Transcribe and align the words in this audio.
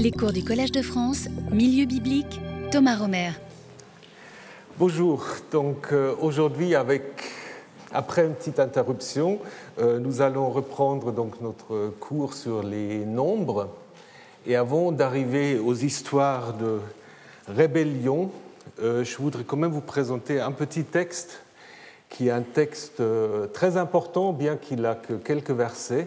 Les 0.00 0.12
cours 0.12 0.32
du 0.32 0.44
Collège 0.44 0.70
de 0.70 0.80
France, 0.80 1.26
Milieu 1.50 1.84
biblique, 1.84 2.40
Thomas 2.70 2.94
Romer. 2.94 3.30
Bonjour, 4.78 5.24
donc 5.50 5.88
euh, 5.90 6.14
aujourd'hui 6.20 6.76
avec 6.76 7.02
après 7.90 8.24
une 8.24 8.34
petite 8.34 8.60
interruption, 8.60 9.40
euh, 9.80 9.98
nous 9.98 10.20
allons 10.20 10.50
reprendre 10.50 11.10
donc 11.10 11.40
notre 11.40 11.92
cours 11.98 12.34
sur 12.34 12.62
les 12.62 13.04
nombres. 13.04 13.70
Et 14.46 14.54
avant 14.54 14.92
d'arriver 14.92 15.58
aux 15.58 15.74
histoires 15.74 16.52
de 16.52 16.78
rébellion, 17.48 18.30
euh, 18.80 19.02
je 19.02 19.16
voudrais 19.16 19.42
quand 19.42 19.56
même 19.56 19.72
vous 19.72 19.80
présenter 19.80 20.38
un 20.38 20.52
petit 20.52 20.84
texte 20.84 21.40
qui 22.08 22.28
est 22.28 22.30
un 22.30 22.42
texte 22.42 23.02
très 23.52 23.76
important 23.76 24.32
bien 24.32 24.56
qu'il 24.56 24.82
n'a 24.82 24.94
que 24.94 25.14
quelques 25.14 25.50
versets 25.50 26.06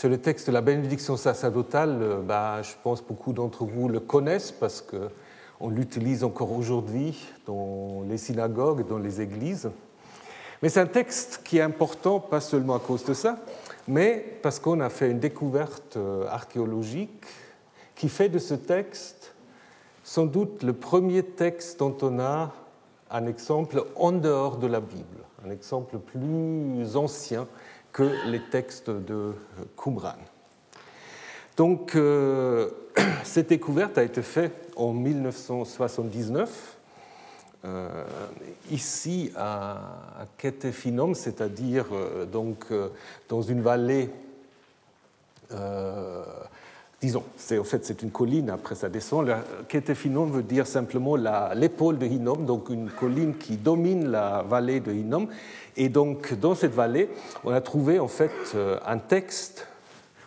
c'est 0.00 0.08
le 0.08 0.16
texte 0.16 0.46
de 0.46 0.52
la 0.52 0.62
bénédiction 0.62 1.18
sacerdotale. 1.18 1.98
Euh, 2.00 2.22
bah, 2.22 2.62
je 2.62 2.72
pense 2.82 3.02
que 3.02 3.08
beaucoup 3.08 3.34
d'entre 3.34 3.66
vous 3.66 3.86
le 3.86 4.00
connaissent 4.00 4.50
parce 4.50 4.80
qu'on 4.80 5.68
l'utilise 5.68 6.24
encore 6.24 6.52
aujourd'hui 6.52 7.22
dans 7.44 8.02
les 8.08 8.16
synagogues, 8.16 8.88
dans 8.88 8.96
les 8.96 9.20
églises. 9.20 9.68
Mais 10.62 10.70
c'est 10.70 10.80
un 10.80 10.86
texte 10.86 11.42
qui 11.44 11.58
est 11.58 11.60
important, 11.60 12.18
pas 12.18 12.40
seulement 12.40 12.76
à 12.76 12.78
cause 12.78 13.04
de 13.04 13.12
ça, 13.12 13.40
mais 13.86 14.38
parce 14.40 14.58
qu'on 14.58 14.80
a 14.80 14.88
fait 14.88 15.10
une 15.10 15.18
découverte 15.18 15.98
euh, 15.98 16.26
archéologique 16.28 17.26
qui 17.94 18.08
fait 18.08 18.30
de 18.30 18.38
ce 18.38 18.54
texte 18.54 19.34
sans 20.02 20.24
doute 20.24 20.62
le 20.62 20.72
premier 20.72 21.22
texte 21.22 21.78
dont 21.78 21.96
on 22.00 22.18
a 22.20 22.54
un 23.10 23.26
exemple 23.26 23.84
en 23.96 24.12
dehors 24.12 24.56
de 24.56 24.66
la 24.66 24.80
Bible, 24.80 25.18
un 25.46 25.50
exemple 25.50 25.98
plus 25.98 26.96
ancien 26.96 27.46
que 27.92 28.10
les 28.26 28.40
textes 28.40 28.90
de 28.90 29.34
Qumran. 29.76 30.16
Donc, 31.56 31.94
euh, 31.94 32.70
cette 33.24 33.48
découverte 33.48 33.98
a 33.98 34.02
été 34.02 34.22
faite 34.22 34.72
en 34.76 34.92
1979, 34.92 36.76
euh, 37.66 38.04
ici 38.70 39.30
à, 39.36 40.26
Ketefinom, 40.38 41.12
c'est-à-dire 41.12 41.84
euh, 41.92 42.24
donc 42.24 42.64
dans 43.28 43.42
une 43.42 43.60
vallée 43.60 44.08
disons, 47.00 47.24
c'est, 47.36 47.58
en 47.58 47.64
fait 47.64 47.84
c'est 47.84 48.02
une 48.02 48.10
colline, 48.10 48.50
après 48.50 48.74
ça 48.74 48.88
descend. 48.88 49.30
Ketefinom 49.68 50.26
veut 50.26 50.42
dire 50.42 50.66
simplement 50.66 51.16
l'épaule 51.54 51.98
de 51.98 52.06
Hinnom, 52.06 52.44
donc 52.44 52.68
une 52.68 52.90
colline 52.90 53.34
qui 53.36 53.56
domine 53.56 54.10
la 54.10 54.42
vallée 54.42 54.80
de 54.80 54.92
Hinnom. 54.92 55.28
Et 55.76 55.88
donc 55.88 56.34
dans 56.34 56.54
cette 56.54 56.74
vallée, 56.74 57.08
on 57.44 57.52
a 57.52 57.60
trouvé 57.60 57.98
en 57.98 58.08
fait 58.08 58.32
euh, 58.54 58.78
un 58.86 58.98
texte, 58.98 59.66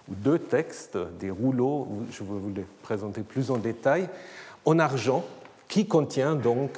ou 0.09 0.15
deux 0.15 0.39
textes, 0.39 0.97
des 1.19 1.29
rouleaux, 1.29 1.87
je 2.11 2.23
vais 2.23 2.29
vous 2.29 2.53
les 2.53 2.65
présenter 2.81 3.21
plus 3.21 3.51
en 3.51 3.57
détail, 3.57 4.09
en 4.65 4.79
argent, 4.79 5.23
qui 5.67 5.87
contient 5.87 6.35
donc 6.35 6.71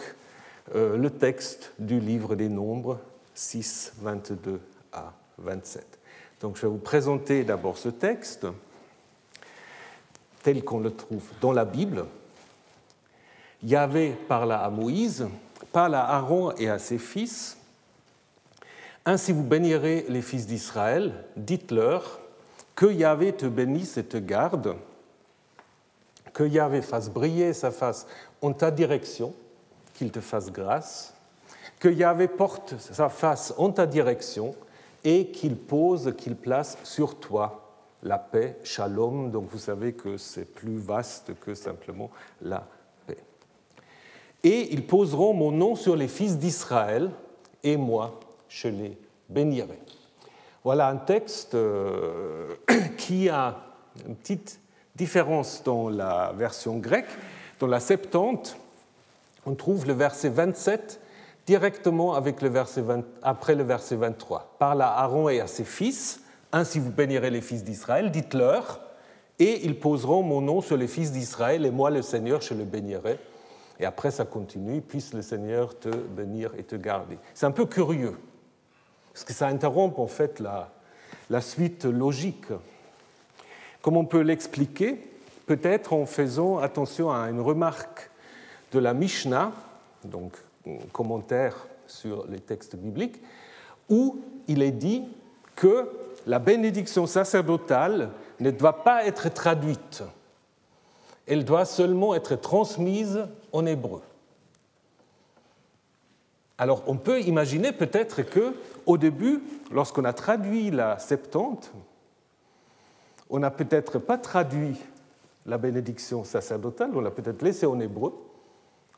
euh, 0.75 0.97
le 0.97 1.09
texte 1.09 1.71
du 1.79 1.99
livre 1.99 2.35
des 2.35 2.49
nombres 2.49 2.99
6, 3.33 3.93
22 4.01 4.59
à 4.93 5.13
27. 5.37 5.85
Donc 6.41 6.57
je 6.57 6.63
vais 6.63 6.67
vous 6.67 6.77
présenter 6.77 7.43
d'abord 7.43 7.77
ce 7.77 7.89
texte 7.89 8.45
tel 10.45 10.63
qu'on 10.63 10.79
le 10.79 10.91
trouve 10.91 11.23
dans 11.41 11.51
la 11.51 11.65
Bible, 11.65 12.05
Yahvé 13.63 14.11
parla 14.27 14.63
à 14.63 14.69
Moïse, 14.69 15.27
parla 15.71 16.03
à 16.03 16.17
Aaron 16.17 16.51
et 16.59 16.69
à 16.69 16.77
ses 16.77 16.99
fils. 16.99 17.57
Ainsi 19.07 19.31
vous 19.31 19.41
bénirez 19.41 20.05
les 20.07 20.21
fils 20.21 20.45
d'Israël, 20.45 21.25
dites-leur 21.35 22.19
que 22.75 22.85
Yahvé 22.85 23.33
te 23.33 23.47
bénisse 23.47 23.97
et 23.97 24.05
te 24.05 24.17
garde, 24.17 24.75
que 26.31 26.43
Yahvé 26.43 26.83
fasse 26.83 27.09
briller 27.09 27.51
sa 27.53 27.71
face 27.71 28.05
en 28.43 28.53
ta 28.53 28.69
direction, 28.69 29.33
qu'il 29.95 30.11
te 30.11 30.19
fasse 30.19 30.51
grâce, 30.51 31.15
que 31.79 31.89
Yahvé 31.89 32.27
porte 32.27 32.75
sa 32.77 33.09
face 33.09 33.51
en 33.57 33.71
ta 33.71 33.87
direction 33.87 34.53
et 35.03 35.31
qu'il 35.31 35.55
pose, 35.55 36.13
qu'il 36.15 36.35
place 36.35 36.77
sur 36.83 37.15
toi 37.19 37.64
la 38.05 38.19
paix, 38.19 38.57
shalom, 38.63 39.31
donc 39.31 39.49
vous 39.51 39.57
savez 39.57 39.93
que 39.93 40.15
c'est 40.17 40.45
plus 40.45 40.77
vaste 40.77 41.33
que 41.41 41.55
simplement 41.55 42.11
la 42.41 42.65
paix. 43.07 43.17
Et 44.43 44.71
ils 44.73 44.85
poseront 44.85 45.33
mon 45.33 45.51
nom 45.51 45.75
sur 45.75 45.95
les 45.95 46.07
fils 46.07 46.37
d'Israël, 46.37 47.09
et 47.63 47.77
moi, 47.77 48.19
je 48.47 48.67
les 48.67 48.97
bénirai. 49.27 49.79
Voilà 50.63 50.87
un 50.87 50.97
texte 50.97 51.55
euh, 51.55 52.55
qui 52.97 53.27
a 53.27 53.57
une 54.07 54.15
petite 54.15 54.59
différence 54.95 55.63
dans 55.63 55.89
la 55.89 56.31
version 56.37 56.77
grecque. 56.77 57.09
Dans 57.59 57.67
la 57.67 57.79
Septante, 57.79 58.55
on 59.47 59.55
trouve 59.55 59.87
le 59.87 59.93
verset 59.93 60.29
27 60.29 61.01
directement 61.47 62.13
avec 62.13 62.41
le 62.41 62.49
verset 62.49 62.83
après 63.23 63.55
le 63.55 63.63
verset 63.63 63.95
23. 63.95 64.57
Parle 64.59 64.83
à 64.83 64.93
Aaron 64.99 65.29
et 65.29 65.39
à 65.39 65.47
ses 65.47 65.63
fils, 65.63 66.21
ainsi 66.55 66.79
vous 66.79 66.91
bénirez 66.91 67.29
les 67.29 67.41
fils 67.41 67.65
d'Israël, 67.65 68.11
dites-leur, 68.11 68.79
et 69.39 69.65
ils 69.65 69.77
poseront 69.77 70.23
mon 70.23 70.39
nom 70.39 70.61
sur 70.61 70.77
les 70.77 70.87
fils 70.87 71.11
d'Israël, 71.11 71.65
et 71.65 71.71
moi, 71.71 71.89
le 71.89 72.01
Seigneur, 72.01 72.39
je 72.41 72.53
le 72.53 72.63
bénirai. 72.63 73.19
Et 73.77 73.85
après, 73.85 74.09
ça 74.09 74.23
continue, 74.23 74.79
puisse 74.79 75.13
le 75.13 75.21
Seigneur 75.21 75.77
te 75.77 75.89
bénir 75.89 76.51
et 76.57 76.63
te 76.63 76.77
garder. 76.77 77.17
C'est 77.33 77.45
un 77.45 77.51
peu 77.51 77.65
curieux, 77.65 78.17
parce 79.11 79.25
que 79.25 79.33
ça 79.33 79.47
interrompt 79.47 79.99
en 79.99 80.07
fait 80.07 80.39
la, 80.39 81.41
suite 81.41 81.83
logique. 81.83 82.47
Comme 83.81 83.97
on 83.97 84.05
peut 84.05 84.21
l'expliquer 84.21 85.11
Peut-être 85.45 85.93
en 85.93 86.07
faisant 86.07 86.57
attention 86.57 87.11
à 87.11 87.29
une 87.29 87.39
remarque 87.39 88.09
de 88.71 88.79
la 88.79 88.95
Mishnah, 88.95 89.51
donc 90.03 90.33
commentaire 90.91 91.67
sur 91.85 92.25
les 92.25 92.39
textes 92.39 92.75
bibliques, 92.75 93.21
où 93.87 94.21
il 94.47 94.63
est 94.63 94.71
dit 94.71 95.03
que 95.55 95.87
la 96.25 96.39
bénédiction 96.39 97.05
sacerdotale 97.05 98.09
ne 98.39 98.51
doit 98.51 98.83
pas 98.83 99.05
être 99.05 99.29
traduite. 99.29 100.03
Elle 101.27 101.45
doit 101.45 101.65
seulement 101.65 102.15
être 102.15 102.35
transmise 102.35 103.27
en 103.51 103.65
hébreu. 103.65 104.01
Alors 106.57 106.83
on 106.87 106.97
peut 106.97 107.21
imaginer 107.21 107.71
peut-être 107.71 108.21
que 108.21 108.55
au 108.85 108.97
début, 108.97 109.41
lorsqu'on 109.71 110.05
a 110.05 110.13
traduit 110.13 110.71
la 110.71 110.99
Septante, 110.99 111.71
on 113.29 113.39
n'a 113.39 113.51
peut-être 113.51 113.99
pas 113.99 114.17
traduit 114.17 114.77
la 115.45 115.57
bénédiction 115.57 116.23
sacerdotale, 116.23 116.91
on 116.93 117.01
l'a 117.01 117.11
peut-être 117.11 117.41
laissé 117.41 117.65
en 117.65 117.79
hébreu, 117.79 118.13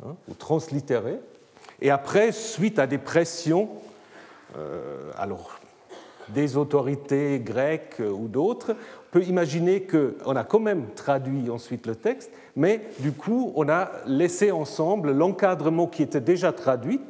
hein, 0.05 0.15
ou 0.29 0.33
translittéré, 0.33 1.19
et 1.81 1.91
après, 1.91 2.31
suite 2.31 2.79
à 2.79 2.88
des 2.88 2.97
pressions, 2.97 3.69
euh, 4.57 5.11
alors 5.15 5.59
des 6.29 6.57
autorités 6.57 7.39
grecques 7.39 8.01
ou 8.01 8.27
d'autres, 8.27 8.71
on 8.71 9.11
peut 9.11 9.23
imaginer 9.23 9.83
qu'on 9.83 10.35
a 10.35 10.43
quand 10.43 10.59
même 10.59 10.88
traduit 10.95 11.49
ensuite 11.49 11.88
le 11.88 11.95
texte, 11.95 12.31
mais 12.55 12.81
du 12.99 13.11
coup, 13.11 13.53
on 13.55 13.69
a 13.69 13.91
laissé 14.05 14.51
ensemble 14.51 15.11
l'encadrement 15.11 15.88
qui 15.88 16.03
était 16.03 16.21
déjà 16.21 16.51
traduit, 16.51 17.01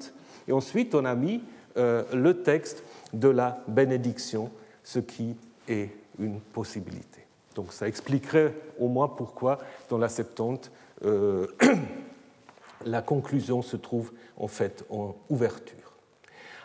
et 0.48 0.52
ensuite 0.52 0.96
on 0.96 1.06
a 1.06 1.16
mis 1.16 1.42
euh, 1.78 2.04
le 2.14 2.42
texte 2.42 2.84
de 3.14 3.28
la 3.28 3.64
bénédiction, 3.68 4.50
ce 4.84 5.00
qui 5.00 5.36
est 5.68 5.90
une 6.20 6.40
possibilité. 6.40 7.22
Donc 7.56 7.74
ça 7.74 7.88
expliquerait 7.88 8.54
au 8.80 8.88
moins 8.88 9.08
pourquoi 9.08 9.58
dans 9.90 9.98
la 9.98 10.10
Septante, 10.10 10.72
euh, 11.06 11.48
la 12.86 13.02
conclusion 13.02 13.62
se 13.62 13.78
trouve 13.78 14.12
en 14.38 14.48
fait 14.48 14.86
en 14.90 15.16
ouverture. 15.30 15.87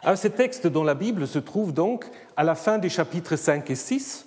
Alors, 0.04 0.18
ces 0.18 0.30
textes 0.30 0.66
dans 0.66 0.82
la 0.82 0.94
Bible 0.94 1.28
se 1.28 1.38
trouvent 1.38 1.72
donc 1.72 2.06
à 2.36 2.42
la 2.42 2.56
fin 2.56 2.78
des 2.78 2.88
chapitres 2.88 3.36
5 3.36 3.70
et 3.70 3.76
6. 3.76 4.26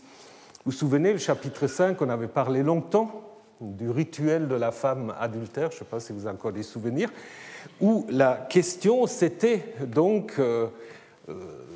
Vous 0.63 0.71
vous 0.71 0.77
souvenez, 0.77 1.11
le 1.11 1.19
chapitre 1.19 1.67
5, 1.67 2.01
on 2.01 2.09
avait 2.09 2.29
parlé 2.29 2.63
longtemps 2.63 3.25
du 3.59 3.89
rituel 3.89 4.47
de 4.47 4.55
la 4.55 4.71
femme 4.71 5.13
adultère, 5.19 5.71
je 5.71 5.75
ne 5.75 5.79
sais 5.79 5.85
pas 5.85 5.99
si 5.99 6.13
vous 6.13 6.27
avez 6.27 6.37
encore 6.37 6.53
des 6.53 6.63
souvenirs, 6.63 7.09
où 7.81 8.05
la 8.09 8.47
question 8.49 9.05
c'était 9.05 9.73
donc 9.85 10.35
euh, 10.39 10.67
euh, 11.27 11.33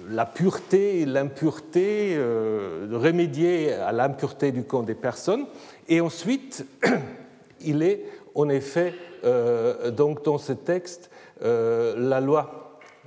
la 0.09 0.25
pureté 0.25 1.01
et 1.01 1.05
l'impureté, 1.05 2.15
euh, 2.15 2.87
remédier 2.93 3.73
à 3.73 3.91
l'impureté 3.91 4.53
du 4.53 4.63
camp 4.63 4.83
des 4.83 4.95
personnes. 4.95 5.45
Et 5.89 5.99
ensuite, 5.99 6.65
il 7.59 7.83
est 7.83 8.05
en 8.33 8.47
effet 8.47 8.93
donc 9.91 10.23
dans 10.23 10.37
ce 10.37 10.53
texte 10.53 11.09
la 11.41 12.21
loi 12.21 12.58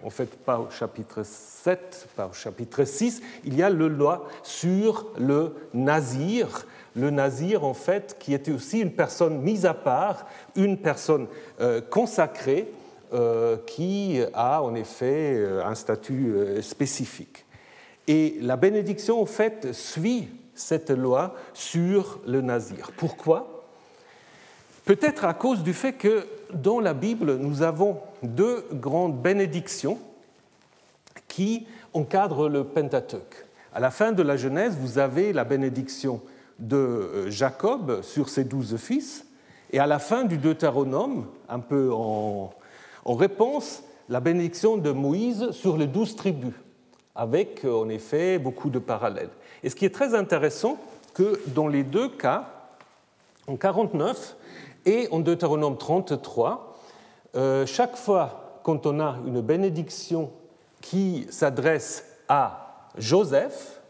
en 0.05 0.11
fait 0.11 0.37
pas 0.37 0.59
au 0.59 0.71
chapitre 0.71 1.23
7, 1.25 2.09
pas 2.17 2.27
au 2.27 2.33
chapitre 2.33 2.85
6, 2.85 3.23
il 3.45 3.57
y 3.57 3.63
a 3.63 3.71
le 3.71 3.89
loi 3.89 4.27
sur 4.43 5.07
le 5.19 5.55
nazir. 5.75 6.67
Le 6.95 7.11
nazir, 7.11 7.65
en 7.65 7.75
fait, 7.75 8.17
qui 8.19 8.35
était 8.35 8.53
aussi 8.53 8.81
une 8.81 8.93
personne 8.93 9.41
mise 9.41 9.65
à 9.65 9.75
part, 9.75 10.27
une 10.57 10.77
personne 10.77 11.27
euh, 11.61 11.81
consacrée, 11.81 12.71
euh, 13.15 13.57
qui 13.67 14.21
a 14.35 14.63
en 14.63 14.75
effet 14.75 15.35
euh, 15.37 15.65
un 15.65 15.75
statut 15.75 16.35
spécifique. 16.61 17.47
Et 18.07 18.37
la 18.41 18.57
bénédiction, 18.57 19.23
en 19.23 19.27
fait, 19.27 19.73
suit 19.73 20.29
cette 20.55 20.91
loi 20.91 21.35
sur 21.55 22.21
le 22.27 22.41
nazir. 22.41 22.93
Pourquoi? 22.97 23.65
Peut-être 24.85 25.25
à 25.25 25.33
cause 25.33 25.63
du 25.63 25.73
fait 25.73 25.93
que 25.93 26.27
dans 26.55 26.81
la 26.81 26.95
Bible, 26.95 27.37
nous 27.37 27.63
avons 27.63 27.99
deux 28.23 28.67
grandes 28.73 29.21
bénédictions 29.21 29.99
qui 31.29 31.67
encadrent 31.95 32.49
le 32.49 32.65
Pentateuque. 32.65 33.47
À 33.75 33.81
la 33.81 33.91
fin 33.91 34.13
de 34.13 34.23
la 34.23 34.37
Genèse, 34.37 34.77
vous 34.79 34.99
avez 34.99 35.33
la 35.33 35.45
bénédiction 35.45 36.21
de 36.59 36.77
euh, 36.77 37.31
Jacob 37.31 38.03
sur 38.03 38.29
ses 38.29 38.45
douze 38.45 38.77
fils, 38.77 39.27
et 39.73 39.79
à 39.79 39.87
la 39.87 39.99
fin 39.99 40.25
du 40.25 40.37
Deutéronome, 40.37 41.27
un 41.49 41.59
peu 41.59 41.91
en, 41.93 42.51
réponse, 43.07 43.83
la 44.09 44.21
bénédiction 44.21 44.77
de 44.77 44.91
Moïse 44.91 45.51
sur 45.53 45.79
les 45.79 45.87
douze 45.87 46.15
tribus, 46.15 46.53
avec 47.15 47.65
en 47.65 47.89
effet 47.89 48.39
beaucoup 48.39 48.69
de 48.69 48.79
parallèles. 48.79 49.31
Et 49.63 49.71
ce 49.71 49.77
qui 49.77 49.87
est 49.87 49.95
très 49.95 50.15
intéressant, 50.15 50.79
que 51.15 51.41
dans 51.49 51.69
les 51.69 51.83
deux 51.83 52.09
cas, 52.09 52.49
en 53.47 53.57
49 53.57 54.37
et 54.87 55.09
en 55.11 55.21
Deutéronome 55.21 55.77
33, 55.77 56.79
euh, 57.35 57.67
chaque 57.67 57.97
fois 57.97 58.61
quand 58.63 58.87
on 58.87 59.01
a 59.01 59.17
une 59.27 59.41
bénédiction 59.41 60.31
qui 60.81 61.27
s'adresse 61.31 62.05
à 62.29 62.89
Joseph, 62.97 63.81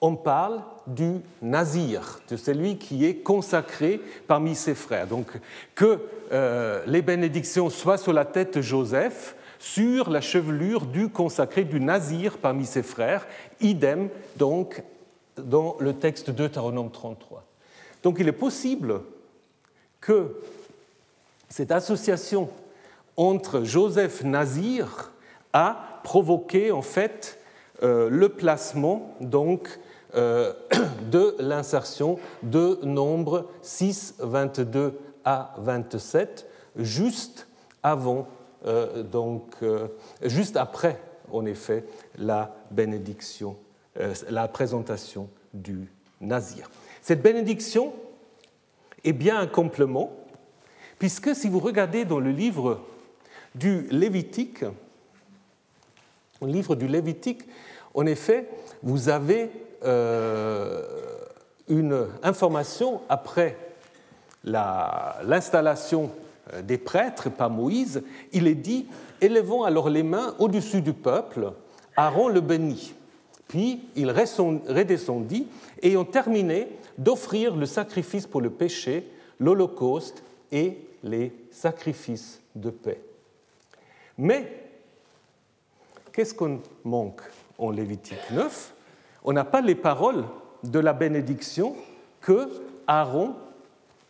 on 0.00 0.14
parle 0.14 0.62
du 0.86 1.20
nazir, 1.42 2.20
de 2.28 2.36
celui 2.36 2.78
qui 2.78 3.04
est 3.04 3.16
consacré 3.16 4.00
parmi 4.26 4.54
ses 4.54 4.74
frères. 4.74 5.06
Donc 5.06 5.26
que 5.74 6.00
euh, 6.32 6.82
les 6.86 7.02
bénédictions 7.02 7.68
soient 7.68 7.98
sur 7.98 8.12
la 8.12 8.24
tête 8.24 8.56
de 8.56 8.62
Joseph, 8.62 9.34
sur 9.58 10.08
la 10.10 10.20
chevelure 10.20 10.86
du 10.86 11.08
consacré 11.08 11.64
du 11.64 11.80
nazir 11.80 12.38
parmi 12.38 12.64
ses 12.64 12.82
frères, 12.82 13.26
idem 13.60 14.08
donc 14.36 14.82
dans 15.36 15.76
le 15.80 15.94
texte 15.94 16.28
de 16.30 16.32
Deutéronome 16.32 16.90
33. 16.90 17.44
Donc 18.02 18.18
il 18.20 18.28
est 18.28 18.32
possible 18.32 19.00
cette 21.48 21.72
association 21.72 22.48
entre 23.16 23.64
Joseph 23.64 24.22
Nazir 24.22 25.12
a 25.52 26.00
provoqué 26.04 26.70
en 26.70 26.82
fait 26.82 27.38
euh, 27.82 28.08
le 28.08 28.28
placement 28.28 29.14
donc 29.20 29.78
euh, 30.14 30.52
de 31.10 31.36
l'insertion 31.38 32.18
de 32.42 32.78
nombres 32.82 33.48
6, 33.62 34.16
22 34.20 34.98
à 35.24 35.54
27 35.58 36.46
juste 36.76 37.46
avant 37.82 38.28
euh, 38.66 39.02
donc 39.02 39.56
juste 40.22 40.56
après 40.56 41.00
en 41.32 41.44
effet 41.44 41.84
la 42.16 42.54
bénédiction 42.70 43.56
la 44.30 44.46
présentation 44.46 45.28
du 45.52 45.90
nazir. 46.20 46.70
Cette 47.02 47.20
bénédiction 47.20 47.92
est 49.04 49.12
bien 49.12 49.38
un 49.38 49.46
complément 49.46 50.12
puisque 50.98 51.34
si 51.34 51.48
vous 51.48 51.60
regardez 51.60 52.04
dans 52.04 52.20
le 52.20 52.30
livre 52.30 52.80
du 53.54 53.86
Lévitique, 53.90 54.64
en 57.94 58.06
effet, 58.06 58.48
vous 58.82 59.08
avez 59.08 59.50
euh, 59.84 60.82
une 61.68 62.06
information 62.22 63.00
après 63.08 63.56
l'installation 64.44 66.10
euh, 66.52 66.62
des 66.62 66.78
prêtres 66.78 67.30
par 67.30 67.50
Moïse. 67.50 68.02
Il 68.32 68.46
est 68.46 68.54
dit 68.54 68.86
Élevons 69.20 69.64
alors 69.64 69.90
les 69.90 70.04
mains 70.04 70.34
au-dessus 70.38 70.80
du 70.80 70.92
peuple, 70.92 71.52
Aaron 71.96 72.28
le 72.28 72.40
bénit. 72.40 72.94
Puis 73.48 73.80
il 73.96 74.10
redescendit, 74.10 75.48
ayant 75.82 76.04
terminé 76.04 76.68
d'offrir 76.98 77.56
le 77.56 77.64
sacrifice 77.64 78.26
pour 78.26 78.40
le 78.40 78.50
péché, 78.50 79.08
l'holocauste 79.38 80.22
et 80.52 80.78
les 81.02 81.32
sacrifices 81.50 82.40
de 82.54 82.70
paix. 82.70 83.00
Mais 84.18 84.70
qu'est-ce 86.12 86.34
qu'on 86.34 86.60
manque 86.84 87.22
en 87.56 87.70
Lévitique 87.70 88.18
9 88.32 88.74
On 89.24 89.32
n'a 89.32 89.44
pas 89.44 89.60
les 89.60 89.76
paroles 89.76 90.24
de 90.64 90.80
la 90.80 90.92
bénédiction 90.92 91.76
que 92.20 92.48
Aaron 92.86 93.36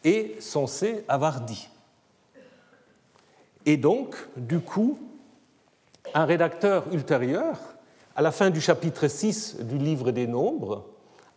est 0.03 0.41
censé 0.41 1.05
avoir 1.09 1.43
dit. 1.43 1.69
Et 3.67 3.77
donc, 3.77 4.17
du 4.37 4.61
coup, 4.61 4.99
un 6.15 6.25
rédacteur 6.25 6.85
ultérieur, 6.93 7.59
à 8.17 8.23
la 8.23 8.33
fin 8.33 8.49
du 8.49 8.63
chapitre 8.63 9.09
6 9.09 9.59
du 9.61 9.77
livre 9.77 10.11
des 10.11 10.27
Nombres, 10.27 10.87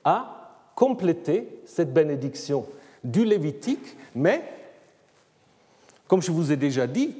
a 0.05 0.40
complété 0.75 1.47
cette 1.65 1.93
bénédiction 1.93 2.65
du 3.03 3.25
Lévitique, 3.25 3.97
mais, 4.15 4.43
comme 6.07 6.21
je 6.21 6.31
vous 6.31 6.51
ai 6.51 6.57
déjà 6.57 6.87
dit, 6.87 7.15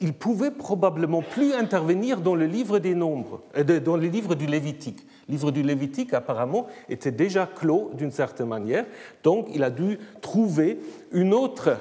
il 0.00 0.12
pouvait 0.12 0.50
probablement 0.50 1.22
plus 1.22 1.52
intervenir 1.52 2.20
dans 2.20 2.34
le 2.34 2.46
livre 2.46 2.78
des 2.78 2.94
nombres, 2.94 3.40
euh, 3.56 3.80
dans 3.80 3.96
le 3.96 4.06
livre 4.06 4.34
du 4.34 4.46
Lévitique. 4.46 5.04
Le 5.28 5.32
livre 5.32 5.50
du 5.50 5.62
Lévitique, 5.62 6.14
apparemment, 6.14 6.66
était 6.88 7.10
déjà 7.10 7.46
clos 7.46 7.90
d'une 7.94 8.12
certaine 8.12 8.48
manière, 8.48 8.86
donc 9.22 9.48
il 9.52 9.62
a 9.62 9.70
dû 9.70 9.98
trouver 10.20 10.78
une 11.12 11.34
autre, 11.34 11.78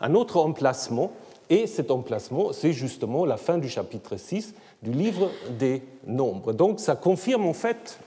un 0.00 0.14
autre 0.14 0.38
emplacement, 0.38 1.12
et 1.50 1.66
cet 1.66 1.90
emplacement, 1.90 2.52
c'est 2.52 2.72
justement 2.72 3.24
la 3.24 3.38
fin 3.38 3.56
du 3.56 3.68
chapitre 3.68 4.16
6 4.16 4.54
du 4.82 4.90
livre 4.90 5.30
des 5.58 5.82
nombres. 6.06 6.52
Donc 6.52 6.78
ça 6.78 6.94
confirme 6.94 7.46
en 7.46 7.54
fait 7.54 7.98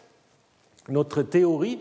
notre 0.90 1.22
théorie 1.22 1.80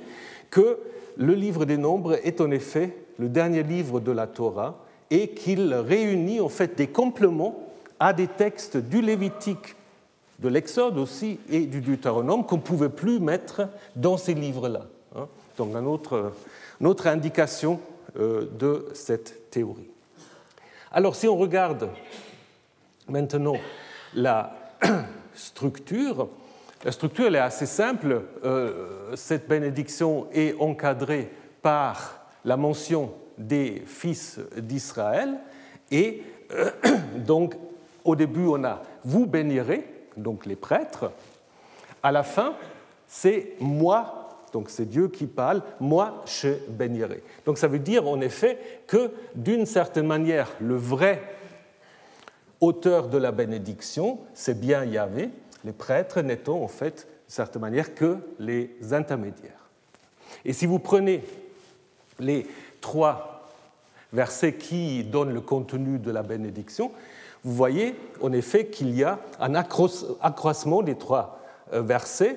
que 0.51 0.79
le 1.17 1.35
livre 1.35 1.65
des 1.65 1.77
nombres 1.77 2.19
est 2.25 2.41
en 2.41 2.51
effet 2.51 2.97
le 3.19 3.29
dernier 3.29 3.63
livre 3.63 4.01
de 4.01 4.13
la 4.13 4.27
Torah 4.27 4.85
et 5.11 5.29
qu'il 5.29 5.75
réunit 5.75 6.41
en 6.41 6.49
fait 6.49 6.77
des 6.77 6.87
compléments 6.87 7.71
à 7.99 8.13
des 8.13 8.27
textes 8.27 8.77
du 8.77 9.03
Lévitique, 9.03 9.77
de 10.39 10.49
l'Exode 10.49 10.99
aussi 10.99 11.39
et 11.51 11.67
du 11.67 11.81
Deutéronome 11.81 12.47
qu'on 12.47 12.57
ne 12.57 12.63
pouvait 12.63 12.89
plus 12.89 13.21
mettre 13.21 13.69
dans 13.97 14.17
ces 14.17 14.35
livres-là. 14.35 14.87
Hein. 15.17 15.29
Donc 15.59 15.75
une 15.75 15.87
autre, 15.87 16.33
autre 16.83 17.07
indication 17.07 17.81
euh, 18.19 18.49
de 18.59 18.87
cette 18.95 19.51
théorie. 19.51 19.91
Alors 20.91 21.15
si 21.15 21.29
on 21.29 21.37
regarde 21.37 21.91
maintenant 23.09 23.57
la 24.15 24.57
structure, 25.35 26.29
la 26.85 26.93
structure 26.93 27.35
est 27.35 27.39
assez 27.39 27.67
simple. 27.67 28.23
Euh, 28.45 29.15
cette 29.15 29.49
bénédiction 29.49 30.27
est 30.33 30.59
encadrée 30.59 31.31
par 31.63 32.27
la 32.45 32.57
mention 32.57 33.13
des 33.37 33.83
fils 33.87 34.41
d'Israël. 34.57 35.39
Et 35.91 36.23
euh, 36.53 36.71
donc, 37.17 37.55
au 38.05 38.17
début, 38.17 38.47
on 38.47 38.65
a 38.65 38.83
vous 39.05 39.27
bénirez, 39.27 39.85
donc 40.17 40.47
les 40.47 40.57
prêtres. 40.57 41.13
À 42.03 42.13
la 42.13 42.23
fin, 42.23 42.55
c'est 43.07 43.55
moi, 43.61 44.39
donc 44.53 44.71
c'est 44.71 44.89
Dieu 44.89 45.09
qui 45.09 45.27
parle, 45.27 45.63
moi 45.81 46.23
je 46.27 46.49
bénirai. 46.69 47.23
Donc 47.45 47.59
ça 47.59 47.69
veut 47.69 47.79
dire 47.79 48.09
en 48.09 48.21
effet 48.21 48.59
que 48.87 49.11
d'une 49.35 49.67
certaine 49.67 50.07
manière, 50.07 50.51
le 50.61 50.77
vrai 50.77 51.23
auteur 52.61 53.09
de 53.09 53.19
la 53.19 53.33
bénédiction, 53.33 54.19
c'est 54.35 54.59
bien 54.59 54.85
Yahvé, 54.85 55.31
les 55.65 55.73
prêtres 55.73 56.21
n'étant 56.21 56.63
en 56.63 56.69
fait, 56.69 57.07
d'une 57.07 57.35
certaine 57.35 57.63
manière, 57.63 57.95
que 57.95 58.19
les 58.39 58.77
intermédiaires. 58.93 59.69
Et 60.45 60.53
si 60.53 60.67
vous 60.67 60.79
prenez 60.79 61.25
les 62.19 62.47
trois 62.81 63.49
versets 64.13 64.55
qui 64.55 65.05
donnent 65.05 65.33
le 65.33 65.41
contenu 65.41 65.99
de 65.99 66.11
la 66.11 66.23
bénédiction, 66.23 66.93
vous 67.43 67.55
voyez 67.55 67.95
en 68.21 68.33
effet 68.33 68.67
qu'il 68.67 68.95
y 68.95 69.05
a 69.05 69.19
un 69.39 69.55
accroissement 69.55 70.83
des 70.83 70.97
trois 70.97 71.41
euh, 71.73 71.83
versets. 71.83 72.37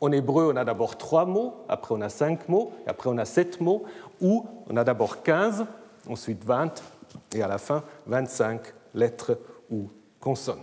En 0.00 0.12
hébreu, 0.12 0.52
on 0.52 0.56
a 0.56 0.64
d'abord 0.64 0.96
trois 0.96 1.24
mots, 1.24 1.64
après 1.68 1.94
on 1.94 2.00
a 2.00 2.08
cinq 2.08 2.48
mots, 2.48 2.72
et 2.86 2.90
après 2.90 3.10
on 3.10 3.18
a 3.18 3.24
sept 3.24 3.60
mots, 3.60 3.84
ou 4.20 4.46
on 4.68 4.76
a 4.76 4.84
d'abord 4.84 5.22
quinze, 5.22 5.66
ensuite 6.08 6.44
vingt, 6.44 6.82
et 7.34 7.42
à 7.42 7.48
la 7.48 7.58
fin 7.58 7.82
vingt-cinq 8.06 8.74
lettres 8.94 9.38
ou 9.70 9.90
consonnes. 10.20 10.62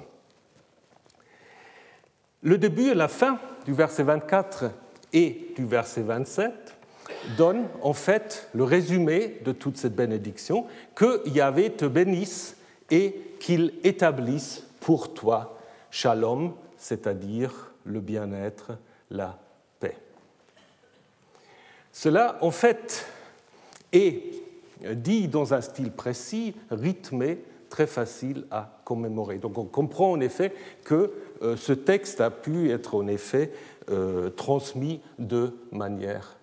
Le 2.41 2.57
début 2.57 2.89
et 2.89 2.93
la 2.93 3.07
fin 3.07 3.39
du 3.65 3.73
verset 3.73 4.03
24 4.03 4.71
et 5.13 5.53
du 5.55 5.65
verset 5.65 6.01
27 6.01 6.75
donne 7.37 7.67
en 7.81 7.93
fait 7.93 8.49
le 8.53 8.63
résumé 8.63 9.39
de 9.43 9.51
toute 9.51 9.77
cette 9.77 9.95
bénédiction, 9.95 10.65
que 10.95 11.27
Yahvé 11.29 11.71
te 11.71 11.85
bénisse 11.85 12.57
et 12.91 13.15
qu'il 13.39 13.73
établisse 13.83 14.63
pour 14.79 15.13
toi 15.13 15.57
shalom, 15.91 16.53
c'est-à-dire 16.77 17.71
le 17.83 17.99
bien-être, 17.99 18.73
la 19.09 19.39
paix. 19.79 19.97
Cela, 21.91 22.37
en 22.41 22.51
fait, 22.51 23.07
est 23.91 24.21
dit 24.93 25.27
dans 25.27 25.53
un 25.53 25.61
style 25.61 25.91
précis, 25.91 26.55
rythmé, 26.69 27.39
très 27.69 27.87
facile 27.87 28.45
à 28.51 28.79
commémorer. 28.83 29.37
Donc 29.37 29.57
on 29.57 29.65
comprend 29.65 30.11
en 30.11 30.19
effet 30.19 30.53
que 30.83 31.11
ce 31.41 31.73
texte 31.73 32.21
a 32.21 32.29
pu 32.29 32.71
être 32.71 32.95
en 32.95 33.07
effet 33.07 33.51
euh, 33.89 34.29
transmis 34.29 35.01
de 35.19 35.53
manière 35.71 36.35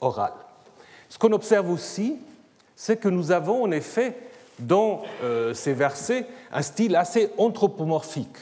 orale. 0.00 0.32
Ce 1.08 1.18
qu'on 1.18 1.32
observe 1.32 1.70
aussi, 1.70 2.16
c'est 2.74 2.96
que 2.96 3.08
nous 3.08 3.32
avons 3.32 3.62
en 3.62 3.70
effet 3.70 4.16
dans 4.58 5.02
ces 5.54 5.74
versets 5.74 6.26
un 6.50 6.62
style 6.62 6.96
assez 6.96 7.30
anthropomorphique, 7.36 8.38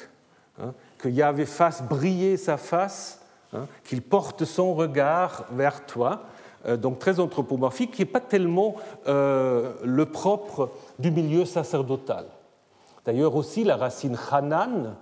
hein, 0.61 0.73
que 0.99 1.09
Yahvé 1.09 1.45
fasse 1.45 1.83
briller 1.83 2.37
sa 2.37 2.57
face, 2.57 3.21
hein, 3.53 3.67
qu'il 3.85 4.00
porte 4.00 4.45
son 4.45 4.75
regard 4.75 5.47
vers 5.53 5.85
toi, 5.87 6.23
donc 6.79 6.99
très 6.99 7.21
anthropomorphique, 7.21 7.93
qui 7.93 8.03
n'est 8.03 8.07
pas 8.07 8.21
tellement 8.21 8.76
le 9.07 10.05
propre 10.05 10.71
du 10.99 11.11
milieu 11.11 11.45
sacerdotal. 11.45 12.26
D'ailleurs 13.05 13.35
aussi 13.37 13.64
la 13.64 13.76
racine 13.76 14.19
Hanan, 14.31 14.97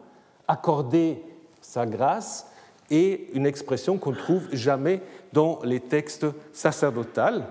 accorder 0.49 1.23
sa 1.61 1.87
grâce, 1.87 2.47
est 2.91 3.29
une 3.33 3.47
expression 3.47 3.97
qu'on 3.97 4.11
ne 4.11 4.17
trouve 4.17 4.49
jamais 4.53 5.01
dans 5.33 5.61
les 5.65 5.81
textes 5.81 6.27
sacerdotaux. 6.53 7.43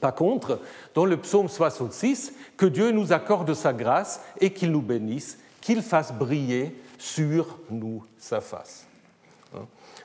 Par 0.00 0.14
contre, 0.14 0.60
dans 0.94 1.04
le 1.04 1.16
psaume 1.16 1.48
66, 1.48 2.32
que 2.56 2.66
Dieu 2.66 2.90
nous 2.90 3.12
accorde 3.12 3.52
sa 3.54 3.72
grâce 3.72 4.20
et 4.40 4.52
qu'il 4.52 4.70
nous 4.70 4.82
bénisse, 4.82 5.38
qu'il 5.60 5.82
fasse 5.82 6.12
briller 6.12 6.76
sur 6.98 7.58
nous 7.70 8.04
sa 8.18 8.40
face. 8.40 8.86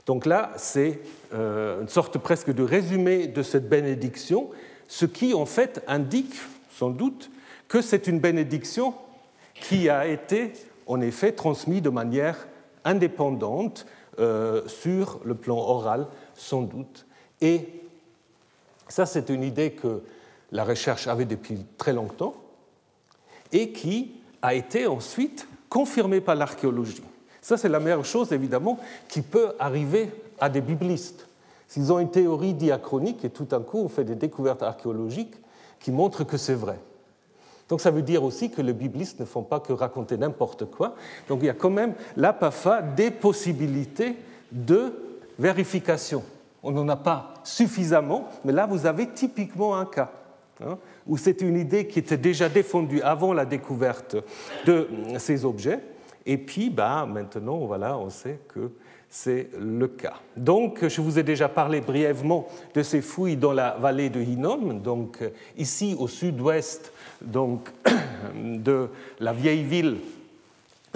Donc 0.06 0.26
là, 0.26 0.52
c'est 0.56 1.00
euh, 1.34 1.82
une 1.82 1.90
sorte 1.90 2.18
presque 2.18 2.52
de 2.52 2.64
résumé 2.64 3.28
de 3.28 3.44
cette 3.44 3.70
bénédiction, 3.70 4.50
ce 4.88 5.06
qui 5.06 5.34
en 5.34 5.46
fait 5.46 5.84
indique 5.88 6.34
sans 6.72 6.90
doute 6.90 7.30
que 7.68 7.82
c'est 7.82 8.08
une 8.08 8.20
bénédiction 8.20 8.96
qui 9.54 9.90
a 9.90 10.08
été 10.08 10.54
en 10.92 11.02
effet 11.02 11.32
transmise 11.32 11.82
de 11.82 11.90
manière 11.90 12.48
indépendante 12.84 13.86
euh, 14.20 14.68
sur 14.68 15.22
le 15.24 15.36
plan 15.36 15.58
oral, 15.58 16.08
sans 16.36 16.64
doute. 16.64 17.06
Et 17.40 17.70
ça, 18.90 19.06
c'est 19.06 19.30
une 19.30 19.44
idée 19.44 19.72
que 19.72 20.02
la 20.52 20.66
recherche 20.66 21.08
avait 21.08 21.26
depuis 21.26 21.66
très 21.78 21.94
longtemps 21.94 22.36
et 23.54 23.72
qui 23.72 24.16
a 24.42 24.54
été 24.54 24.86
ensuite 24.86 25.48
confirmée 25.70 26.20
par 26.20 26.36
l'archéologie. 26.36 27.04
Ça, 27.42 27.56
c'est 27.56 27.70
la 27.70 27.80
meilleure 27.80 28.06
chose, 28.06 28.34
évidemment, 28.34 28.78
qui 29.08 29.22
peut 29.22 29.54
arriver 29.60 30.12
à 30.40 30.50
des 30.50 30.62
biblistes. 30.62 31.28
S'ils 31.70 31.94
ont 31.94 32.00
une 32.00 32.12
théorie 32.12 32.54
diachronique 32.54 33.24
et 33.24 33.30
tout 33.30 33.46
d'un 33.46 33.62
coup 33.62 33.78
on 33.78 33.88
fait 33.88 34.04
des 34.04 34.16
découvertes 34.16 34.62
archéologiques 34.62 35.36
qui 35.80 35.92
montrent 35.92 36.26
que 36.26 36.36
c'est 36.36 36.54
vrai. 36.54 36.78
Donc 37.72 37.80
ça 37.80 37.90
veut 37.90 38.02
dire 38.02 38.22
aussi 38.26 38.52
que 38.52 38.62
les 38.62 38.74
biblistes 38.74 39.22
ne 39.22 39.26
font 39.26 39.44
pas 39.44 39.62
que 39.62 39.72
raconter 39.72 40.18
n'importe 40.18 40.66
quoi. 40.66 40.94
Donc 41.30 41.40
il 41.42 41.46
y 41.46 41.50
a 41.50 41.54
quand 41.54 41.70
même 41.70 41.94
là, 42.18 42.34
parfois, 42.34 42.82
des 42.82 43.12
possibilités 43.12 44.18
de 44.52 44.92
vérification. 45.40 46.22
On 46.64 46.72
n'en 46.72 46.90
a 46.90 46.98
pas 46.98 47.36
suffisamment, 47.46 48.28
mais 48.44 48.52
là, 48.52 48.66
vous 48.66 48.86
avez 48.86 49.08
typiquement 49.08 49.78
un 49.78 49.86
cas 49.86 50.12
hein, 50.62 50.78
où 51.08 51.16
c'est 51.16 51.40
une 51.40 51.56
idée 51.56 51.88
qui 51.88 52.00
était 52.00 52.18
déjà 52.18 52.50
défendue 52.50 53.02
avant 53.04 53.32
la 53.32 53.46
découverte 53.46 54.18
de 54.66 54.90
ces 55.18 55.46
objets. 55.46 55.80
Et 56.26 56.38
puis, 56.38 56.70
bah, 56.70 57.06
maintenant, 57.06 57.60
voilà, 57.60 57.98
on 57.98 58.10
sait 58.10 58.42
que 58.50 58.72
c'est 59.12 59.50
le 59.60 59.88
cas. 59.90 60.16
Donc, 60.38 60.88
je 60.88 61.02
vous 61.02 61.20
ai 61.20 61.24
déjà 61.24 61.50
parlé 61.50 61.82
brièvement 61.82 62.48
de 62.74 62.82
ces 62.82 63.02
fouilles 63.02 63.36
dans 63.36 63.52
la 63.52 63.78
vallée 63.80 64.10
de 64.10 64.22
Hinnom, 64.22 64.80
donc 64.80 65.20
ici 65.58 65.96
au 66.00 66.08
sud-ouest 66.08 66.94
donc, 67.22 67.70
de 68.36 68.90
la 69.20 69.34
vieille 69.34 69.64
ville 69.64 69.98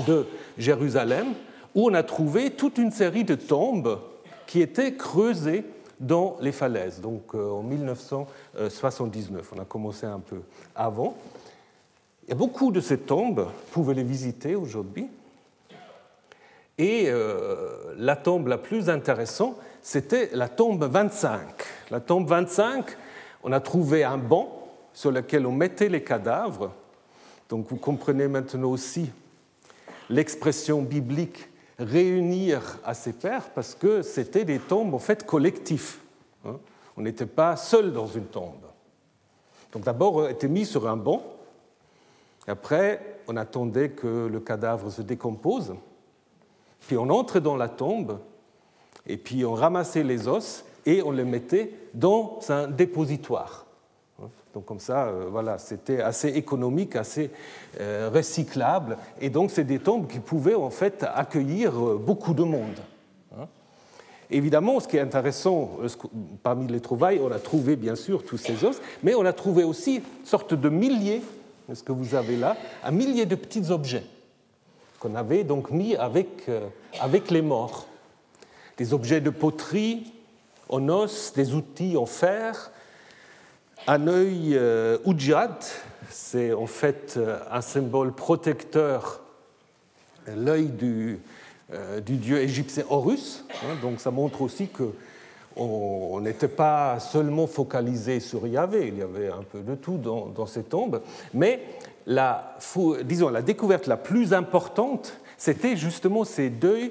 de 0.08 0.25
Jérusalem, 0.58 1.27
où 1.74 1.89
on 1.89 1.94
a 1.94 2.03
trouvé 2.03 2.51
toute 2.51 2.77
une 2.77 2.91
série 2.91 3.24
de 3.24 3.36
tombes 3.36 4.00
qui 4.48 4.62
étaient 4.62 4.96
creusées 4.96 5.65
dans 6.00 6.38
les 6.41 6.51
falaises, 6.51 7.00
donc 7.01 7.34
euh, 7.34 7.51
en 7.51 7.63
1979. 7.63 9.53
On 9.55 9.62
a 9.62 9.65
commencé 9.65 10.05
un 10.05 10.20
peu 10.20 10.41
avant. 10.75 11.15
A 12.29 12.36
beaucoup 12.36 12.72
de 12.72 12.82
ces 12.82 13.00
tombes, 13.00 13.39
vous 13.39 13.72
pouvez 13.72 13.94
les 13.94 14.03
visiter 14.03 14.55
aujourd'hui. 14.55 15.08
Et 16.77 17.05
euh, 17.08 17.94
la 17.98 18.17
tombe 18.17 18.48
la 18.48 18.58
plus 18.58 18.89
intéressante, 18.89 19.55
c'était 19.82 20.29
la 20.34 20.50
tombe 20.50 20.84
25. 20.84 21.39
La 21.91 22.01
tombe 22.01 22.27
25, 22.27 22.98
on 23.44 23.51
a 23.53 23.62
trouvé 23.62 24.03
un 24.03 24.17
banc 24.17 24.64
sur 24.96 25.12
lequel 25.12 25.46
on 25.46 25.52
mettait 25.52 25.90
les 25.90 26.04
cadavres. 26.04 26.72
Donc 27.50 27.68
vous 27.68 27.75
comprenez 27.75 28.28
maintenant 28.28 28.72
aussi 28.72 29.12
l'expression 30.10 30.82
biblique 30.82 31.50
réunir 31.78 32.80
à 32.84 32.94
ses 32.94 33.12
pères 33.12 33.50
parce 33.50 33.75
que 33.75 34.02
c'était 34.02 34.46
des 34.46 34.58
tombes 34.58 34.94
en 34.94 35.00
fait 35.00 35.25
collectives. 35.25 35.98
Hein. 36.46 36.58
On 36.96 37.02
n'était 37.02 37.25
pas 37.25 37.58
seul 37.58 37.92
dans 37.92 38.08
une 38.08 38.25
tombe. 38.25 38.66
Donc 39.74 39.84
d'abord, 39.84 40.16
on 40.16 40.28
était 40.30 40.48
mis 40.48 40.66
sur 40.66 40.88
un 40.88 40.96
banc. 40.96 41.22
Après, 42.48 43.20
on 43.28 43.36
attendait 43.36 43.90
que 43.90 44.28
le 44.32 44.40
cadavre 44.40 44.90
se 44.90 45.02
décompose. 45.02 45.75
Puis 46.88 46.96
on 46.96 47.10
entrait 47.10 47.42
dans 47.42 47.58
la 47.58 47.68
tombe, 47.68 48.20
et 49.08 49.18
puis 49.18 49.44
on 49.44 49.56
ramassait 49.56 50.04
les 50.04 50.30
os 50.30 50.64
et 50.86 51.02
on 51.02 51.12
les 51.12 51.25
mettait 51.25 51.74
dans 51.94 52.40
un 52.48 52.68
dépositoire. 52.68 53.64
Donc 54.55 54.63
comme 54.63 54.79
ça, 54.79 55.07
euh, 55.07 55.25
voilà, 55.29 55.57
c'était 55.57 56.00
assez 56.00 56.29
économique, 56.29 56.95
assez 56.95 57.29
euh, 57.81 58.10
recyclable, 58.13 58.98
et 59.19 59.29
donc 59.29 59.51
c'est 59.51 59.65
des 59.65 59.79
tombes 59.79 60.07
qui 60.07 60.19
pouvaient 60.19 60.55
en 60.55 60.69
fait 60.69 61.05
accueillir 61.13 61.72
euh, 61.72 62.01
beaucoup 62.01 62.34
de 62.34 62.43
monde. 62.43 62.79
Hein. 63.38 63.48
Évidemment, 64.31 64.79
ce 64.79 64.88
qui 64.88 64.95
est 64.95 65.01
intéressant, 65.01 65.72
parmi 66.41 66.67
les 66.67 66.79
trouvailles, 66.79 67.19
on 67.22 67.31
a 67.34 67.39
trouvé 67.39 67.75
bien 67.75 67.95
sûr 67.95 68.24
tous 68.24 68.38
ces 68.38 68.63
os, 68.63 68.81
mais 69.03 69.13
on 69.13 69.25
a 69.25 69.34
trouvé 69.34 69.65
aussi 69.65 69.98
une 69.98 70.25
sorte 70.25 70.53
de 70.53 70.69
milliers, 70.69 71.22
ce 71.74 71.84
que 71.84 71.91
vous 71.91 72.15
avez 72.15 72.38
là, 72.38 72.55
un 72.86 72.91
millier 72.91 73.25
de 73.25 73.36
petits 73.36 73.72
objets 73.72 74.03
qu'on 75.00 75.15
avait 75.15 75.43
donc 75.43 75.69
mis 75.69 75.95
avec, 75.98 76.50
avec 77.01 77.29
les 77.29 77.41
morts. 77.41 77.88
Des 78.77 78.93
objets 78.93 79.19
de 79.19 79.29
poterie 79.29 80.13
en 80.69 80.88
os, 80.89 81.34
des 81.34 81.53
outils 81.53 81.98
en 81.98 82.05
fer, 82.05 82.72
un 83.88 84.08
œil 84.08 84.56
euh, 84.56 84.98
c'est 86.10 86.54
en 86.54 86.65
fait 86.65 87.15
euh, 87.18 87.39
un 87.51 87.62
symbole 87.62 88.13
protecteur, 88.13 89.22
l'œil 90.36 90.70
du, 90.70 91.20
euh, 91.74 92.00
dieu 92.00 92.39
égyptien 92.39 92.84
Horus. 92.89 93.46
Hein, 93.63 93.75
donc 93.82 94.00
ça 94.00 94.12
montre 94.12 94.42
aussi 94.42 94.68
que 94.68 94.92
on 95.58 96.20
n'était 96.20 96.50
pas 96.50 97.00
seulement 97.00 97.48
focalisé 97.48 98.20
sur 98.20 98.46
Yahvé, 98.46 98.89
il 98.89 98.98
y 98.98 99.01
avait 99.01 99.30
un 99.30 99.44
peu 99.50 99.60
de 99.60 99.75
tout 99.75 99.98
dans, 99.98 100.25
dans 100.25 100.46
ces 100.46 100.63
tombes, 100.63 101.01
mais 101.34 101.62
la, 102.06 102.58
disons, 103.06 103.30
la 103.30 103.42
découverte 103.42 103.88
la 103.88 103.96
plus 103.96 104.34
importante, 104.34 105.18
c'était 105.38 105.77
justement 105.77 106.25
ces 106.25 106.50
deux 106.50 106.89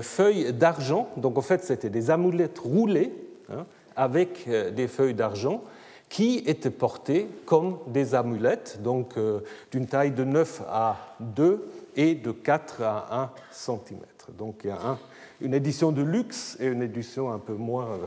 feuilles 0.00 0.54
d'argent. 0.54 1.10
Donc 1.18 1.36
en 1.36 1.42
fait, 1.42 1.64
c'était 1.64 1.90
des 1.90 2.10
amulettes 2.10 2.60
roulées 2.60 3.12
hein, 3.52 3.66
avec 3.94 4.48
des 4.48 4.88
feuilles 4.88 5.12
d'argent 5.12 5.62
qui 6.08 6.38
étaient 6.46 6.70
portées 6.70 7.28
comme 7.44 7.78
des 7.88 8.14
amulettes, 8.14 8.80
donc 8.82 9.16
euh, 9.16 9.40
d'une 9.70 9.86
taille 9.86 10.12
de 10.12 10.24
9 10.24 10.62
à 10.68 11.16
2 11.20 11.68
et 11.96 12.14
de 12.14 12.30
4 12.30 12.82
à 12.82 13.06
1 13.10 13.30
cm. 13.50 14.00
Donc 14.38 14.60
il 14.64 14.68
y 14.68 14.70
a 14.70 14.98
une 15.40 15.54
édition 15.54 15.92
de 15.92 16.02
luxe 16.02 16.56
et 16.60 16.66
une 16.66 16.82
édition 16.82 17.32
un 17.32 17.38
peu 17.38 17.54
moins 17.54 17.98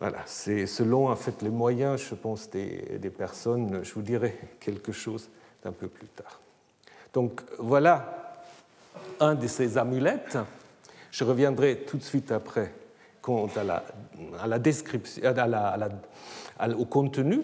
voilà, 0.00 0.18
c'est 0.26 0.66
selon 0.66 1.08
en 1.08 1.16
fait 1.16 1.42
les 1.42 1.50
moyens, 1.50 2.00
je 2.08 2.14
pense, 2.14 2.48
des, 2.50 2.98
des, 3.00 3.10
personnes. 3.10 3.80
Je 3.82 3.92
vous 3.94 4.02
dirai 4.02 4.38
quelque 4.60 4.92
chose 4.92 5.28
d'un 5.64 5.72
peu 5.72 5.88
plus 5.88 6.06
tard. 6.06 6.40
Donc 7.12 7.42
voilà 7.58 8.44
un 9.18 9.34
de 9.34 9.46
ces 9.48 9.76
amulettes. 9.76 10.38
Je 11.10 11.24
reviendrai 11.24 11.78
tout 11.78 11.96
de 11.96 12.02
suite 12.02 12.30
après 12.30 12.72
quant 13.28 13.50
à 13.56 14.46
la, 14.46 14.58
description, 14.58 15.22
au 16.78 16.84
contenu. 16.86 17.42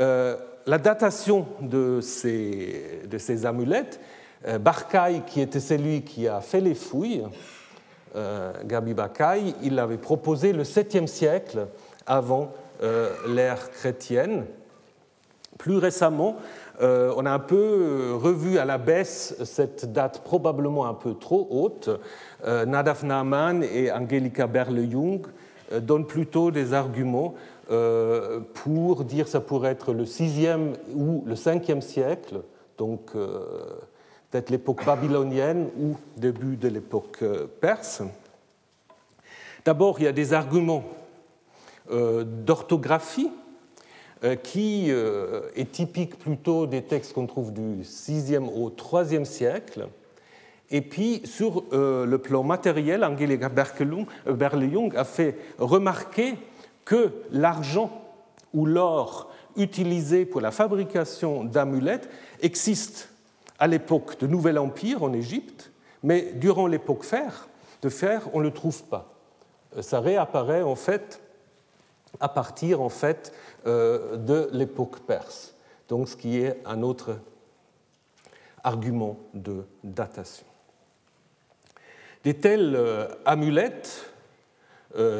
Euh, 0.00 0.34
la 0.66 0.78
datation 0.78 1.46
de 1.60 2.00
ces, 2.00 3.44
amulettes, 3.44 4.00
euh, 4.46 4.58
Barcaï, 4.58 5.22
qui 5.26 5.42
était 5.42 5.60
celui 5.60 6.02
qui 6.02 6.26
a 6.26 6.40
fait 6.40 6.62
les 6.62 6.74
fouilles, 6.74 7.22
euh, 8.16 8.50
Gabi 8.64 8.94
Barcaï, 8.94 9.54
il 9.62 9.74
l'avait 9.74 9.98
proposé 9.98 10.54
le 10.54 10.62
7e 10.62 11.06
siècle 11.06 11.66
avant 12.06 12.54
euh, 12.82 13.10
l'ère 13.28 13.70
chrétienne. 13.70 14.46
Plus 15.58 15.76
récemment, 15.76 16.36
euh, 16.82 17.12
on 17.16 17.24
a 17.24 17.30
un 17.30 17.38
peu 17.38 18.12
revu 18.14 18.58
à 18.58 18.64
la 18.64 18.76
baisse 18.78 19.34
cette 19.44 19.92
date 19.92 20.22
probablement 20.22 20.86
un 20.86 20.94
peu 20.94 21.14
trop 21.14 21.46
haute. 21.50 21.88
Nadav 22.46 23.04
Naaman 23.04 23.62
et 23.62 23.90
Angelika 23.90 24.46
Berle-Jung 24.46 25.26
donnent 25.80 26.06
plutôt 26.06 26.52
des 26.52 26.72
arguments 26.72 27.34
pour 28.54 29.04
dire 29.04 29.24
que 29.24 29.30
ça 29.30 29.40
pourrait 29.40 29.72
être 29.72 29.92
le 29.92 30.04
6e 30.04 30.74
ou 30.94 31.24
le 31.26 31.34
5e 31.34 31.80
siècle, 31.80 32.42
donc 32.78 33.12
peut-être 33.12 34.50
l'époque 34.50 34.84
babylonienne 34.84 35.68
ou 35.76 35.96
début 36.16 36.56
de 36.56 36.68
l'époque 36.68 37.24
perse. 37.60 38.02
D'abord, 39.64 39.98
il 39.98 40.04
y 40.04 40.08
a 40.08 40.12
des 40.12 40.32
arguments 40.32 40.84
euh, 41.90 42.24
d'orthographie. 42.24 43.30
qui 44.42 44.90
est 44.90 45.72
typique 45.72 46.18
plutôt 46.18 46.66
des 46.66 46.82
textes 46.82 47.12
qu'on 47.12 47.26
trouve 47.26 47.52
du 47.52 47.82
6e 47.82 48.48
au 48.48 48.70
3e 48.70 49.24
siècle. 49.24 49.88
Et 50.70 50.80
puis, 50.80 51.22
sur 51.24 51.64
le 51.72 52.16
plan 52.16 52.42
matériel, 52.42 53.04
Angelika 53.04 53.48
Berle-Jung 53.48 54.96
a 54.96 55.04
fait 55.04 55.38
remarquer 55.58 56.34
que 56.84 57.12
l'argent 57.30 58.06
ou 58.52 58.66
l'or 58.66 59.30
utilisé 59.56 60.24
pour 60.24 60.40
la 60.40 60.50
fabrication 60.50 61.44
d'amulettes 61.44 62.08
existe 62.40 63.10
à 63.58 63.66
l'époque 63.66 64.18
de 64.20 64.26
Nouvel 64.26 64.58
Empire 64.58 65.02
en 65.02 65.12
Égypte, 65.12 65.72
mais 66.02 66.32
durant 66.34 66.66
l'époque 66.66 67.04
fer, 67.04 67.48
de 67.82 67.88
fer, 67.88 68.28
on 68.32 68.38
ne 68.38 68.44
le 68.44 68.50
trouve 68.52 68.84
pas. 68.84 69.14
Euh, 69.76 69.82
ça 69.82 70.00
réapparaît 70.00 70.62
en 70.62 70.74
fait 70.74 71.20
à 72.20 72.28
partir 72.28 72.80
en 72.80 72.88
fait 72.88 73.32
euh, 73.66 74.16
de 74.16 74.48
l'époque 74.52 75.00
perse. 75.00 75.54
Donc, 75.88 76.08
ce 76.08 76.16
qui 76.16 76.38
est 76.38 76.60
un 76.64 76.82
autre 76.82 77.18
argument 78.64 79.16
de 79.34 79.64
datation. 79.84 80.46
Des 82.26 82.34
telles 82.34 82.74
euh, 82.74 83.06
amulettes 83.24 84.10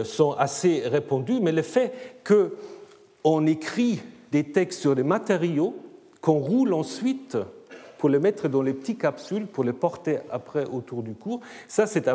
sont 0.04 0.32
assez 0.32 0.82
répandues, 0.88 1.38
mais 1.40 1.52
le 1.52 1.62
fait 1.62 1.92
qu'on 2.26 3.46
écrit 3.46 4.00
des 4.32 4.50
textes 4.50 4.80
sur 4.80 4.96
des 4.96 5.04
matériaux 5.04 5.76
qu'on 6.20 6.38
roule 6.38 6.72
ensuite 6.72 7.36
pour 7.98 8.08
les 8.08 8.18
mettre 8.18 8.48
dans 8.48 8.62
les 8.62 8.72
petites 8.72 9.00
capsules, 9.00 9.46
pour 9.46 9.62
les 9.62 9.72
porter 9.72 10.18
après 10.30 10.64
autour 10.68 11.04
du 11.04 11.14
cou. 11.14 11.40
Ça, 11.68 11.86
c'est 11.86 12.08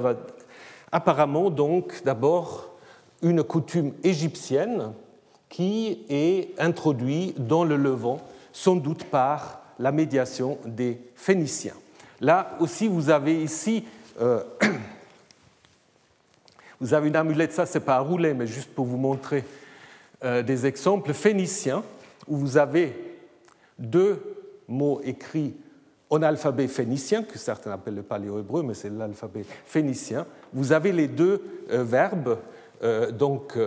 apparemment 0.91 1.49
donc 1.51 2.01
d'abord 2.03 2.73
une 3.21 3.43
coutume 3.43 3.93
égyptienne 4.03 4.91
qui 5.47 6.03
est 6.09 6.59
introduite 6.59 7.47
dans 7.47 7.63
le 7.63 7.77
Levant, 7.77 8.19
sans 8.51 8.75
doute 8.75 9.05
par 9.05 9.61
la 9.79 9.93
médiation 9.93 10.57
des 10.65 10.99
Phéniciens. 11.15 11.75
Là 12.19 12.57
aussi, 12.59 12.89
vous 12.89 13.09
avez 13.09 13.41
ici, 13.41 13.85
euh, 14.21 14.43
vous 16.79 16.93
avez 16.93 17.07
une 17.07 17.15
amulette, 17.15 17.53
ça 17.53 17.65
c'est 17.65 17.79
pas 17.79 17.95
à 17.95 17.99
rouler, 17.99 18.33
mais 18.33 18.47
juste 18.47 18.73
pour 18.73 18.85
vous 18.85 18.97
montrer 18.97 19.43
euh, 20.23 20.43
des 20.43 20.65
exemples 20.65 21.13
phéniciens, 21.13 21.83
où 22.27 22.37
vous 22.37 22.57
avez 22.57 22.95
deux 23.79 24.21
mots 24.67 25.01
écrits 25.03 25.55
en 26.09 26.21
alphabet 26.21 26.67
phénicien, 26.67 27.23
que 27.23 27.39
certains 27.39 27.71
appellent 27.71 27.95
le 27.95 28.03
paléo-hébreu, 28.03 28.63
mais 28.63 28.73
c'est 28.73 28.89
l'alphabet 28.89 29.45
phénicien, 29.65 30.27
vous 30.53 30.71
avez 30.71 30.91
les 30.91 31.07
deux 31.07 31.65
euh, 31.71 31.83
verbes, 31.83 32.37
donc 33.13 33.59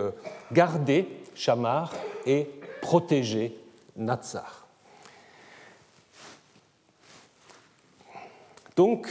garder, 0.51 1.07
chamar, 1.35 1.93
et 2.25 2.49
protéger, 2.81 3.57
natsar. 3.95 4.67
Donc, 8.75 9.07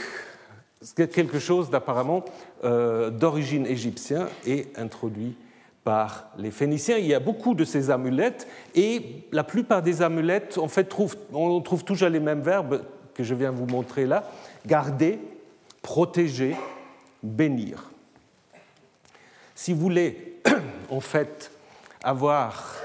quelque 0.95 1.39
chose 1.39 1.71
d'apparemment 1.71 2.25
d'origine 2.63 3.67
égyptienne 3.67 4.27
est 4.47 4.79
introduit 4.79 5.37
par 5.85 6.31
les 6.39 6.51
Phéniciens. 6.51 6.97
Il 6.97 7.07
y 7.07 7.15
a 7.15 7.21
beaucoup 7.21 7.55
de 7.55 7.65
ces 7.65 7.91
amulettes 7.91 8.49
et 8.75 9.27
la 9.33 9.45
plupart 9.45 9.83
des 9.83 10.03
amulettes, 10.03 10.59
en 10.59 10.69
fait, 10.69 10.95
on 11.33 11.61
trouve 11.61 11.85
toujours 11.85 12.09
les 12.09 12.21
mêmes 12.21 12.41
verbes 12.41 12.83
que 13.15 13.23
je 13.23 13.35
viens 13.35 13.51
vous 13.51 13.67
montrer 13.67 14.07
là, 14.07 14.25
garder, 14.67 15.19
protéger, 15.83 16.57
bénir. 17.23 17.91
Si 19.55 19.73
vous 19.73 19.81
voulez 19.81 20.41
en 20.91 21.01
fait 21.01 21.51
avoir 22.03 22.84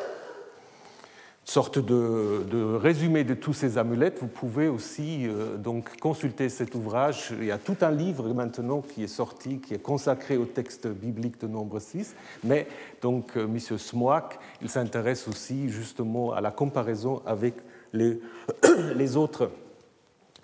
sorte 1.49 1.79
de, 1.79 2.75
résumé 2.75 3.23
de 3.23 3.33
tous 3.33 3.53
ces 3.53 3.77
amulettes, 3.77 4.19
vous 4.21 4.27
pouvez 4.27 4.67
aussi 4.67 5.27
euh, 5.27 5.57
donc 5.57 5.97
consulter 5.97 6.47
cet 6.49 6.75
ouvrage. 6.75 7.33
Il 7.39 7.45
y 7.45 7.51
a 7.51 7.57
tout 7.57 7.77
un 7.81 7.91
livre 7.91 8.31
maintenant 8.33 8.81
qui 8.81 9.03
est 9.03 9.07
sorti, 9.07 9.59
qui 9.59 9.73
est 9.73 9.81
consacré 9.81 10.37
au 10.37 10.45
texte 10.45 10.87
biblique 10.87 11.41
de 11.41 11.47
Nombre 11.47 11.79
6, 11.79 12.15
mais 12.43 12.67
donc 13.01 13.35
euh, 13.35 13.45
M. 13.45 13.59
Smoak, 13.59 14.37
il 14.61 14.69
s'intéresse 14.69 15.27
aussi 15.27 15.69
justement 15.69 16.33
à 16.33 16.41
la 16.41 16.51
comparaison 16.51 17.21
avec 17.25 17.55
les, 17.93 18.19
les 18.95 19.17
autres 19.17 19.49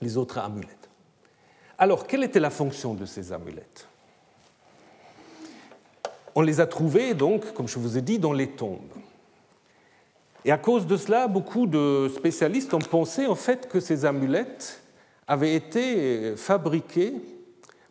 les 0.01 0.17
autres 0.17 0.37
amulettes. 0.37 0.89
Alors, 1.77 2.07
quelle 2.07 2.23
était 2.23 2.39
la 2.39 2.49
fonction 2.49 2.93
de 2.93 3.05
ces 3.05 3.31
amulettes? 3.33 3.87
On 6.35 6.41
les 6.41 6.59
a 6.59 6.67
trouvées, 6.67 7.13
donc, 7.13 7.53
comme 7.53 7.67
je 7.67 7.79
vous 7.79 7.97
ai 7.97 8.01
dit, 8.01 8.19
dans 8.19 8.33
les 8.33 8.49
tombes. 8.49 8.94
Et 10.45 10.51
à 10.51 10.59
cause 10.59 10.85
de 10.85 10.95
cela, 10.95 11.27
beaucoup 11.27 11.65
de 11.65 12.07
spécialistes 12.15 12.73
ont 12.75 12.79
pensé 12.79 13.25
en 13.25 13.33
fait 13.33 13.67
que 13.67 13.79
ces 13.79 14.05
amulettes 14.05 14.79
avaient 15.27 15.55
été 15.55 16.35
fabriquées 16.35 17.15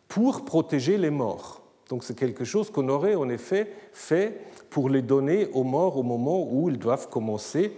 pour 0.07 0.45
protéger 0.45 0.97
les 0.97 1.09
morts. 1.09 1.61
Donc 1.89 2.05
c'est 2.05 2.17
quelque 2.17 2.45
chose 2.45 2.71
qu'on 2.71 2.87
aurait 2.87 3.15
en 3.15 3.27
effet 3.27 3.69
fait 3.91 4.39
pour 4.69 4.89
les 4.89 5.01
donner 5.01 5.49
aux 5.53 5.65
morts 5.65 5.97
au 5.97 6.03
moment 6.03 6.47
où 6.49 6.69
ils 6.69 6.79
doivent 6.79 7.09
commencer 7.09 7.73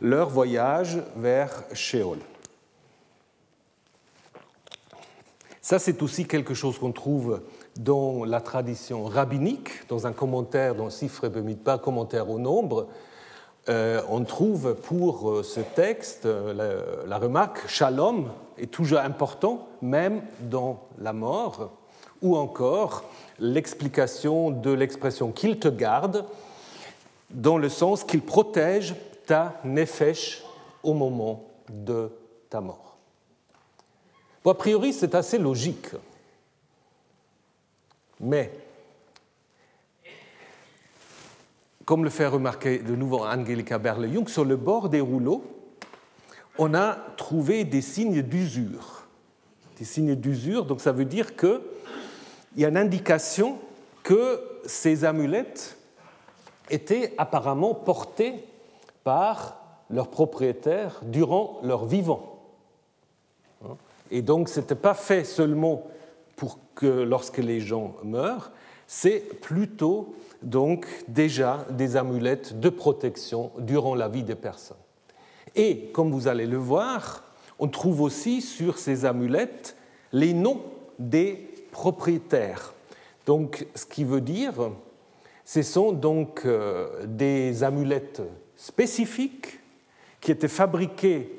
leur 0.00 0.30
voyage 0.30 1.02
vers 1.16 1.62
Sheol. 1.74 2.18
Ça, 5.60 5.78
c'est 5.78 6.02
aussi 6.02 6.26
quelque 6.26 6.54
chose 6.54 6.78
qu'on 6.78 6.92
trouve 6.92 7.42
dans 7.76 8.24
la 8.24 8.40
tradition 8.40 9.04
rabbinique, 9.04 9.86
dans 9.88 10.06
un 10.06 10.12
commentaire 10.12 10.74
dans 10.74 10.88
Sifre 10.88 11.28
Bemidbar, 11.28 11.80
commentaire 11.80 12.30
au 12.30 12.38
nombre. 12.38 12.88
Euh, 13.68 14.02
on 14.10 14.24
trouve 14.24 14.74
pour 14.74 15.30
euh, 15.30 15.42
ce 15.42 15.60
texte 15.60 16.26
euh, 16.26 17.02
la, 17.06 17.18
remarque 17.18 17.66
Shalom 17.66 18.30
est 18.58 18.70
toujours 18.70 18.98
important, 18.98 19.68
même 19.80 20.22
dans 20.40 20.82
la 20.98 21.14
mort, 21.14 21.70
ou 22.20 22.36
encore 22.36 23.04
l'explication 23.38 24.50
de 24.50 24.70
l'expression 24.70 25.32
qu'il 25.32 25.58
te 25.58 25.68
garde, 25.68 26.26
dans 27.30 27.56
le 27.56 27.70
sens 27.70 28.04
qu'il 28.04 28.20
protège 28.20 28.94
ta 29.26 29.54
nefesh 29.64 30.44
au 30.82 30.92
moment 30.92 31.44
de 31.70 32.10
ta 32.50 32.60
mort 32.60 32.84
a 34.50 34.54
priori, 34.54 34.92
c'est 34.92 35.14
assez 35.14 35.38
logique. 35.38 35.88
Mais, 38.20 38.50
comme 41.84 42.04
le 42.04 42.10
fait 42.10 42.26
remarquer 42.26 42.78
de 42.78 42.94
nouveau 42.96 43.24
Angelika 43.24 43.78
Berle-Jung, 43.78 44.28
sur 44.28 44.44
le 44.44 44.56
bord 44.56 44.88
des 44.88 45.00
rouleaux, 45.00 45.44
on 46.58 46.74
a 46.74 46.96
trouvé 47.16 47.64
des 47.64 47.82
signes 47.82 48.22
d'usure. 48.22 49.06
Des 49.78 49.84
signes 49.84 50.14
d'usure, 50.14 50.64
donc 50.64 50.80
ça 50.80 50.92
veut 50.92 51.04
dire 51.04 51.36
qu'il 51.36 51.60
y 52.56 52.64
a 52.64 52.68
une 52.68 52.76
indication 52.76 53.58
que 54.02 54.40
ces 54.64 55.04
amulettes 55.04 55.76
étaient 56.70 57.12
apparemment 57.18 57.74
portées 57.74 58.44
par 59.02 59.60
leurs 59.90 60.08
propriétaires 60.08 61.00
durant 61.02 61.60
leur 61.62 61.84
vivant. 61.84 62.40
Et 64.10 64.22
donc, 64.22 64.48
ce 64.48 64.60
n'était 64.60 64.74
pas 64.74 64.94
fait 64.94 65.24
seulement 65.24 65.86
pour 66.36 66.58
que 66.74 66.86
lorsque 66.86 67.38
les 67.38 67.60
gens 67.60 67.96
meurent, 68.02 68.52
c'est 68.86 69.40
plutôt 69.40 70.14
donc 70.44 70.86
déjà 71.08 71.66
des 71.70 71.96
amulettes 71.96 72.58
de 72.60 72.68
protection 72.68 73.50
durant 73.58 73.94
la 73.94 74.08
vie 74.08 74.22
des 74.22 74.34
personnes. 74.34 74.76
Et 75.56 75.90
comme 75.92 76.10
vous 76.10 76.28
allez 76.28 76.46
le 76.46 76.56
voir, 76.56 77.24
on 77.58 77.68
trouve 77.68 78.00
aussi 78.00 78.40
sur 78.40 78.78
ces 78.78 79.04
amulettes 79.04 79.76
les 80.12 80.32
noms 80.32 80.60
des 80.98 81.48
propriétaires. 81.70 82.74
Donc, 83.26 83.66
ce 83.74 83.86
qui 83.86 84.04
veut 84.04 84.20
dire, 84.20 84.70
ce 85.44 85.62
sont 85.62 85.92
donc 85.92 86.42
euh, 86.44 87.06
des 87.06 87.62
amulettes 87.62 88.22
spécifiques 88.56 89.60
qui 90.20 90.30
étaient 90.30 90.48
fabriquées 90.48 91.30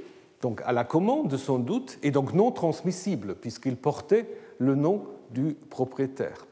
donc 0.41 0.62
à 0.65 0.72
la 0.72 0.84
commande 0.84 1.38
sans 1.38 1.58
doute, 1.58 1.98
et 2.04 2.12
donc 2.12 2.34
non 2.34 2.52
transmissible, 2.52 3.36
puisqu'il 3.36 3.78
portait 3.78 4.28
le 4.60 4.76
nom 4.76 5.06
du 5.32 5.56
propriétaire. 5.70 6.46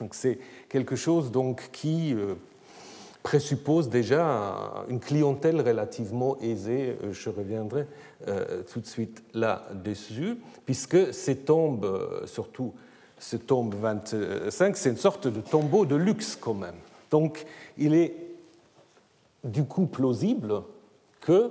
Donc 0.00 0.14
c'est 0.14 0.38
quelque 0.70 0.96
chose 0.96 1.30
qui 1.72 2.14
euh, 2.14 2.34
présuppose 3.22 3.90
déjà 3.90 4.84
une 4.88 4.98
clientèle 4.98 5.60
relativement 5.60 6.38
aisée, 6.40 6.96
euh, 7.04 7.12
je 7.12 7.28
reviendrai 7.28 7.86
euh, 8.26 8.62
tout 8.62 8.80
de 8.80 8.86
suite 8.86 9.22
là-dessus, 9.34 10.38
puisque 10.64 11.12
ces 11.12 11.36
tombes, 11.36 12.22
surtout 12.24 12.72
ce 13.18 13.36
tombe 13.36 13.74
25, 13.74 14.74
c'est 14.76 14.88
une 14.88 14.96
sorte 14.96 15.28
de 15.28 15.42
tombeau 15.42 15.84
de 15.84 15.96
luxe 15.96 16.38
quand 16.40 16.54
même. 16.54 16.76
Donc 17.10 17.44
il 17.76 17.94
est 17.94 18.14
du 19.44 19.64
coup 19.64 19.84
plausible 19.84 20.62
que 21.20 21.50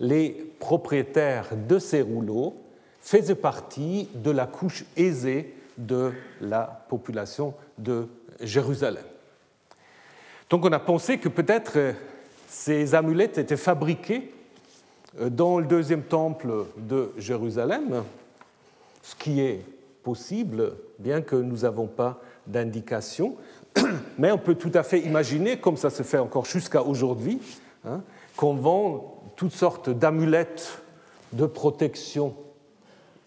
les 0.00 0.30
propriétaires 0.58 1.50
de 1.68 1.78
ces 1.78 2.00
rouleaux 2.00 2.56
faisaient 3.00 3.34
partie 3.34 4.08
de 4.14 4.30
la 4.30 4.46
couche 4.46 4.86
aisée 4.96 5.54
de 5.78 6.12
la 6.40 6.84
population 6.88 7.54
de 7.78 8.06
Jérusalem. 8.40 9.04
Donc 10.50 10.64
on 10.64 10.72
a 10.72 10.78
pensé 10.78 11.18
que 11.18 11.28
peut-être 11.28 11.72
euh, 11.76 11.92
ces 12.46 12.94
amulettes 12.94 13.38
étaient 13.38 13.56
fabriquées 13.56 14.32
euh, 15.20 15.30
dans 15.30 15.58
le 15.58 15.66
deuxième 15.66 16.02
temple 16.02 16.66
de 16.76 17.10
Jérusalem, 17.16 18.04
ce 19.02 19.14
qui 19.14 19.40
est 19.40 19.64
possible, 20.02 20.74
bien 20.98 21.22
que 21.22 21.36
nous 21.36 21.58
n'avons 21.58 21.86
pas 21.86 22.20
d'indication. 22.46 23.36
Mais 24.18 24.30
on 24.32 24.38
peut 24.38 24.54
tout 24.54 24.72
à 24.74 24.82
fait 24.82 25.00
imaginer, 25.00 25.58
comme 25.58 25.76
ça 25.76 25.90
se 25.90 26.02
fait 26.02 26.18
encore 26.18 26.44
jusqu'à 26.44 26.82
aujourd'hui, 26.82 27.40
hein, 27.86 28.02
qu'on 28.36 28.54
vend 28.54 29.22
toutes 29.36 29.52
sortes 29.52 29.90
d'amulettes 29.90 30.82
de 31.32 31.46
protection 31.46 32.36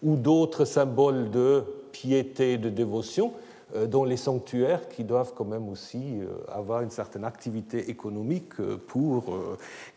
ou 0.02 0.16
d'autres 0.16 0.64
symboles 0.64 1.30
de 1.30 1.64
piété, 1.96 2.58
de 2.58 2.68
dévotion, 2.68 3.32
euh, 3.74 3.86
dans 3.86 4.04
les 4.04 4.16
sanctuaires 4.16 4.88
qui 4.88 5.02
doivent 5.02 5.32
quand 5.34 5.44
même 5.44 5.68
aussi 5.68 6.20
euh, 6.20 6.26
avoir 6.52 6.82
une 6.82 6.90
certaine 6.90 7.24
activité 7.24 7.90
économique 7.90 8.60
euh, 8.60 8.76
pour 8.76 9.24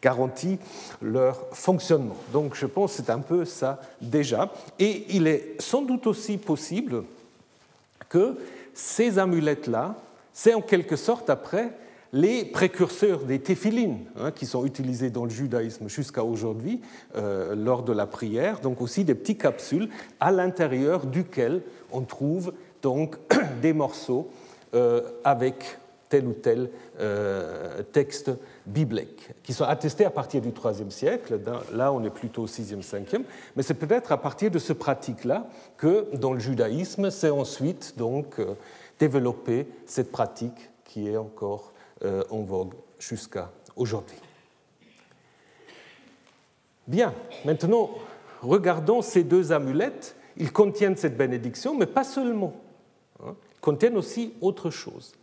garantir 0.01 0.57
leur 1.01 1.35
fonctionnement. 1.51 2.15
Donc 2.33 2.55
je 2.55 2.65
pense 2.65 2.91
que 2.91 3.03
c'est 3.03 3.11
un 3.11 3.19
peu 3.19 3.45
ça 3.45 3.79
déjà. 4.01 4.51
Et 4.79 5.05
il 5.09 5.27
est 5.27 5.61
sans 5.61 5.81
doute 5.81 6.07
aussi 6.07 6.37
possible 6.37 7.03
que 8.07 8.37
ces 8.73 9.19
amulettes-là, 9.19 9.95
c'est 10.33 10.53
en 10.53 10.61
quelque 10.61 10.95
sorte 10.95 11.29
après 11.29 11.71
les 12.11 12.45
précurseurs 12.45 13.19
des 13.19 13.39
téphilines, 13.39 13.99
hein, 14.19 14.31
qui 14.31 14.45
sont 14.45 14.65
utilisés 14.65 15.09
dans 15.09 15.25
le 15.25 15.29
judaïsme 15.29 15.87
jusqu'à 15.87 16.23
aujourd'hui 16.23 16.81
lors 17.15 17.83
de 17.83 17.93
la 17.93 18.07
prière, 18.07 18.59
donc 18.61 18.81
aussi 18.81 19.03
des 19.03 19.15
petites 19.15 19.41
capsules 19.41 19.89
à 20.19 20.31
l'intérieur 20.31 21.05
duquel 21.05 21.61
on 21.91 22.01
trouve 22.01 22.53
donc 22.81 23.17
des 23.61 23.73
morceaux 23.73 24.29
euh, 24.75 25.01
avec 25.23 25.77
tel 26.09 26.25
ou 26.25 26.33
tel 26.33 26.69
euh, 26.99 27.83
texte 27.91 28.31
biblique, 28.65 29.29
qui 29.43 29.53
sont 29.53 29.63
attestés 29.63 30.05
à 30.05 30.09
partir 30.09 30.41
du 30.41 30.49
IIIe 30.49 30.91
siècle. 30.91 31.39
Là, 31.71 31.93
on 31.93 32.03
est 32.03 32.09
plutôt 32.09 32.43
au 32.43 32.45
VIe, 32.45 32.75
5e, 32.75 33.23
mais 33.55 33.61
c'est 33.61 33.75
peut-être 33.75 34.11
à 34.11 34.17
partir 34.17 34.49
de 34.49 34.57
ce 34.57 34.73
pratique-là 34.73 35.47
que, 35.77 36.07
dans 36.15 36.33
le 36.33 36.39
judaïsme, 36.39 37.11
c'est 37.11 37.29
ensuite 37.29 37.93
donc 37.97 38.39
euh, 38.39 38.55
développé 38.99 39.67
cette 39.85 40.11
pratique 40.11 40.69
qui 40.83 41.07
est 41.07 41.17
encore 41.17 41.73
en 42.03 42.39
vogue 42.39 42.73
jusqu'à 42.97 43.51
aujourd'hui. 43.75 44.17
Bien, 46.87 47.13
maintenant, 47.45 47.89
regardons 48.41 49.01
ces 49.01 49.23
deux 49.23 49.51
amulettes. 49.51 50.15
Ils 50.37 50.51
contiennent 50.51 50.95
cette 50.95 51.17
bénédiction, 51.17 51.75
mais 51.75 51.85
pas 51.85 52.03
seulement 52.03 52.53
contiennent 53.61 53.97
aussi 53.97 54.33
autre 54.41 54.69
chose. 54.69 55.13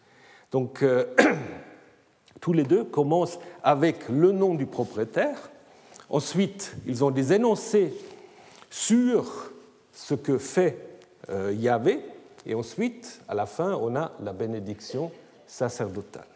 Donc, 0.52 0.82
euh, 0.82 1.06
tous 2.40 2.52
les 2.52 2.64
deux 2.64 2.84
commencent 2.84 3.38
avec 3.62 4.08
le 4.08 4.32
nom 4.32 4.54
du 4.54 4.66
propriétaire. 4.66 5.50
Ensuite, 6.08 6.76
ils 6.86 7.02
ont 7.02 7.10
des 7.10 7.32
énoncés 7.32 7.92
sur 8.70 9.50
ce 9.92 10.14
que 10.14 10.38
fait 10.38 10.78
euh, 11.30 11.52
Yahvé. 11.56 12.00
Et 12.44 12.54
ensuite, 12.54 13.20
à 13.26 13.34
la 13.34 13.46
fin, 13.46 13.74
on 13.74 13.96
a 13.96 14.12
la 14.20 14.32
bénédiction 14.32 15.10
sacerdotale. 15.46 16.35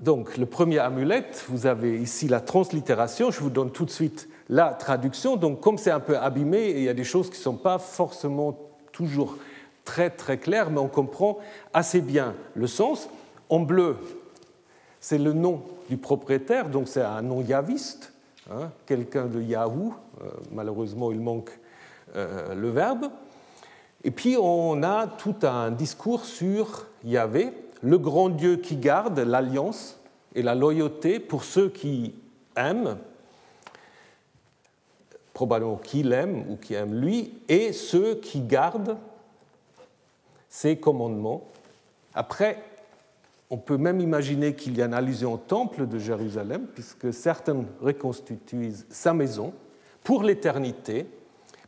Donc, 0.00 0.36
le 0.36 0.46
premier 0.46 0.78
amulette, 0.78 1.44
vous 1.48 1.66
avez 1.66 2.00
ici 2.00 2.28
la 2.28 2.40
translittération. 2.40 3.32
Je 3.32 3.40
vous 3.40 3.50
donne 3.50 3.72
tout 3.72 3.84
de 3.84 3.90
suite 3.90 4.28
la 4.48 4.68
traduction. 4.68 5.36
Donc, 5.36 5.60
comme 5.60 5.76
c'est 5.76 5.90
un 5.90 6.00
peu 6.00 6.16
abîmé, 6.16 6.70
il 6.70 6.82
y 6.84 6.88
a 6.88 6.94
des 6.94 7.04
choses 7.04 7.30
qui 7.30 7.38
ne 7.38 7.42
sont 7.42 7.56
pas 7.56 7.78
forcément 7.78 8.56
toujours 8.92 9.36
très 9.84 10.10
très 10.10 10.38
claires, 10.38 10.70
mais 10.70 10.78
on 10.78 10.88
comprend 10.88 11.38
assez 11.72 12.00
bien 12.00 12.34
le 12.54 12.66
sens. 12.68 13.08
En 13.48 13.60
bleu, 13.60 13.96
c'est 15.00 15.18
le 15.18 15.32
nom 15.32 15.62
du 15.88 15.96
propriétaire, 15.96 16.68
donc 16.68 16.86
c'est 16.86 17.02
un 17.02 17.22
nom 17.22 17.42
yaviste, 17.42 18.12
hein, 18.50 18.70
quelqu'un 18.86 19.26
de 19.26 19.40
Yahoo. 19.40 19.94
Euh, 20.20 20.28
malheureusement, 20.52 21.10
il 21.10 21.20
manque 21.20 21.50
euh, 22.14 22.54
le 22.54 22.70
verbe. 22.70 23.10
Et 24.04 24.12
puis, 24.12 24.36
on 24.40 24.82
a 24.84 25.08
tout 25.08 25.36
un 25.42 25.72
discours 25.72 26.24
sur 26.24 26.86
Yahvé, 27.02 27.52
le 27.82 27.98
grand 27.98 28.28
Dieu 28.28 28.56
qui 28.56 28.76
garde 28.76 29.18
l'alliance 29.18 29.98
et 30.34 30.42
la 30.42 30.54
loyauté 30.54 31.20
pour 31.20 31.44
ceux 31.44 31.68
qui 31.68 32.14
aiment 32.56 32.96
probablement 35.38 35.76
qui 35.76 36.02
l'aime 36.02 36.50
ou 36.50 36.56
qui 36.56 36.74
aime 36.74 37.00
lui, 37.00 37.32
et 37.48 37.72
ceux 37.72 38.16
qui 38.16 38.40
gardent 38.40 38.96
ses 40.48 40.78
commandements. 40.78 41.44
Après, 42.12 42.60
on 43.48 43.56
peut 43.56 43.76
même 43.76 44.00
imaginer 44.00 44.54
qu'il 44.54 44.76
y 44.76 44.82
a 44.82 44.86
une 44.86 44.94
allusion 44.94 45.34
au 45.34 45.36
temple 45.36 45.86
de 45.86 45.96
Jérusalem, 45.96 46.66
puisque 46.74 47.14
certains 47.14 47.64
reconstituent 47.80 48.72
sa 48.90 49.14
maison 49.14 49.52
pour 50.02 50.24
l'éternité, 50.24 51.06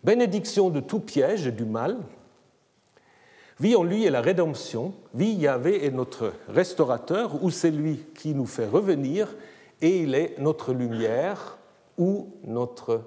bénédiction 0.02 0.68
de 0.68 0.80
tout 0.80 0.98
piège 0.98 1.46
et 1.46 1.52
du 1.52 1.64
mal. 1.64 1.98
Vie 3.60 3.76
en 3.76 3.84
lui 3.84 4.06
est 4.06 4.10
la 4.10 4.22
rédemption, 4.22 4.94
vie 5.12 5.32
Yahvé 5.32 5.84
est 5.84 5.90
notre 5.90 6.32
restaurateur, 6.48 7.44
ou 7.44 7.50
c'est 7.50 7.70
lui 7.70 8.06
qui 8.14 8.34
nous 8.34 8.46
fait 8.46 8.66
revenir, 8.66 9.28
et 9.82 9.98
il 9.98 10.14
est 10.14 10.36
notre 10.38 10.72
lumière 10.72 11.58
ou 11.98 12.30
notre 12.44 13.02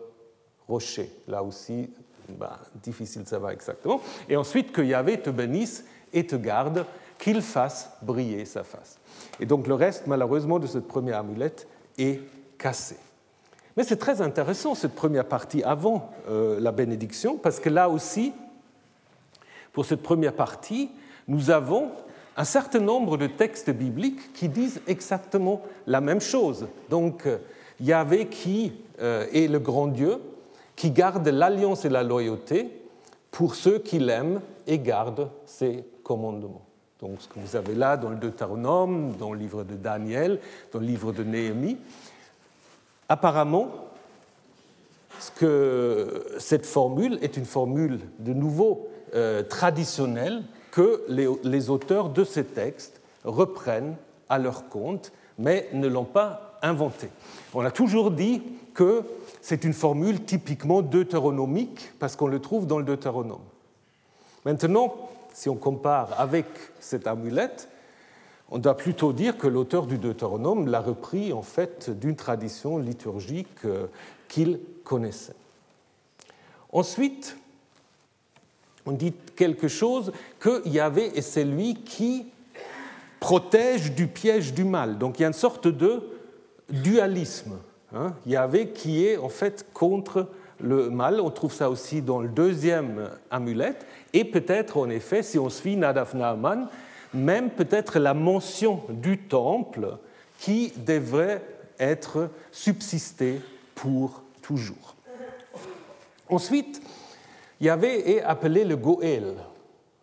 rocher. 0.67 1.11
Là 1.27 1.41
aussi, 1.41 1.89
bah, 2.29 2.59
difficile 2.83 3.23
de 3.23 3.27
savoir 3.27 3.51
exactement. 3.51 3.99
Et 4.29 4.35
ensuite, 4.35 4.71
que 4.71 4.83
Yahvé 4.83 5.19
te 5.19 5.31
bénisse 5.31 5.85
et 6.13 6.27
te 6.27 6.35
garde, 6.35 6.85
qu'il 7.17 7.41
fasse 7.41 7.89
briller 8.03 8.45
sa 8.45 8.63
face. 8.63 8.99
Et 9.39 9.47
donc 9.47 9.65
le 9.67 9.73
reste, 9.73 10.05
malheureusement, 10.05 10.59
de 10.59 10.67
cette 10.67 10.87
première 10.87 11.17
amulette 11.17 11.67
est 11.97 12.19
cassé. 12.59 12.97
Mais 13.75 13.83
c'est 13.83 13.97
très 13.97 14.21
intéressant, 14.21 14.75
cette 14.75 14.93
première 14.93 15.25
partie 15.25 15.63
avant 15.63 16.11
euh, 16.29 16.59
la 16.59 16.71
bénédiction, 16.71 17.37
parce 17.37 17.59
que 17.59 17.69
là 17.69 17.89
aussi, 17.89 18.33
pour 19.73 19.85
cette 19.85 20.01
première 20.03 20.33
partie, 20.33 20.89
nous 21.27 21.49
avons 21.49 21.91
un 22.37 22.43
certain 22.45 22.79
nombre 22.79 23.17
de 23.17 23.27
textes 23.27 23.69
bibliques 23.69 24.33
qui 24.33 24.49
disent 24.49 24.81
exactement 24.87 25.61
la 25.85 26.01
même 26.01 26.21
chose. 26.21 26.67
Donc, 26.89 27.27
Yahvé 27.79 28.27
qui 28.27 28.73
euh, 29.01 29.27
est 29.33 29.47
le 29.47 29.59
grand 29.59 29.87
Dieu, 29.87 30.19
qui 30.75 30.91
garde 30.91 31.27
l'alliance 31.27 31.85
et 31.85 31.89
la 31.89 32.03
loyauté 32.03 32.69
pour 33.31 33.55
ceux 33.55 33.79
qui 33.79 33.99
l'aiment 33.99 34.41
et 34.67 34.79
gardent 34.79 35.29
ses 35.45 35.83
commandements. 36.03 36.65
Donc 36.99 37.17
ce 37.19 37.27
que 37.27 37.39
vous 37.39 37.55
avez 37.55 37.75
là 37.75 37.97
dans 37.97 38.09
le 38.09 38.15
Deutéronome, 38.15 39.15
dans 39.17 39.33
le 39.33 39.39
livre 39.39 39.63
de 39.63 39.75
Daniel, 39.75 40.39
dans 40.71 40.79
le 40.79 40.85
livre 40.85 41.11
de 41.11 41.23
Néhémie, 41.23 41.77
apparemment, 43.09 43.69
ce 45.19 45.31
que 45.31 46.25
cette 46.39 46.65
formule 46.65 47.19
est 47.21 47.37
une 47.37 47.45
formule 47.45 47.99
de 48.19 48.33
nouveau 48.33 48.89
euh, 49.15 49.43
traditionnelle 49.43 50.43
que 50.71 51.03
les, 51.07 51.69
auteurs 51.69 52.09
de 52.09 52.23
ces 52.23 52.43
textes 52.43 52.99
reprennent 53.23 53.95
à 54.27 54.39
leur 54.39 54.69
compte, 54.69 55.11
mais 55.37 55.69
ne 55.73 55.87
l'ont 55.87 56.03
pas 56.03 56.57
inventée. 56.63 57.09
On 57.53 57.63
a 57.63 57.69
toujours 57.69 58.09
dit 58.09 58.41
que 58.73 59.03
c'est 59.41 59.63
une 59.65 59.73
formule 59.73 60.23
typiquement 60.23 60.81
deutéronomique 60.81 61.91
parce 61.99 62.15
qu'on 62.15 62.27
le 62.27 62.39
trouve 62.39 62.65
dans 62.65 62.79
le 62.79 62.85
Deutéronome. 62.85 63.43
Maintenant, 64.45 64.95
si 65.33 65.47
on 65.47 65.55
compare 65.55 66.19
avec 66.19 66.45
cette 66.79 67.05
amulette, 67.05 67.69
on 68.49 68.57
doit 68.57 68.77
plutôt 68.77 69.13
dire 69.13 69.37
que 69.37 69.47
l'auteur 69.47 69.85
du 69.85 69.97
Deutéronome 69.97 70.67
l'a 70.67 70.79
repris 70.79 71.33
en 71.33 71.41
fait 71.41 71.89
d'une 71.89 72.15
tradition 72.15 72.77
liturgique 72.77 73.65
euh, 73.65 73.87
qu'il 74.27 74.59
connaissait. 74.83 75.35
Ensuite, 76.71 77.37
on 78.85 78.91
dit 78.91 79.13
quelque 79.35 79.67
chose 79.67 80.11
que 80.39 80.67
Yahvé 80.67 81.17
est 81.17 81.21
celui 81.21 81.75
qui 81.75 82.25
protège 83.19 83.93
du 83.93 84.07
piège 84.07 84.53
du 84.53 84.63
mal. 84.63 84.97
Donc 84.97 85.19
il 85.19 85.21
y 85.21 85.25
a 85.25 85.27
une 85.27 85.33
sorte 85.33 85.67
de 85.67 86.03
dualisme 86.69 87.57
Hein, 87.95 88.15
Yahvé 88.25 88.69
qui 88.69 89.05
est 89.05 89.17
en 89.17 89.29
fait 89.29 89.67
contre 89.73 90.27
le 90.59 90.89
mal. 90.89 91.21
On 91.21 91.29
trouve 91.29 91.53
ça 91.53 91.69
aussi 91.69 92.01
dans 92.01 92.19
le 92.19 92.27
deuxième 92.27 93.09
amulette. 93.29 93.85
Et 94.13 94.25
peut-être, 94.25 94.77
en 94.77 94.89
effet, 94.89 95.21
si 95.21 95.37
on 95.37 95.49
suit 95.49 95.75
Nadav 95.75 96.15
Naaman, 96.15 96.67
même 97.13 97.51
peut-être 97.51 97.99
la 97.99 98.15
mention 98.15 98.81
du 98.89 99.19
temple 99.19 99.97
qui 100.39 100.73
devrait 100.75 101.43
être 101.79 102.29
subsisté 102.51 103.41
pour 103.75 104.23
toujours. 104.41 104.95
Ensuite, 106.29 106.81
Yahvé 107.63 108.17
est 108.17 108.21
appelé 108.21 108.65
le 108.65 108.75
Goël, 108.75 109.35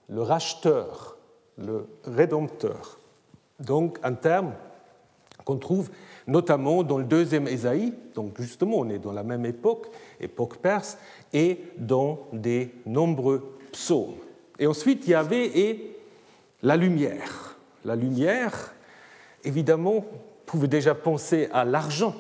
le 0.09 0.23
racheteur, 0.23 1.19
le 1.59 1.87
rédempteur. 2.05 2.99
Donc 3.59 3.99
un 4.03 4.15
terme 4.15 4.55
qu'on 5.45 5.59
trouve 5.59 5.91
notamment 6.27 6.83
dans 6.83 6.97
le 6.97 7.05
deuxième 7.05 7.47
Ésaïe, 7.47 7.93
donc 8.15 8.41
justement 8.41 8.79
on 8.79 8.89
est 8.89 8.99
dans 8.99 9.13
la 9.13 9.25
même 9.25 9.45
époque, 9.45 9.89
époque 10.21 10.57
perse, 10.57 10.97
et 11.35 11.61
dans 11.77 12.21
des 12.33 12.73
nombreux 12.87 13.59
psaumes. 13.73 14.17
Et 14.59 14.67
ensuite, 14.67 15.07
il 15.07 15.11
y 15.11 15.15
avait 15.15 15.47
et 15.47 15.99
la 16.63 16.79
lumière. 16.79 17.59
La 17.85 17.95
lumière, 17.95 18.75
évidemment, 19.45 20.07
pouvait 20.47 20.67
déjà 20.67 20.95
penser 20.95 21.51
à 21.53 21.67
l'argent. 21.67 22.15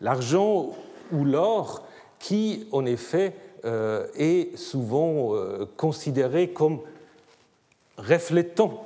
L'argent 0.00 0.70
ou 1.12 1.24
l'or 1.24 1.86
qui, 2.18 2.66
en 2.72 2.86
effet, 2.86 3.34
est 3.64 4.56
souvent 4.56 5.34
euh, 5.34 5.66
considéré 5.76 6.48
comme 6.48 6.80
reflétant 7.96 8.84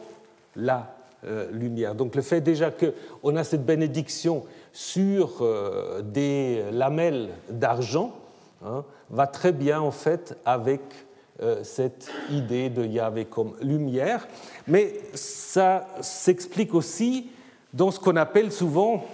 la 0.56 0.94
euh, 1.24 1.50
lumière. 1.50 1.94
Donc 1.94 2.14
le 2.14 2.22
fait 2.22 2.40
déjà 2.40 2.70
qu'on 2.70 3.36
a 3.36 3.44
cette 3.44 3.64
bénédiction 3.64 4.44
sur 4.72 5.44
des 6.04 6.62
lamelles 6.70 7.30
d'argent 7.50 8.14
hein, 8.64 8.84
va 9.10 9.26
très 9.26 9.50
bien 9.50 9.80
en 9.80 9.90
fait 9.90 10.36
avec 10.44 10.80
cette 11.62 12.10
idée 12.30 12.68
de 12.68 12.84
Yahvé 12.84 13.24
comme 13.24 13.54
lumière, 13.60 14.28
mais 14.66 14.94
ça 15.14 15.86
s'explique 16.00 16.74
aussi 16.74 17.30
dans 17.72 17.90
ce 17.90 17.98
qu'on 17.98 18.16
appelle 18.16 18.52
souvent 18.52 19.04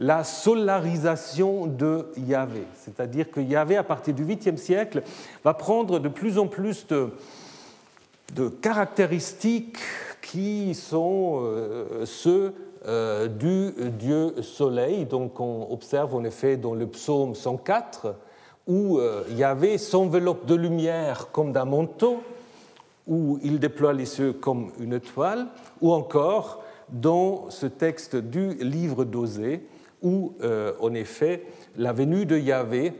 la 0.00 0.24
solarisation 0.24 1.66
de 1.66 2.06
Yahvé. 2.16 2.64
C'est-à-dire 2.74 3.30
que 3.30 3.38
Yahvé, 3.38 3.76
à 3.76 3.84
partir 3.84 4.14
du 4.14 4.24
8e 4.24 4.56
siècle, 4.56 5.02
va 5.44 5.52
prendre 5.52 5.98
de 5.98 6.08
plus 6.08 6.38
en 6.38 6.46
plus 6.46 6.86
de, 6.88 8.48
caractéristiques 8.62 9.78
qui 10.22 10.74
sont 10.74 11.40
euh, 11.42 12.06
ceux 12.06 12.54
euh, 12.86 13.28
du 13.28 13.72
dieu 13.90 14.40
soleil. 14.42 15.04
Donc 15.04 15.38
on 15.38 15.70
observe 15.70 16.14
en 16.14 16.24
effet 16.24 16.56
dans 16.56 16.74
le 16.74 16.86
psaume 16.86 17.34
104 17.34 18.14
où 18.66 18.98
euh, 18.98 19.24
Yahvé 19.34 19.76
s'enveloppe 19.76 20.46
de 20.46 20.54
lumière 20.54 21.28
comme 21.32 21.52
d'un 21.52 21.64
manteau, 21.66 22.22
où 23.06 23.38
il 23.42 23.58
déploie 23.58 23.92
les 23.92 24.06
cieux 24.06 24.32
comme 24.32 24.70
une 24.78 25.00
toile, 25.00 25.48
ou 25.80 25.92
encore 25.92 26.62
dans 26.88 27.50
ce 27.50 27.66
texte 27.66 28.16
du 28.16 28.54
livre 28.54 29.04
d'Osée, 29.04 29.66
où, 30.02 30.34
euh, 30.42 30.72
en 30.80 30.94
effet, 30.94 31.44
la 31.76 31.92
venue 31.92 32.26
de 32.26 32.38
Yahvé 32.38 32.92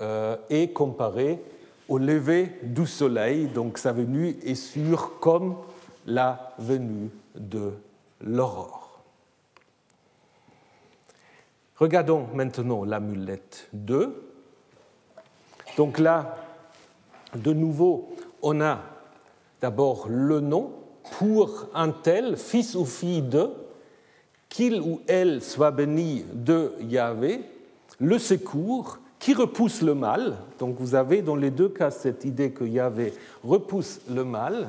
euh, 0.00 0.36
est 0.50 0.72
comparée 0.72 1.40
au 1.88 1.98
lever 1.98 2.52
du 2.62 2.86
soleil, 2.86 3.46
donc 3.46 3.78
sa 3.78 3.92
venue 3.92 4.36
est 4.44 4.54
sûre 4.54 5.18
comme 5.20 5.56
la 6.06 6.54
venue 6.58 7.10
de 7.34 7.72
l'aurore. 8.20 9.00
Regardons 11.76 12.26
maintenant 12.34 12.84
l'amulette 12.84 13.68
2. 13.72 14.24
Donc 15.76 15.98
là, 15.98 16.36
de 17.34 17.52
nouveau, 17.52 18.16
on 18.42 18.60
a 18.60 18.80
d'abord 19.60 20.06
le 20.08 20.40
nom 20.40 20.72
pour 21.18 21.66
un 21.74 21.90
tel, 21.90 22.36
fils 22.36 22.74
ou 22.74 22.84
fille 22.84 23.22
de, 23.22 23.50
qu'il 24.48 24.80
ou 24.80 25.00
elle 25.06 25.42
soit 25.42 25.70
béni 25.70 26.24
de 26.32 26.72
Yahvé, 26.80 27.40
le 28.00 28.18
secours 28.18 28.98
qui 29.18 29.34
repousse 29.34 29.82
le 29.82 29.94
mal. 29.94 30.36
Donc 30.58 30.76
vous 30.78 30.94
avez 30.94 31.22
dans 31.22 31.36
les 31.36 31.50
deux 31.50 31.68
cas 31.68 31.90
cette 31.90 32.24
idée 32.24 32.50
que 32.50 32.64
Yahvé 32.64 33.12
repousse 33.44 34.00
le 34.08 34.24
mal. 34.24 34.68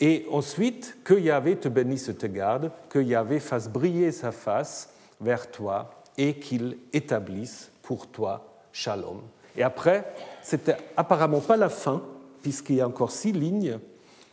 Et 0.00 0.26
ensuite, 0.30 0.98
que 1.02 1.14
Yahvé 1.14 1.56
te 1.56 1.68
bénisse 1.68 2.08
et 2.08 2.14
te 2.14 2.26
garde, 2.26 2.70
que 2.88 2.98
Yahvé 2.98 3.40
fasse 3.40 3.68
briller 3.68 4.12
sa 4.12 4.30
face 4.30 4.90
vers 5.20 5.50
toi 5.50 5.90
et 6.16 6.34
qu'il 6.34 6.78
établisse 6.92 7.70
pour 7.82 8.06
toi 8.06 8.44
shalom. 8.72 9.22
Et 9.56 9.62
après, 9.62 10.04
c'était 10.42 10.76
apparemment 10.96 11.40
pas 11.40 11.56
la 11.56 11.68
fin, 11.68 12.02
puisqu'il 12.42 12.76
y 12.76 12.80
a 12.80 12.86
encore 12.86 13.10
six 13.10 13.32
lignes, 13.32 13.78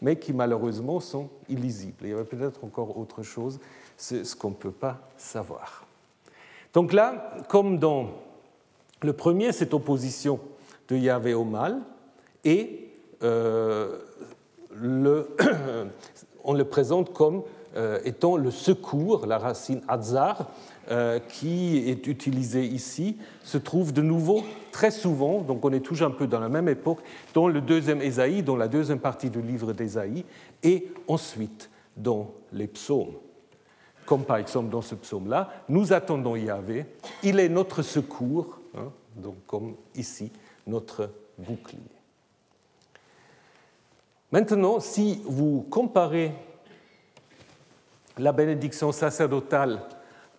mais 0.01 0.17
qui 0.17 0.33
malheureusement 0.33 0.99
sont 0.99 1.29
illisibles. 1.49 2.03
Il 2.03 2.09
y 2.09 2.13
avait 2.13 2.25
peut-être 2.25 2.63
encore 2.63 2.97
autre 2.97 3.23
chose, 3.23 3.59
c'est 3.97 4.23
ce 4.23 4.36
qu'on 4.36 4.49
ne 4.49 4.55
peut 4.55 4.71
pas 4.71 4.99
savoir. 5.17 5.86
Donc 6.73 6.91
là, 6.93 7.34
comme 7.47 7.79
dans 7.79 8.10
le 9.01 9.13
premier, 9.13 9.51
cette 9.51 9.73
opposition 9.73 10.39
de 10.89 10.97
Yahvé 10.97 11.34
au 11.34 11.43
mal, 11.43 11.81
et 12.43 12.89
euh, 13.23 13.97
on 16.43 16.53
le 16.53 16.65
présente 16.65 17.13
comme 17.13 17.43
euh, 17.75 17.99
étant 18.05 18.38
le 18.38 18.51
secours, 18.51 19.25
la 19.25 19.38
racine 19.38 19.81
Hazar, 19.88 20.49
euh, 20.91 21.19
qui 21.19 21.89
est 21.89 22.08
utilisée 22.08 22.65
ici, 22.65 23.17
se 23.43 23.58
trouve 23.58 23.91
de 23.91 24.01
nouveau 24.01 24.43
très 24.71 24.91
souvent, 24.91 25.41
donc 25.41 25.65
on 25.65 25.73
est 25.73 25.79
toujours 25.79 26.08
un 26.08 26.12
peu 26.12 26.27
dans 26.27 26.39
la 26.39 26.49
même 26.49 26.69
époque, 26.69 26.99
dans 27.34 27.47
le 27.47 27.62
deuxième 27.62 28.01
Ésaïe, 28.01 28.43
dans 28.43 28.55
la 28.55 28.67
deuxième 28.67 28.99
partie 28.99 29.29
du 29.29 29.41
livre 29.41 29.73
d'Ésaïe, 29.73 30.25
et 30.63 30.88
ensuite 31.08 31.69
dans 31.97 32.31
les 32.53 32.67
psaumes 32.67 33.15
comme 34.05 34.23
par 34.23 34.37
exemple 34.37 34.69
dans 34.69 34.81
ce 34.81 34.95
psaume-là, 34.95 35.49
nous 35.69 35.93
attendons 35.93 36.35
Yahvé, 36.35 36.85
il 37.23 37.39
est 37.39 37.49
notre 37.49 37.81
secours, 37.81 38.59
hein, 38.77 38.91
donc 39.15 39.35
comme 39.47 39.75
ici, 39.95 40.31
notre 40.67 41.09
bouclier. 41.37 41.79
Maintenant, 44.31 44.79
si 44.79 45.21
vous 45.25 45.65
comparez 45.69 46.33
la 48.17 48.31
bénédiction 48.31 48.91
sacerdotale 48.91 49.81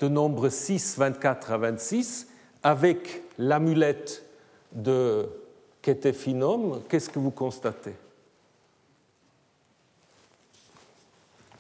de 0.01 0.09
nombre 0.09 0.49
6, 0.49 0.99
24 0.99 1.53
à 1.53 1.59
26 1.59 2.29
avec 2.63 3.23
l'amulette 3.39 4.25
de 4.73 5.29
Ketephinom, 5.83 6.83
qu'est-ce 6.89 7.09
que 7.09 7.19
vous 7.19 7.31
constatez? 7.31 7.95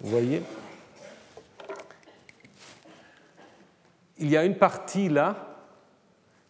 Vous 0.01 0.11
voyez? 0.11 0.43
Il 4.19 4.31
y 4.31 4.37
a 4.37 4.45
une 4.45 4.57
partie 4.57 5.09
là, 5.09 5.37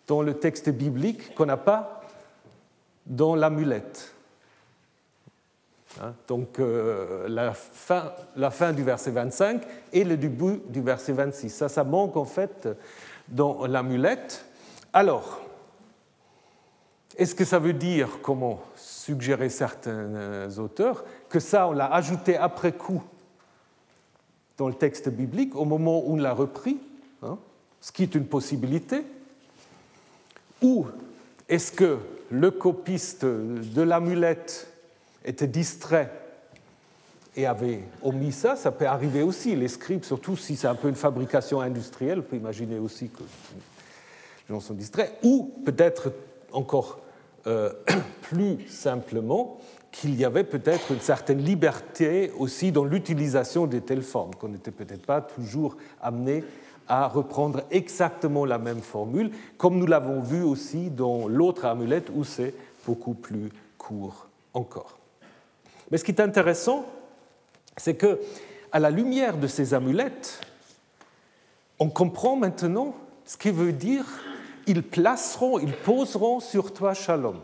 dans 0.07 0.23
le 0.23 0.35
texte 0.35 0.69
biblique, 0.71 1.35
qu'on 1.35 1.47
n'a 1.47 1.57
pas 1.57 2.03
dans 3.07 3.35
l'amulette. 3.35 4.13
Hein, 6.01 6.15
donc 6.29 6.59
euh, 6.59 7.27
la, 7.29 7.55
fin, 8.51 8.73
du 8.73 8.83
verset 8.83 9.11
25 9.11 9.63
et 9.93 10.05
le 10.05 10.17
début 10.17 10.61
du 10.69 10.83
verset 10.83 11.13
26. 11.13 11.51
Ça, 11.51 11.69
ça 11.69 11.85
manque 11.85 12.17
en 12.17 12.25
fait 12.25 12.69
dans 13.29 13.67
l'amulette. 13.67 14.45
Alors, 14.93 15.41
est-ce 17.17 17.35
que 17.35 17.45
ça 17.45 17.59
veut 17.59 17.73
dire, 17.73 18.19
comment 18.23 18.61
suggérer 18.77 19.49
certains 19.49 20.59
auteurs, 20.59 21.05
que 21.29 21.41
ça, 21.41 21.69
on 21.69 21.73
l'a 21.73 21.87
ajouté 21.93 22.37
après 22.37 22.73
coup 22.73 23.03
dans 24.59 24.69
le 24.69 24.75
texte 24.75 25.09
biblique, 25.09 25.55
au 25.55 25.65
moment 25.65 26.01
où 26.01 26.15
on 26.15 26.17
l'a 26.17 26.33
repris 26.33 26.79
hein? 27.23 27.39
Ce 27.81 27.93
qui 27.93 28.03
est 28.03 28.15
une 28.15 28.27
possibilité, 28.27 29.03
ou 30.63 30.87
est-ce 31.49 31.73
que 31.73 31.99
le 32.31 32.51
copiste 32.51 33.25
de 33.25 33.83
l'amulette 33.83 34.69
était 35.25 35.47
distrait 35.47 36.11
et 37.37 37.47
avait 37.47 37.81
omis 38.03 38.33
ça? 38.33 38.57
Ça 38.57 38.73
peut 38.73 38.87
arriver 38.87 39.23
aussi, 39.23 39.55
les 39.55 39.69
scribes, 39.69 40.05
surtout 40.05 40.37
si 40.37 40.57
c'est 40.57 40.67
un 40.67 40.75
peu 40.75 40.89
une 40.89 40.95
fabrication 40.95 41.61
industrielle, 41.61 42.21
on 42.21 42.23
peut 42.23 42.37
imaginer 42.37 42.79
aussi 42.79 43.09
que 43.09 43.23
les 43.23 44.55
gens 44.55 44.61
sont 44.61 44.75
distraits, 44.75 45.13
ou 45.23 45.55
peut-être 45.65 46.13
encore 46.53 47.01
euh, 47.47 47.73
plus 48.23 48.67
simplement 48.69 49.61
qu'il 49.93 50.15
y 50.17 50.25
avait 50.25 50.45
peut-être 50.45 50.91
une 50.91 51.01
certaine 51.01 51.43
liberté 51.43 52.33
aussi 52.39 52.73
dans 52.73 52.85
l'utilisation 52.85 53.67
de 53.67 53.79
telles 53.79 54.03
formes, 54.03 54.35
qu'on 54.35 54.49
n'était 54.49 54.71
peut-être 54.71 55.07
pas 55.07 55.21
toujours 55.21 55.77
amené 56.03 56.45
à 56.89 57.09
reprendre 57.09 57.63
exactement 57.71 58.45
la 58.45 58.59
même 58.59 58.81
formule, 58.81 59.31
comme 59.59 59.79
nous 59.79 59.87
l'avons 59.87 60.21
vu 60.21 60.43
aussi 60.43 60.91
dans 60.91 61.29
l'autre 61.29 61.65
amulette 61.65 62.11
où 62.15 62.25
c'est 62.25 62.55
beaucoup 62.87 63.15
plus 63.15 63.51
court 63.79 64.29
encore. 64.55 64.99
Mais 65.91 65.99
ce 65.99 66.05
qui 66.05 66.13
est 66.13 66.21
intéressant, 66.21 66.87
c'est 67.77 67.95
que, 67.95 68.21
à 68.73 68.79
la 68.81 68.91
lumière 68.91 69.37
de 69.37 69.47
ces 69.47 69.75
amulettes, 69.75 70.41
on 71.79 71.89
comprend 71.89 72.37
maintenant 72.37 72.95
ce 73.25 73.37
qui 73.37 73.51
veut 73.51 73.73
dire 73.73 74.05
ils 74.67 74.83
placeront, 74.83 75.59
ils 75.59 75.73
poseront 75.73 76.41
sur 76.41 76.73
toi 76.73 76.93
shalom. 76.93 77.39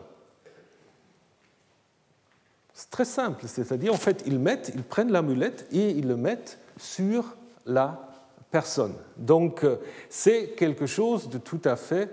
C'est 2.75 2.91
très 2.91 3.05
simple, 3.05 3.45
c'est-à-dire 3.47 3.95
en 3.95 3.99
fait 3.99 4.25
ils 4.27 4.39
mettent, 4.39 4.73
ils 4.75 4.83
prennent 4.83 5.13
l'amulette 5.13 5.69
et 5.71 5.91
ils 5.91 6.09
le 6.09 6.17
mettent 6.17 6.59
sur 6.79 7.37
la 7.65 8.12
personne. 8.53 8.95
Donc 9.17 9.65
euh, 9.65 9.79
c'est 10.09 10.51
quelque 10.51 10.87
chose 10.87 11.29
de 11.29 11.39
tout 11.39 11.61
à 11.65 11.75
fait 11.75 12.11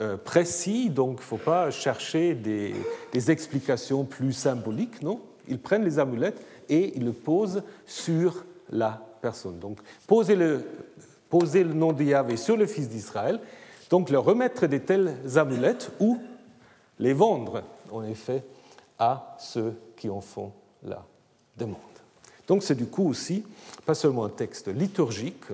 euh, 0.00 0.16
précis, 0.16 0.88
donc 0.88 1.18
il 1.18 1.22
ne 1.22 1.26
faut 1.26 1.36
pas 1.36 1.70
chercher 1.70 2.34
des, 2.34 2.74
explications 3.30 4.04
plus 4.04 4.32
symboliques, 4.32 5.02
non 5.02 5.20
Ils 5.48 5.58
prennent 5.58 5.84
les 5.84 5.98
amulettes 5.98 6.42
et 6.70 6.96
ils 6.96 7.04
le 7.04 7.12
posent 7.12 7.62
sur 7.84 8.46
la 8.70 9.02
personne. 9.20 9.58
Donc 9.58 9.78
poser 10.06 10.36
le, 10.36 10.64
poser 11.28 11.64
le 11.64 11.74
nom 11.74 11.92
de 11.92 12.04
Yahvé 12.04 12.38
sur 12.38 12.56
le 12.56 12.66
fils 12.66 12.88
d'Israël, 12.88 13.40
donc 13.90 14.08
leur 14.10 14.24
remettre 14.24 14.66
des 14.66 14.80
telles 14.80 15.16
amulettes 15.36 15.90
ou 16.00 16.18
les 17.00 17.12
vendre, 17.12 17.64
en 17.90 18.04
effet, 18.04 18.44
à 18.98 19.36
ceux 19.38 19.74
qui 19.96 20.08
en 20.08 20.20
font 20.20 20.52
la 20.84 21.04
demande. 21.56 21.76
Donc 22.46 22.62
c'est 22.62 22.74
du 22.74 22.86
coup 22.86 23.08
aussi 23.08 23.44
pas 23.84 23.94
seulement 23.94 24.24
un 24.24 24.30
texte 24.30 24.68
liturgique, 24.68 25.44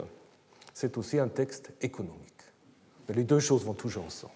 c'est 0.77 0.99
aussi 0.99 1.19
un 1.19 1.29
texte 1.29 1.73
économique. 1.81 2.21
Mais 3.09 3.15
les 3.15 3.25
deux 3.25 3.41
choses 3.41 3.65
vont 3.65 3.73
toujours 3.73 4.05
ensemble. 4.05 4.35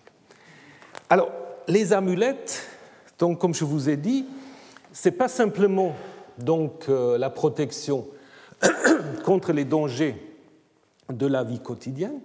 Alors, 1.10 1.30
les 1.68 1.92
amulettes, 1.92 2.66
donc, 3.18 3.38
comme 3.38 3.52
je 3.52 3.66
vous 3.66 3.90
ai 3.90 3.98
dit, 3.98 4.24
ce 4.90 5.10
n'est 5.10 5.14
pas 5.14 5.28
simplement 5.28 5.94
donc, 6.38 6.86
euh, 6.88 7.18
la 7.18 7.28
protection 7.28 8.08
contre 9.26 9.52
les 9.52 9.66
dangers 9.66 10.16
de 11.10 11.26
la 11.26 11.44
vie 11.44 11.60
quotidienne, 11.60 12.20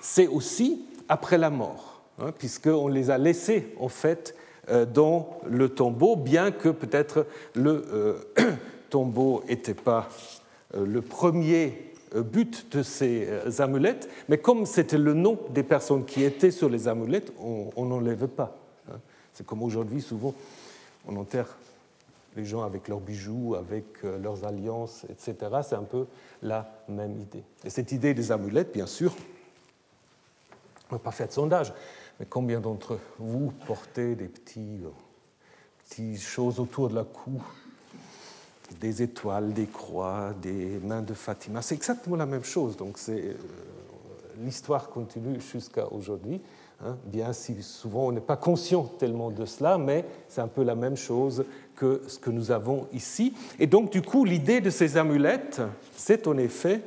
c'est 0.00 0.28
aussi 0.28 0.84
après 1.08 1.36
la 1.36 1.50
mort, 1.50 2.00
hein, 2.20 2.30
puisqu'on 2.38 2.86
les 2.86 3.10
a 3.10 3.18
laissés 3.18 3.74
en 3.80 3.88
fait 3.88 4.36
euh, 4.68 4.86
dans 4.86 5.40
le 5.48 5.68
tombeau, 5.68 6.14
bien 6.14 6.52
que 6.52 6.68
peut-être 6.68 7.26
le 7.56 7.84
euh, 7.92 8.54
tombeau 8.88 9.42
n'était 9.48 9.74
pas 9.74 10.08
le 10.76 11.02
premier 11.02 11.93
but 12.22 12.76
de 12.76 12.82
ces 12.82 13.60
amulettes, 13.60 14.08
mais 14.28 14.38
comme 14.38 14.66
c'était 14.66 14.98
le 14.98 15.14
nom 15.14 15.38
des 15.50 15.62
personnes 15.62 16.04
qui 16.04 16.22
étaient 16.22 16.50
sur 16.50 16.68
les 16.68 16.88
amulettes, 16.88 17.32
on 17.38 17.84
n'enlève 17.84 18.28
pas. 18.28 18.56
Hein. 18.90 18.98
C'est 19.32 19.44
comme 19.44 19.62
aujourd'hui, 19.62 20.00
souvent, 20.00 20.34
on 21.06 21.16
enterre 21.16 21.56
les 22.36 22.44
gens 22.44 22.62
avec 22.62 22.88
leurs 22.88 23.00
bijoux, 23.00 23.54
avec 23.54 24.04
euh, 24.04 24.18
leurs 24.18 24.44
alliances, 24.44 25.04
etc. 25.08 25.36
C'est 25.62 25.76
un 25.76 25.84
peu 25.84 26.06
la 26.42 26.82
même 26.88 27.18
idée. 27.20 27.44
Et 27.64 27.70
cette 27.70 27.92
idée 27.92 28.14
des 28.14 28.32
amulettes, 28.32 28.72
bien 28.72 28.86
sûr, 28.86 29.14
on 30.90 30.96
n'a 30.96 30.98
pas 30.98 31.12
fait 31.12 31.26
de 31.26 31.32
sondage, 31.32 31.72
mais 32.18 32.26
combien 32.26 32.60
d'entre 32.60 32.98
vous 33.18 33.52
portez 33.66 34.14
des 34.14 34.28
petits, 34.28 34.80
euh, 34.84 34.90
petites 35.84 36.20
choses 36.20 36.60
autour 36.60 36.88
de 36.88 36.94
la 36.96 37.04
cou 37.04 37.42
des 38.80 39.02
étoiles, 39.02 39.52
des 39.52 39.66
croix, 39.66 40.34
des 40.40 40.80
mains 40.82 41.02
de 41.02 41.14
Fatima. 41.14 41.62
C'est 41.62 41.74
exactement 41.74 42.16
la 42.16 42.26
même 42.26 42.44
chose. 42.44 42.76
Donc 42.76 42.98
euh, 43.08 43.34
l'histoire 44.42 44.88
continue 44.88 45.40
jusqu'à 45.40 45.86
aujourd'hui. 45.92 46.40
Hein. 46.84 46.96
bien 47.04 47.32
si 47.32 47.62
souvent 47.62 48.08
on 48.08 48.12
n'est 48.12 48.20
pas 48.20 48.36
conscient 48.36 48.82
tellement 48.98 49.30
de 49.30 49.44
cela, 49.46 49.78
mais 49.78 50.04
c'est 50.28 50.40
un 50.40 50.48
peu 50.48 50.64
la 50.64 50.74
même 50.74 50.96
chose 50.96 51.44
que 51.76 52.02
ce 52.08 52.18
que 52.18 52.30
nous 52.30 52.50
avons 52.50 52.88
ici. 52.92 53.34
Et 53.58 53.66
donc, 53.66 53.90
du 53.90 54.02
coup, 54.02 54.24
l'idée 54.24 54.60
de 54.60 54.70
ces 54.70 54.96
amulettes, 54.96 55.62
c'est 55.96 56.26
en 56.26 56.36
effet 56.36 56.82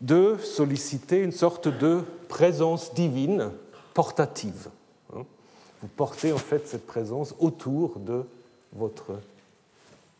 de 0.00 0.36
solliciter 0.42 1.22
une 1.22 1.32
sorte 1.32 1.68
de 1.68 2.02
présence 2.28 2.94
divine 2.94 3.50
portative. 3.92 4.68
Hein. 5.14 5.24
Vous 5.82 5.88
portez 5.88 6.32
en 6.32 6.38
fait 6.38 6.66
cette 6.66 6.86
présence 6.86 7.34
autour 7.38 7.98
de 7.98 8.24
votre. 8.72 9.18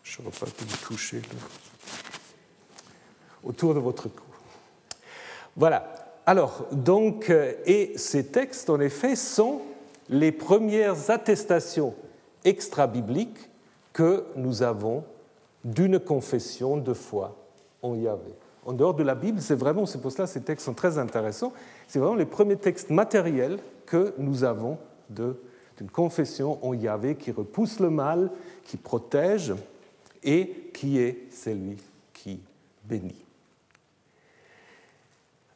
Je 0.03 0.23
ne 0.23 0.31
pas 0.31 0.47
vous 0.47 0.77
toucher 0.87 1.23
Autour 3.43 3.75
de 3.75 3.81
votre 3.81 4.09
cou. 4.09 4.25
Voilà. 5.57 5.95
Alors, 6.27 6.67
donc, 6.73 7.31
euh, 7.31 7.55
et 7.65 7.93
ces 7.97 8.27
textes, 8.27 8.69
en 8.71 8.81
effet, 8.81 9.17
sont 9.17 9.63
les 10.09 10.33
premières 10.33 11.11
attestations 11.11 11.95
extra-bibliques 12.45 13.49
que 13.93 14.25
nous 14.37 14.63
avons 14.63 15.05
d'une 15.65 15.99
confession 15.99 16.77
de 16.77 16.93
foi 16.93 17.37
en 17.83 17.95
Yahvé. 17.95 18.35
En 18.67 18.73
dehors 18.73 18.95
de 18.95 19.03
la 19.03 19.15
Bible, 19.15 19.41
c'est 19.41 19.55
vraiment, 19.55 19.87
c'est 19.87 20.01
pour 20.01 20.13
cela 20.13 20.27
que 20.27 20.33
ces 20.33 20.43
textes 20.43 20.67
sont 20.67 20.75
très 20.75 20.99
intéressants, 20.99 21.53
c'est 21.89 21.99
vraiment 21.99 22.15
les 22.15 22.27
premiers 22.27 22.57
textes 22.57 22.91
matériels 22.91 23.59
que 23.87 24.15
nous 24.19 24.45
avons 24.45 24.79
d'une 25.09 25.91
confession 25.93 26.65
en 26.65 26.75
Yahvé 26.75 27.17
qui 27.17 27.33
repousse 27.33 27.81
le 27.81 27.91
mal, 27.91 28.31
qui 28.65 28.77
protège 28.77 29.55
et 30.23 30.71
qui 30.73 30.99
est 30.99 31.27
celui 31.31 31.77
qui 32.13 32.41
bénit. 32.85 33.25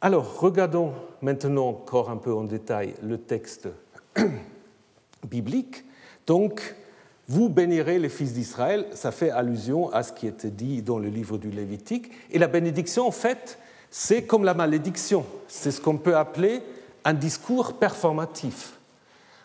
Alors, 0.01 0.39
regardons 0.39 0.93
maintenant 1.23 1.69
encore 1.69 2.11
un 2.11 2.17
peu 2.17 2.33
en 2.33 2.45
détail 2.45 2.95
le 3.03 3.19
texte 3.19 3.69
biblique. 5.29 5.85
Donc, 6.27 6.75
vous 7.27 7.49
bénirez 7.49 7.99
les 7.99 8.11
fils 8.11 8.35
d'Israël, 8.35 8.87
ça 8.93 9.11
fait 9.11 9.31
allusion 9.31 9.91
à 9.93 10.03
ce 10.03 10.13
qui 10.13 10.27
était 10.27 10.51
dit 10.51 10.83
dans 10.83 10.99
le 10.99 11.09
livre 11.09 11.39
du 11.39 11.51
Lévitique. 11.51 12.11
Et 12.31 12.39
la 12.39 12.49
bénédiction, 12.49 13.07
en 13.07 13.11
fait, 13.11 13.59
c'est 13.91 14.25
comme 14.25 14.45
la 14.45 14.53
malédiction. 14.53 15.25
C'est 15.49 15.71
ce 15.71 15.81
qu'on 15.81 15.97
peut 15.97 16.17
appeler 16.17 16.61
un 17.05 17.15
discours 17.15 17.75
performatif. 17.75 18.75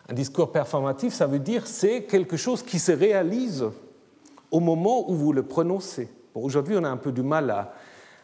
Un 0.09 0.13
discours 0.13 0.51
performatif, 0.51 1.13
ça 1.13 1.27
veut 1.27 1.39
dire 1.39 1.67
c'est 1.67 2.03
quelque 2.03 2.35
chose 2.35 2.63
qui 2.63 2.79
se 2.79 2.91
réalise 2.91 3.65
au 4.51 4.59
moment 4.59 5.09
où 5.09 5.15
vous 5.15 5.33
le 5.33 5.43
prononcez. 5.43 6.09
Aujourd'hui, 6.35 6.75
on 6.77 6.83
a 6.83 6.89
un 6.89 6.97
peu 6.97 7.11
du 7.11 7.23
mal 7.23 7.67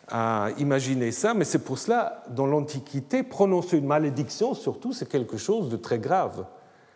à, 0.08 0.50
imaginer 0.60 1.12
ça, 1.12 1.34
mais 1.34 1.46
c'est 1.46 1.64
pour 1.64 1.80
cela, 1.80 2.24
dans 2.30 2.46
l'Antiquité, 2.46 3.24
prononcer 3.24 3.78
une 3.78 3.88
malédiction, 3.88 4.54
surtout, 4.54 4.94
c'est 4.94 5.10
quelque 5.10 5.38
chose 5.38 5.70
de 5.70 5.78
très 5.78 5.98
grave 5.98 6.46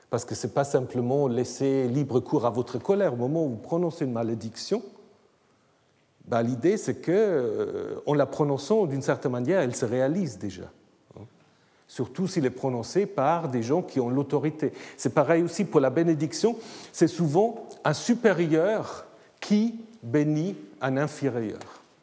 parce 0.10 0.26
que 0.26 0.36
ce 0.36 0.48
n'est 0.48 0.54
pas 0.54 0.64
simplement 0.64 1.28
laisser 1.28 1.88
libre 1.88 2.20
cours 2.20 2.46
à 2.46 2.50
votre 2.50 2.80
colère. 2.80 3.14
Au 3.14 3.18
moment 3.18 3.46
où 3.46 3.50
vous 3.50 3.56
prononcez 3.58 4.06
une 4.06 4.12
malédiction, 4.12 4.82
ben, 6.26 6.42
l'idée 6.42 6.78
c'est 6.78 6.96
que, 6.96 7.12
euh, 7.12 8.02
en 8.06 8.14
la 8.14 8.26
prononçant 8.26 8.86
d'une 8.86 9.02
certaine 9.02 9.32
manière, 9.32 9.62
elle 9.62 9.76
se 9.76 9.86
réalise 9.86 10.38
déjà. 10.38 10.72
Hein. 11.16 11.24
Surtout 11.88 12.28
s'il 12.28 12.46
est 12.46 12.52
prononcé 12.52 13.06
par 13.06 13.50
des 13.50 13.64
gens 13.64 13.82
qui 13.82 14.00
ont 14.00 14.10
l'autorité. 14.10 14.72
C'est 14.98 15.14
pareil 15.14 15.44
aussi 15.44 15.66
pour 15.66 15.80
la 15.80 15.90
bénédiction. 15.90 16.56
C'est 16.92 17.08
souvent 17.08 17.68
un 17.84 17.94
supérieur 17.94 19.06
qui 19.40 19.80
bénit 20.04 20.56
un 20.82 20.98
inférieur? 20.98 21.60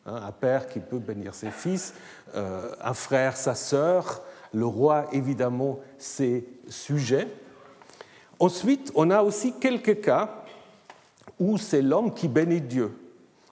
Hein. 0.07 0.21
Un 0.25 0.33
père 0.33 0.69
qui 0.69 0.81
peut 0.81 0.99
bénir 0.99 1.35
ses 1.35 1.51
fils, 1.51 1.95
euh, 2.35 2.73
un 2.83 2.95
frère 2.95 3.37
sa 3.37 3.55
sœur, 3.55 4.23
le 4.53 4.67
roi 4.67 5.07
évidemment 5.13 5.81
ses 5.99 6.47
sujets. 6.69 7.29
Ensuite, 8.39 8.93
on 8.95 9.11
a 9.11 9.23
aussi 9.23 9.55
quelques 9.59 10.01
cas 10.01 10.45
où 11.39 11.59
c'est 11.59 11.83
l'homme 11.83 12.15
qui 12.15 12.29
bénit 12.29 12.61
Dieu, 12.61 12.93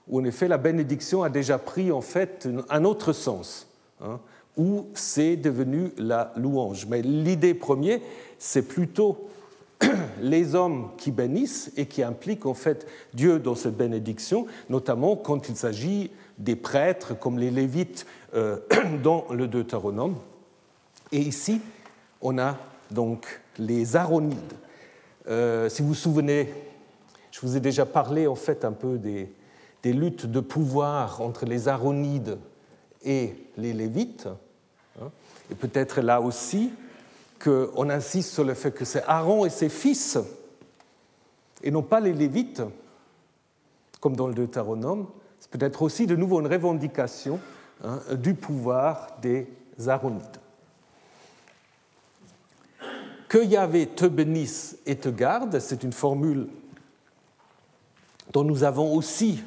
où 0.07 0.19
en 0.19 0.23
effet 0.23 0.47
la 0.47 0.57
bénédiction 0.57 1.23
a 1.23 1.29
déjà 1.29 1.57
pris 1.57 1.91
en 1.91 2.01
fait 2.01 2.47
un 2.69 2.85
autre 2.85 3.13
sens, 3.13 3.67
hein, 4.01 4.19
où 4.57 4.87
c'est 4.93 5.35
devenu 5.35 5.91
la 5.97 6.31
louange. 6.35 6.85
Mais 6.87 7.01
l'idée 7.01 7.53
première, 7.53 7.99
c'est 8.37 8.67
plutôt 8.67 9.29
les 10.21 10.55
hommes 10.55 10.91
qui 10.97 11.11
bénissent 11.11 11.71
et 11.77 11.85
qui 11.85 12.03
impliquent 12.03 12.45
en 12.45 12.53
fait 12.53 12.87
Dieu 13.13 13.39
dans 13.39 13.55
cette 13.55 13.77
bénédiction, 13.77 14.47
notamment 14.69 15.15
quand 15.15 15.49
il 15.49 15.55
s'agit 15.55 16.11
des 16.37 16.55
prêtres 16.55 17.17
comme 17.17 17.39
les 17.39 17.51
Lévites 17.51 18.05
euh, 18.33 18.59
dans 19.03 19.25
le 19.31 19.47
Deutéronome. 19.47 20.15
Et 21.11 21.19
ici, 21.19 21.61
on 22.21 22.37
a 22.37 22.57
donc 22.91 23.41
les 23.57 23.95
Aaronides. 23.95 24.53
Euh, 25.27 25.69
si 25.69 25.81
vous 25.81 25.89
vous 25.89 25.95
souvenez, 25.95 26.53
je 27.31 27.39
vous 27.41 27.57
ai 27.57 27.59
déjà 27.59 27.85
parlé 27.85 28.27
en 28.27 28.35
fait 28.35 28.65
un 28.65 28.71
peu 28.71 28.97
des, 28.97 29.31
luttes 29.83 30.25
de 30.25 30.39
pouvoir 30.39 31.21
entre 31.21 31.45
les 31.45 31.67
Aaronides 31.67 32.39
et 33.03 33.35
les 33.55 33.71
Lévites. 33.71 34.27
Hein. 34.99 35.11
et 35.51 35.55
peut-être 35.55 36.01
là 36.01 36.21
aussi 36.21 36.71
qu'on 37.45 37.89
insiste 37.89 38.33
sur 38.33 38.43
le 38.43 38.55
fait 38.55 38.71
que 38.71 38.83
c'est 38.83 39.03
Aaron 39.03 39.45
et 39.45 39.49
ses 39.49 39.69
fils, 39.69 40.17
et 41.63 41.69
non 41.69 41.83
pas 41.83 41.99
les 41.99 42.13
Lévites, 42.13 42.63
comme 44.01 44.15
dans 44.15 44.27
le 44.27 44.33
Deutéronome. 44.33 45.07
C'est 45.39 45.51
peut-être 45.51 45.83
aussi 45.83 46.07
de 46.07 46.15
nouveau 46.15 46.41
une 46.41 46.47
revendication 46.47 47.39
hein, 47.83 47.99
du 48.15 48.33
pouvoir 48.33 49.07
des 49.21 49.47
Aaronides 49.87 50.39
que 53.35 53.43
Yahvé 53.43 53.87
te 53.87 54.05
bénisse 54.05 54.77
et 54.85 54.95
te 54.95 55.09
garde, 55.09 55.59
c'est 55.59 55.83
une 55.83 55.91
formule 55.91 56.47
dont 58.31 58.45
nous 58.45 58.63
avons 58.63 58.95
aussi 58.95 59.43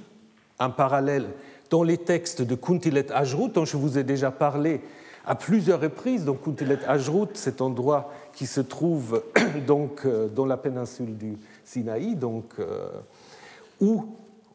un 0.59 0.69
parallèle 0.69 1.31
dans 1.71 1.83
les 1.83 1.97
textes 1.97 2.43
de 2.43 2.55
Kuntilet 2.55 3.11
Ajrut, 3.13 3.51
dont 3.51 3.65
je 3.65 3.79
vous 3.79 3.97
ai 3.97 4.05
déjà 4.05 4.31
parlé 4.31 4.83
à 5.29 5.35
plusieurs 5.35 5.81
reprises. 5.81 6.25
Donc 6.25 6.43
Kuntilet 6.43 6.79
Ajrut, 6.87 7.29
cet 7.35 7.61
endroit 7.61 8.11
qui 8.33 8.47
se 8.47 8.63
trouve 8.63 9.23
donc 9.67 10.05
euh, 10.05 10.27
dans 10.27 10.47
la 10.47 10.57
péninsule 10.57 11.17
du 11.17 11.37
Sinaï, 11.65 12.17
donc, 12.17 12.55
euh, 12.59 12.89
où 13.81 14.07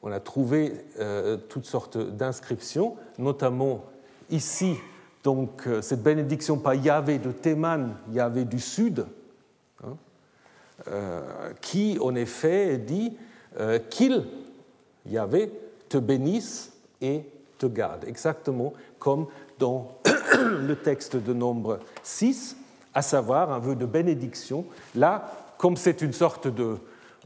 on 0.01 0.11
a 0.11 0.19
trouvé 0.19 0.73
euh, 0.99 1.37
toutes 1.37 1.65
sortes 1.65 1.97
d'inscriptions, 1.97 2.95
notamment 3.19 3.85
ici 4.31 4.75
donc 5.23 5.69
cette 5.81 6.03
bénédiction 6.03 6.57
par 6.57 6.73
Yahvé 6.73 7.17
de 7.17 7.31
Théman, 7.31 7.95
Yahvé 8.11 8.43
du 8.43 8.59
Sud, 8.59 9.05
hein, 9.81 9.95
qui 11.61 11.97
en 12.01 12.13
effet 12.13 12.77
dit 12.77 13.15
qu'il, 13.89 14.25
Yahvé, 15.05 15.49
te 15.87 15.97
bénisse 15.97 16.73
et 16.99 17.23
te 17.57 17.67
garde, 17.67 18.03
exactement 18.05 18.73
comme 18.99 19.27
dans 19.63 19.87
le 20.59 20.75
texte 20.75 21.15
de 21.15 21.31
Nombre 21.31 21.79
6, 22.03 22.57
à 22.93 23.01
savoir 23.01 23.49
un 23.53 23.59
vœu 23.59 23.77
de 23.77 23.85
bénédiction. 23.85 24.65
Là, 24.93 25.31
comme 25.57 25.77
c'est 25.77 26.01
une 26.01 26.11
sorte 26.11 26.49
de 26.49 26.77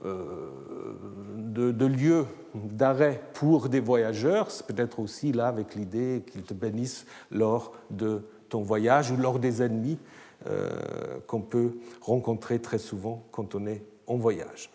de, 0.04 1.86
lieu 1.88 2.28
d'arrêt 2.54 3.20
pour 3.34 3.68
des 3.68 3.80
voyageurs. 3.80 4.52
C'est 4.52 4.68
peut-être 4.68 5.00
aussi 5.00 5.32
là 5.32 5.48
avec 5.48 5.74
l'idée 5.74 6.24
qu'ils 6.32 6.44
te 6.44 6.54
bénissent 6.54 7.08
lors 7.32 7.74
de 7.90 8.22
ton 8.48 8.62
voyage 8.62 9.10
ou 9.10 9.18
lors 9.18 9.40
des 9.40 9.64
ennemis 9.64 9.98
qu'on 11.26 11.42
peut 11.42 11.72
rencontrer 12.02 12.60
très 12.60 12.78
souvent 12.78 13.26
quand 13.32 13.56
on 13.56 13.66
est 13.66 13.82
en 14.06 14.18
voyage. 14.18 14.70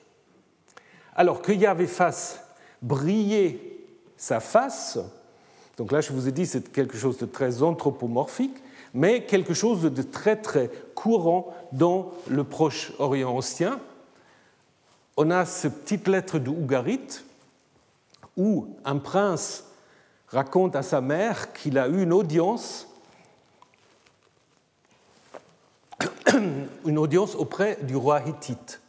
Alors 1.14 1.40
que 1.40 1.52
Yahvé 1.52 1.86
fasse 1.86 2.42
briller 2.82 3.86
sa 4.16 4.40
face, 4.40 4.98
donc 5.76 5.92
là 5.92 6.00
je 6.00 6.12
vous 6.12 6.28
ai 6.28 6.32
dit 6.32 6.46
c'est 6.46 6.72
quelque 6.72 6.96
chose 6.96 7.18
de 7.18 7.26
très 7.26 7.62
anthropomorphique, 7.62 8.56
mais 8.94 9.24
quelque 9.24 9.54
chose 9.54 9.82
de 9.82 10.02
très 10.02 10.36
très 10.36 10.70
courant 10.94 11.54
dans 11.72 12.12
le 12.28 12.44
Proche-Orient 12.44 13.30
ancien. 13.30 13.80
On 15.16 15.30
a 15.30 15.44
cette 15.44 15.82
petite 15.82 16.08
lettre 16.08 16.38
de 16.38 16.50
Ougarit 16.50 17.22
où 18.36 18.76
un 18.84 18.98
prince 18.98 19.64
raconte 20.28 20.76
à 20.76 20.82
sa 20.82 21.00
mère 21.00 21.52
qu'il 21.52 21.78
a 21.78 21.88
eu 21.88 22.02
une 22.02 22.12
audience, 22.12 22.88
une 26.86 26.98
audience 26.98 27.34
auprès 27.34 27.78
du 27.82 27.96
roi 27.96 28.22
hittite. 28.26 28.80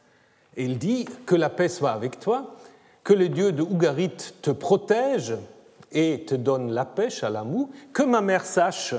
Et 0.55 0.65
il 0.65 0.77
dit 0.77 1.05
que 1.25 1.36
la 1.36 1.49
paix 1.49 1.67
soit 1.67 1.91
avec 1.91 2.19
toi, 2.19 2.55
que 3.03 3.13
le 3.13 3.27
dieu 3.27 3.51
de 3.51 3.61
Ougarit 3.61 4.34
te 4.41 4.51
protège 4.51 5.34
et 5.94 6.26
te 6.26 6.36
donne 6.36 6.72
la 6.72 6.86
pêche 6.86 7.24
à 7.24 7.30
l'amour, 7.30 7.70
que 7.94 8.04
ma 8.04 8.22
mère 8.22 8.46
sache 8.46 8.96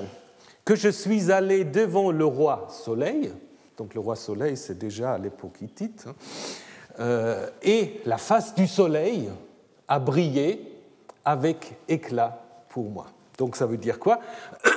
que 0.64 0.74
je 0.74 0.88
suis 0.88 1.30
allé 1.30 1.64
devant 1.64 2.10
le 2.10 2.24
roi 2.24 2.68
Soleil, 2.70 3.32
donc 3.76 3.94
le 3.94 4.00
roi 4.00 4.16
Soleil 4.16 4.56
c'est 4.56 4.78
déjà 4.78 5.14
à 5.14 5.18
l'époque 5.18 5.60
hittite, 5.60 6.06
hein, 6.06 6.14
euh, 7.00 7.48
et 7.62 8.00
la 8.06 8.18
face 8.18 8.54
du 8.54 8.66
Soleil 8.66 9.28
a 9.88 9.98
brillé 9.98 10.72
avec 11.24 11.76
éclat 11.88 12.40
pour 12.68 12.90
moi. 12.90 13.06
Donc 13.38 13.56
ça 13.56 13.66
veut 13.66 13.76
dire 13.76 13.98
quoi? 13.98 14.20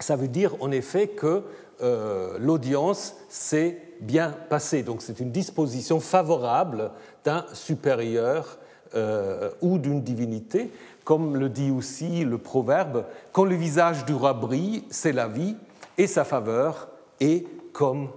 Ça 0.00 0.16
veut 0.16 0.28
dire 0.28 0.56
en 0.60 0.72
effet 0.72 1.08
que 1.08 1.44
euh, 1.80 2.36
l'audience 2.38 3.14
s'est 3.28 3.80
bien 4.00 4.34
passée. 4.50 4.82
Donc 4.82 5.02
c'est 5.02 5.20
une 5.20 5.30
disposition 5.30 6.00
favorable 6.00 6.90
d'un 7.24 7.46
supérieur 7.52 8.58
euh, 8.94 9.50
ou 9.60 9.78
d'une 9.78 10.02
divinité. 10.02 10.70
Comme 11.04 11.36
le 11.36 11.48
dit 11.48 11.70
aussi 11.70 12.24
le 12.24 12.38
proverbe, 12.38 13.04
quand 13.32 13.44
le 13.44 13.54
visage 13.54 14.04
du 14.04 14.14
roi 14.14 14.32
brille, 14.32 14.84
c'est 14.90 15.12
la 15.12 15.28
vie, 15.28 15.56
et 15.98 16.06
sa 16.06 16.24
faveur 16.24 16.88
est 17.20 17.46
comme 17.72 18.08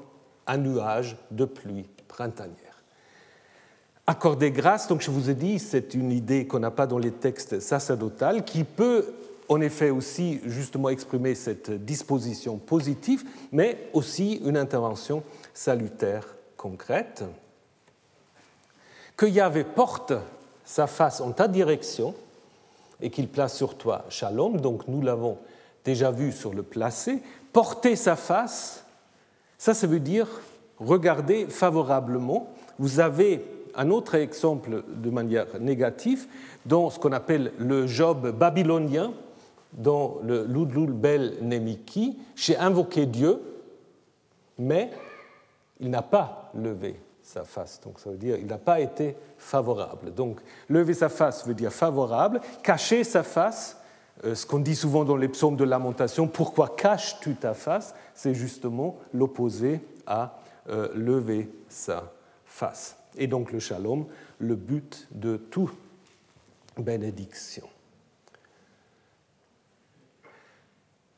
un 0.45 0.57
nuage 0.57 1.17
de 1.31 1.45
pluie 1.45 1.85
printanière. 2.07 2.83
Accorder 4.07 4.51
grâce, 4.51 4.87
donc 4.87 5.01
je 5.01 5.11
vous 5.11 5.29
ai 5.29 5.33
dit, 5.33 5.59
c'est 5.59 5.93
une 5.93 6.11
idée 6.11 6.47
qu'on 6.47 6.59
n'a 6.59 6.71
pas 6.71 6.87
dans 6.87 6.97
les 6.97 7.11
textes 7.11 7.59
sacerdotales, 7.59 8.45
qui 8.45 8.63
peut 8.63 9.05
en 9.49 9.61
effet 9.61 9.89
aussi 9.89 10.39
justement 10.45 10.89
exprimer 10.89 11.35
cette 11.35 11.71
disposition 11.71 12.57
positive, 12.57 13.25
mais 13.51 13.89
aussi 13.93 14.41
une 14.45 14.57
intervention 14.57 15.23
salutaire 15.53 16.25
concrète. 16.55 17.23
Que 19.15 19.25
Yahvé 19.25 19.63
porte 19.63 20.13
sa 20.67 20.85
face 20.85 21.21
en 21.21 21.31
ta 21.31 21.47
direction, 21.47 22.13
et 23.01 23.09
qu'il 23.09 23.29
place 23.29 23.55
sur 23.55 23.75
toi 23.75 24.03
Shalom, 24.09 24.59
donc 24.59 24.85
nous 24.89 25.01
l'avons 25.01 25.37
déjà 25.85 26.11
vu 26.11 26.33
sur 26.33 26.53
le 26.53 26.61
placé, 26.61 27.23
porter 27.53 27.95
sa 27.95 28.17
face, 28.17 28.83
ça, 29.57 29.73
ça 29.73 29.87
veut 29.87 30.01
dire 30.01 30.27
regarder 30.77 31.47
favorablement. 31.47 32.49
Vous 32.79 32.99
avez 32.99 33.45
un 33.75 33.89
autre 33.89 34.15
exemple 34.15 34.83
de 34.87 35.09
manière 35.09 35.47
négative 35.59 36.27
dans 36.65 36.89
ce 36.89 36.99
qu'on 36.99 37.13
appelle 37.13 37.53
le 37.57 37.87
Job 37.87 38.31
babylonien, 38.37 39.13
dans 39.71 40.17
le 40.21 40.43
Ludlul 40.45 40.91
Bel 40.91 41.37
Nemiki. 41.41 42.17
J'ai 42.35 42.57
invoqué 42.57 43.05
Dieu, 43.05 43.41
mais 44.59 44.91
il 45.79 45.89
n'a 45.89 46.01
pas 46.01 46.51
levé 46.53 46.99
sa 47.27 47.43
face. 47.43 47.81
Donc 47.83 47.99
ça 47.99 48.09
veut 48.09 48.17
dire 48.17 48.37
il 48.39 48.47
n'a 48.47 48.57
pas 48.57 48.79
été 48.79 49.15
favorable. 49.37 50.13
Donc 50.13 50.39
lever 50.69 50.93
sa 50.93 51.09
face 51.09 51.45
veut 51.45 51.53
dire 51.53 51.73
favorable. 51.73 52.39
Cacher 52.63 53.03
sa 53.03 53.23
face, 53.23 53.77
euh, 54.23 54.33
ce 54.33 54.45
qu'on 54.45 54.59
dit 54.59 54.75
souvent 54.75 55.03
dans 55.03 55.17
les 55.17 55.27
psaumes 55.27 55.57
de 55.57 55.65
lamentation, 55.65 56.27
pourquoi 56.27 56.69
caches-tu 56.69 57.35
ta 57.35 57.53
face? 57.53 57.93
C'est 58.15 58.33
justement 58.33 58.97
l'opposé 59.13 59.81
à 60.05 60.39
euh, 60.69 60.89
lever 60.95 61.49
sa 61.67 62.13
face. 62.45 62.95
Et 63.17 63.27
donc 63.27 63.51
le 63.51 63.59
shalom, 63.59 64.05
le 64.39 64.55
but 64.55 65.07
de 65.11 65.37
toute 65.37 65.73
bénédiction. 66.77 67.67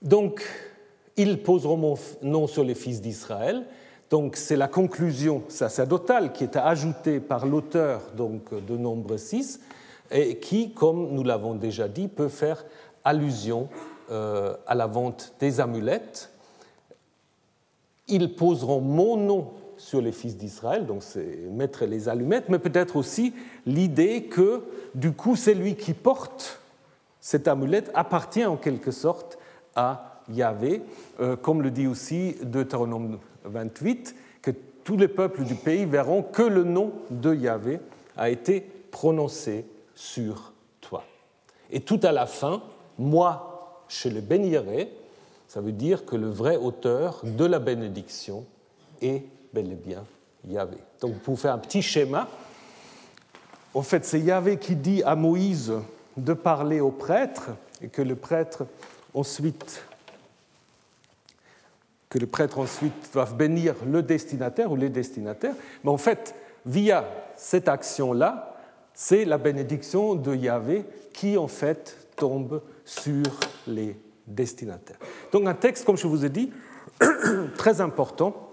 Donc, 0.01 0.41
ils 1.17 1.43
poseront 1.43 1.75
mon 1.75 1.97
nom 2.21 2.47
sur 2.47 2.63
les 2.63 2.75
fils 2.75 3.01
d'Israël, 3.01 3.65
donc 4.09 4.35
c'est 4.35 4.55
la 4.55 4.67
conclusion 4.67 5.43
sacerdotale 5.49 6.33
qui 6.33 6.43
est 6.43 6.55
ajoutée 6.55 7.19
par 7.19 7.45
l'auteur 7.45 8.01
donc, 8.15 8.53
de 8.65 8.75
Nombre 8.75 9.17
6 9.17 9.59
et 10.11 10.37
qui, 10.37 10.73
comme 10.73 11.09
nous 11.11 11.23
l'avons 11.23 11.53
déjà 11.53 11.87
dit, 11.87 12.07
peut 12.07 12.29
faire 12.29 12.65
allusion 13.03 13.69
euh, 14.09 14.55
à 14.65 14.73
la 14.73 14.87
vente 14.87 15.33
des 15.39 15.59
amulettes. 15.59 16.31
Ils 18.07 18.35
poseront 18.35 18.81
mon 18.81 19.17
nom 19.17 19.51
sur 19.77 20.01
les 20.01 20.11
fils 20.11 20.35
d'Israël, 20.35 20.87
donc 20.87 21.03
c'est 21.03 21.37
mettre 21.51 21.85
les 21.85 22.09
allumettes, 22.09 22.49
mais 22.49 22.59
peut-être 22.59 22.95
aussi 22.95 23.33
l'idée 23.65 24.23
que 24.23 24.63
du 24.95 25.13
coup 25.13 25.35
c'est 25.35 25.53
lui 25.53 25.75
qui 25.75 25.93
porte 25.93 26.59
cette 27.21 27.47
amulette 27.47 27.91
appartient 27.93 28.45
en 28.45 28.57
quelque 28.57 28.91
sorte 28.91 29.37
à 29.75 30.21
Yahvé, 30.29 30.81
euh, 31.19 31.35
comme 31.35 31.61
le 31.61 31.71
dit 31.71 31.87
aussi 31.87 32.35
Deutéronome 32.43 33.19
28, 33.49 34.15
que 34.41 34.51
tous 34.83 34.97
les 34.97 35.07
peuples 35.07 35.43
du 35.43 35.55
pays 35.55 35.85
verront 35.85 36.23
que 36.23 36.41
le 36.41 36.63
nom 36.63 36.93
de 37.09 37.33
Yahvé 37.33 37.79
a 38.17 38.29
été 38.29 38.61
prononcé 38.91 39.65
sur 39.95 40.53
toi. 40.81 41.03
Et 41.71 41.81
tout 41.81 41.99
à 42.03 42.11
la 42.11 42.25
fin, 42.25 42.63
moi, 42.97 43.83
je 43.87 44.09
le 44.09 44.21
bénirai, 44.21 44.91
ça 45.47 45.61
veut 45.61 45.71
dire 45.71 46.05
que 46.05 46.15
le 46.15 46.29
vrai 46.29 46.55
auteur 46.55 47.21
de 47.23 47.45
la 47.45 47.59
bénédiction 47.59 48.45
est 49.01 49.23
bel 49.53 49.71
et 49.71 49.75
bien 49.75 50.03
Yahvé. 50.47 50.77
Donc 51.01 51.19
pour 51.19 51.39
faire 51.39 51.53
un 51.53 51.59
petit 51.59 51.81
schéma, 51.81 52.27
en 53.73 53.81
fait 53.81 54.05
c'est 54.05 54.19
Yahvé 54.19 54.57
qui 54.57 54.75
dit 54.75 55.01
à 55.03 55.15
Moïse 55.15 55.73
de 56.17 56.33
parler 56.33 56.79
au 56.79 56.91
prêtre 56.91 57.49
et 57.81 57.87
que 57.87 58.01
le 58.01 58.15
prêtre 58.15 58.65
ensuite 59.13 59.83
que 62.09 62.17
le 62.17 62.27
prêtre 62.27 62.59
ensuite 62.59 63.11
doit 63.13 63.25
bénir 63.25 63.75
le 63.85 64.01
destinataire 64.01 64.71
ou 64.71 64.75
les 64.75 64.89
destinataires. 64.89 65.53
Mais 65.83 65.91
en 65.91 65.97
fait, 65.97 66.35
via 66.65 67.05
cette 67.35 67.67
action-là, 67.67 68.57
c'est 68.93 69.25
la 69.25 69.37
bénédiction 69.37 70.15
de 70.15 70.35
Yahvé 70.35 70.85
qui 71.13 71.37
en 71.37 71.47
fait 71.47 72.09
tombe 72.15 72.61
sur 72.83 73.23
les 73.67 73.95
destinataires. 74.27 74.97
Donc 75.31 75.47
un 75.47 75.53
texte, 75.53 75.85
comme 75.85 75.97
je 75.97 76.07
vous 76.07 76.25
ai 76.25 76.29
dit, 76.29 76.51
très 77.55 77.79
important. 77.81 78.47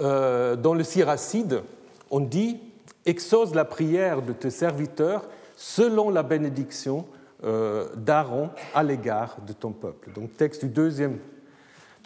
Euh, 0.00 0.56
dans 0.56 0.74
le 0.74 0.84
Siracide, 0.84 1.62
on 2.10 2.20
dit 2.20 2.60
Exauce 3.06 3.54
la 3.54 3.64
prière 3.64 4.20
de 4.20 4.32
tes 4.32 4.50
serviteurs 4.50 5.28
selon 5.56 6.10
la 6.10 6.22
bénédiction 6.22 7.06
euh, 7.44 7.88
d'Aaron 7.96 8.50
à 8.74 8.82
l'égard 8.82 9.38
de 9.46 9.52
ton 9.52 9.70
peuple. 9.70 10.10
Donc 10.12 10.36
texte 10.36 10.64
du 10.64 10.70
deuxième 10.70 11.18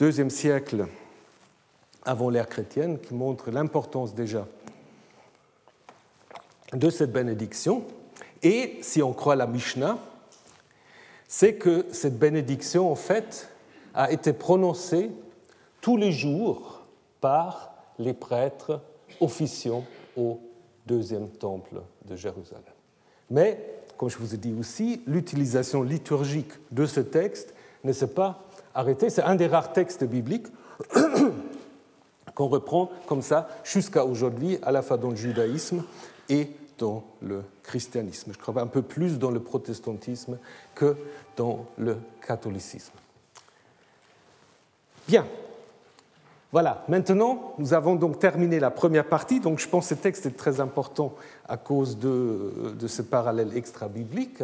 deuxième 0.00 0.30
siècle 0.30 0.86
avant 2.02 2.30
l'ère 2.30 2.48
chrétienne, 2.48 2.98
qui 2.98 3.12
montre 3.12 3.50
l'importance 3.50 4.14
déjà 4.14 4.48
de 6.72 6.88
cette 6.88 7.12
bénédiction. 7.12 7.84
Et 8.42 8.78
si 8.80 9.02
on 9.02 9.12
croit 9.12 9.36
la 9.36 9.46
Mishnah, 9.46 9.98
c'est 11.28 11.56
que 11.56 11.84
cette 11.92 12.18
bénédiction, 12.18 12.90
en 12.90 12.94
fait, 12.94 13.50
a 13.92 14.10
été 14.10 14.32
prononcée 14.32 15.10
tous 15.82 15.98
les 15.98 16.12
jours 16.12 16.80
par 17.20 17.74
les 17.98 18.14
prêtres 18.14 18.80
officiants 19.20 19.84
au 20.16 20.40
deuxième 20.86 21.28
temple 21.28 21.82
de 22.06 22.16
Jérusalem. 22.16 22.62
Mais, 23.28 23.82
comme 23.98 24.08
je 24.08 24.16
vous 24.16 24.34
ai 24.34 24.38
dit 24.38 24.54
aussi, 24.58 25.02
l'utilisation 25.06 25.82
liturgique 25.82 26.52
de 26.70 26.86
ce 26.86 27.00
texte 27.00 27.54
ne 27.84 27.92
s'est 27.92 28.14
pas 28.14 28.49
C'est 29.08 29.22
un 29.22 29.34
des 29.34 29.46
rares 29.46 29.72
textes 29.72 30.04
bibliques 30.04 30.46
qu'on 32.34 32.48
reprend 32.48 32.90
comme 33.06 33.22
ça 33.22 33.48
jusqu'à 33.64 34.04
aujourd'hui, 34.04 34.58
à 34.62 34.72
la 34.72 34.82
fois 34.82 34.96
dans 34.96 35.10
le 35.10 35.16
judaïsme 35.16 35.84
et 36.28 36.50
dans 36.78 37.04
le 37.20 37.42
christianisme. 37.62 38.32
Je 38.32 38.38
crois 38.38 38.60
un 38.62 38.66
peu 38.66 38.82
plus 38.82 39.18
dans 39.18 39.30
le 39.30 39.40
protestantisme 39.40 40.38
que 40.74 40.96
dans 41.36 41.66
le 41.78 41.98
catholicisme. 42.26 42.92
Bien. 45.06 45.26
Voilà, 46.52 46.84
maintenant, 46.88 47.54
nous 47.58 47.74
avons 47.74 47.94
donc 47.94 48.18
terminé 48.18 48.58
la 48.58 48.70
première 48.70 49.06
partie. 49.06 49.38
Donc, 49.38 49.60
je 49.60 49.68
pense 49.68 49.88
que 49.88 49.94
ce 49.94 50.00
texte 50.00 50.26
est 50.26 50.36
très 50.36 50.58
important 50.58 51.14
à 51.48 51.56
cause 51.56 51.96
de, 51.96 52.74
de 52.76 52.86
ce 52.88 53.02
parallèle 53.02 53.56
extra-biblique. 53.56 54.42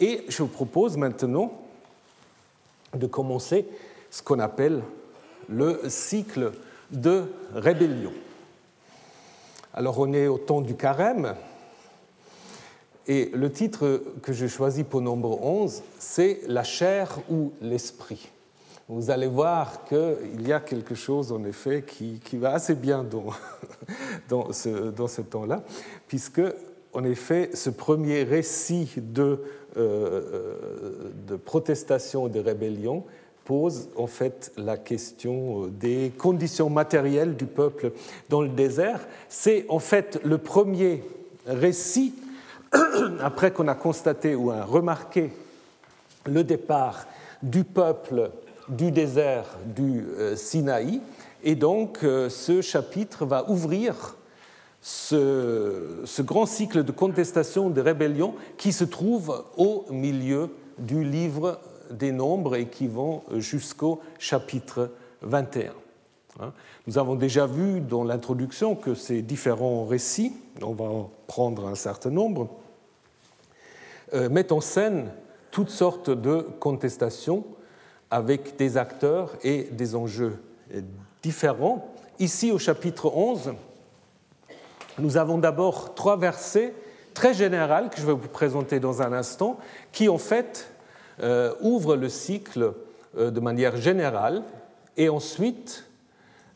Et 0.00 0.24
je 0.28 0.44
vous 0.44 0.48
propose 0.48 0.96
maintenant 0.96 1.52
de 2.94 3.06
commencer 3.06 3.66
ce 4.10 4.22
qu'on 4.22 4.38
appelle 4.38 4.82
le 5.48 5.80
cycle 5.88 6.52
de 6.90 7.24
rébellion. 7.54 8.12
Alors, 9.72 9.98
on 9.98 10.12
est 10.12 10.26
au 10.26 10.38
temps 10.38 10.60
du 10.60 10.74
carême. 10.74 11.34
Et 13.06 13.30
le 13.32 13.50
titre 13.50 14.02
que 14.22 14.32
j'ai 14.32 14.48
choisi 14.48 14.84
pour 14.84 15.00
nombre 15.00 15.42
11, 15.42 15.82
c'est 15.98 16.40
La 16.46 16.64
chair 16.64 17.18
ou 17.30 17.52
l'esprit 17.60 18.30
vous 18.90 19.10
allez 19.10 19.28
voir 19.28 19.84
qu'il 19.84 20.46
y 20.46 20.52
a 20.52 20.58
quelque 20.58 20.96
chose, 20.96 21.30
en 21.30 21.44
effet, 21.44 21.84
qui, 21.86 22.36
va 22.36 22.54
assez 22.54 22.74
bien 22.74 23.04
dans, 23.04 23.26
dans 24.28 24.52
ce, 24.52 24.90
dans 24.90 25.06
ce 25.06 25.22
temps-là, 25.22 25.62
puisque, 26.08 26.42
en 26.92 27.04
effet, 27.04 27.50
ce 27.54 27.70
premier 27.70 28.22
récit 28.22 28.90
de, 28.96 29.38
euh, 29.76 31.10
de 31.26 31.36
protestation 31.36 32.26
et 32.26 32.30
de 32.30 32.40
rébellion 32.40 33.04
pose 33.44 33.88
en 33.96 34.06
fait 34.06 34.52
la 34.56 34.76
question 34.76 35.66
des 35.68 36.12
conditions 36.16 36.70
matérielles 36.70 37.36
du 37.36 37.46
peuple 37.46 37.92
dans 38.28 38.42
le 38.42 38.48
désert. 38.48 39.00
C'est 39.28 39.66
en 39.68 39.78
fait 39.78 40.20
le 40.24 40.38
premier 40.38 41.02
récit, 41.46 42.14
après 43.20 43.52
qu'on 43.52 43.68
a 43.68 43.74
constaté 43.74 44.34
ou 44.34 44.50
a 44.50 44.64
remarqué 44.64 45.30
le 46.26 46.44
départ 46.44 47.06
du 47.42 47.64
peuple 47.64 48.30
du 48.68 48.90
désert 48.90 49.46
du 49.64 50.04
euh, 50.18 50.36
Sinaï. 50.36 51.00
Et 51.42 51.54
donc, 51.54 52.04
euh, 52.04 52.28
ce 52.28 52.60
chapitre 52.60 53.24
va 53.24 53.48
ouvrir 53.50 54.16
ce, 54.82 56.22
grand 56.22 56.46
cycle 56.46 56.82
de 56.84 56.92
contestation, 56.92 57.70
de 57.70 57.80
rébellion 57.80 58.34
qui 58.56 58.72
se 58.72 58.84
trouve 58.84 59.44
au 59.56 59.84
milieu 59.90 60.50
du 60.78 61.04
livre 61.04 61.60
des 61.90 62.12
nombres 62.12 62.56
et 62.56 62.66
qui 62.68 62.86
vont 62.86 63.22
jusqu'au 63.36 64.00
chapitre 64.18 64.90
21. 65.22 65.72
Hein. 66.40 66.52
Nous 66.86 66.98
avons 66.98 67.14
déjà 67.14 67.46
vu 67.46 67.80
dans 67.80 68.04
l'introduction 68.04 68.74
que 68.74 68.94
ces 68.94 69.22
différents 69.22 69.84
récits, 69.84 70.32
on 70.62 70.72
va 70.72 70.84
en 70.84 71.10
prendre 71.26 71.66
un 71.66 71.74
certain 71.74 72.10
nombre, 72.10 72.48
euh, 74.14 74.28
mettent 74.28 74.52
en 74.52 74.60
scène 74.60 75.12
toutes 75.50 75.70
sortes 75.70 76.10
de 76.10 76.46
contestations 76.58 77.44
avec 78.10 78.56
des 78.56 78.76
acteurs 78.76 79.36
et 79.42 79.64
des 79.64 79.94
enjeux 79.94 80.42
différents. 81.22 81.92
Ici, 82.18 82.50
au 82.52 82.58
chapitre 82.58 83.12
11, 83.14 83.54
nous 84.98 85.16
avons 85.16 85.38
d'abord 85.38 85.94
trois 85.94 86.16
versets 86.16 86.74
très 87.14 87.34
généraux 87.34 87.88
que 87.90 88.00
je 88.00 88.06
vais 88.06 88.12
vous 88.12 88.28
présenter 88.28 88.80
dans 88.80 89.02
un 89.02 89.12
instant, 89.12 89.58
qui 89.92 90.08
en 90.08 90.18
fait 90.18 90.72
euh, 91.22 91.54
ouvrent 91.60 91.96
le 91.96 92.08
cycle 92.08 92.74
euh, 93.18 93.30
de 93.30 93.40
manière 93.40 93.76
générale, 93.76 94.42
et 94.96 95.08
ensuite 95.08 95.84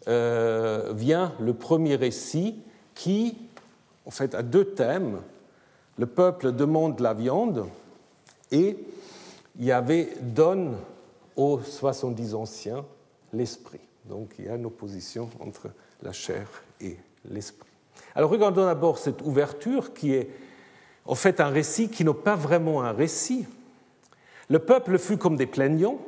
euh, 0.08 0.92
vient 0.94 1.32
le 1.40 1.54
premier 1.54 1.96
récit 1.96 2.60
qui, 2.94 3.36
en 4.06 4.10
fait, 4.10 4.34
a 4.34 4.42
deux 4.42 4.64
thèmes. 4.64 5.20
Le 5.98 6.06
peuple 6.06 6.52
demande 6.52 7.00
la 7.00 7.14
viande 7.14 7.66
et 8.50 8.76
Yahvé 9.58 10.12
donne 10.20 10.76
aux 11.36 11.60
70 11.60 12.34
anciens 12.34 12.84
l'esprit. 13.32 13.80
Donc 14.04 14.34
il 14.38 14.46
y 14.46 14.48
a 14.48 14.56
une 14.56 14.66
opposition 14.66 15.30
entre 15.40 15.70
la 16.02 16.12
chair 16.12 16.46
et 16.80 16.96
l'esprit. 17.28 17.73
Alors 18.14 18.30
regardons 18.30 18.64
d'abord 18.64 18.98
cette 18.98 19.22
ouverture 19.22 19.92
qui 19.92 20.14
est 20.14 20.30
en 21.04 21.14
fait 21.14 21.40
un 21.40 21.48
récit 21.48 21.88
qui 21.88 22.04
n'est 22.04 22.14
pas 22.14 22.36
vraiment 22.36 22.82
un 22.82 22.92
récit. 22.92 23.46
Le 24.48 24.58
peuple 24.58 24.98
fut 24.98 25.16
comme 25.16 25.36
des 25.36 25.46
plaignants, 25.46 25.98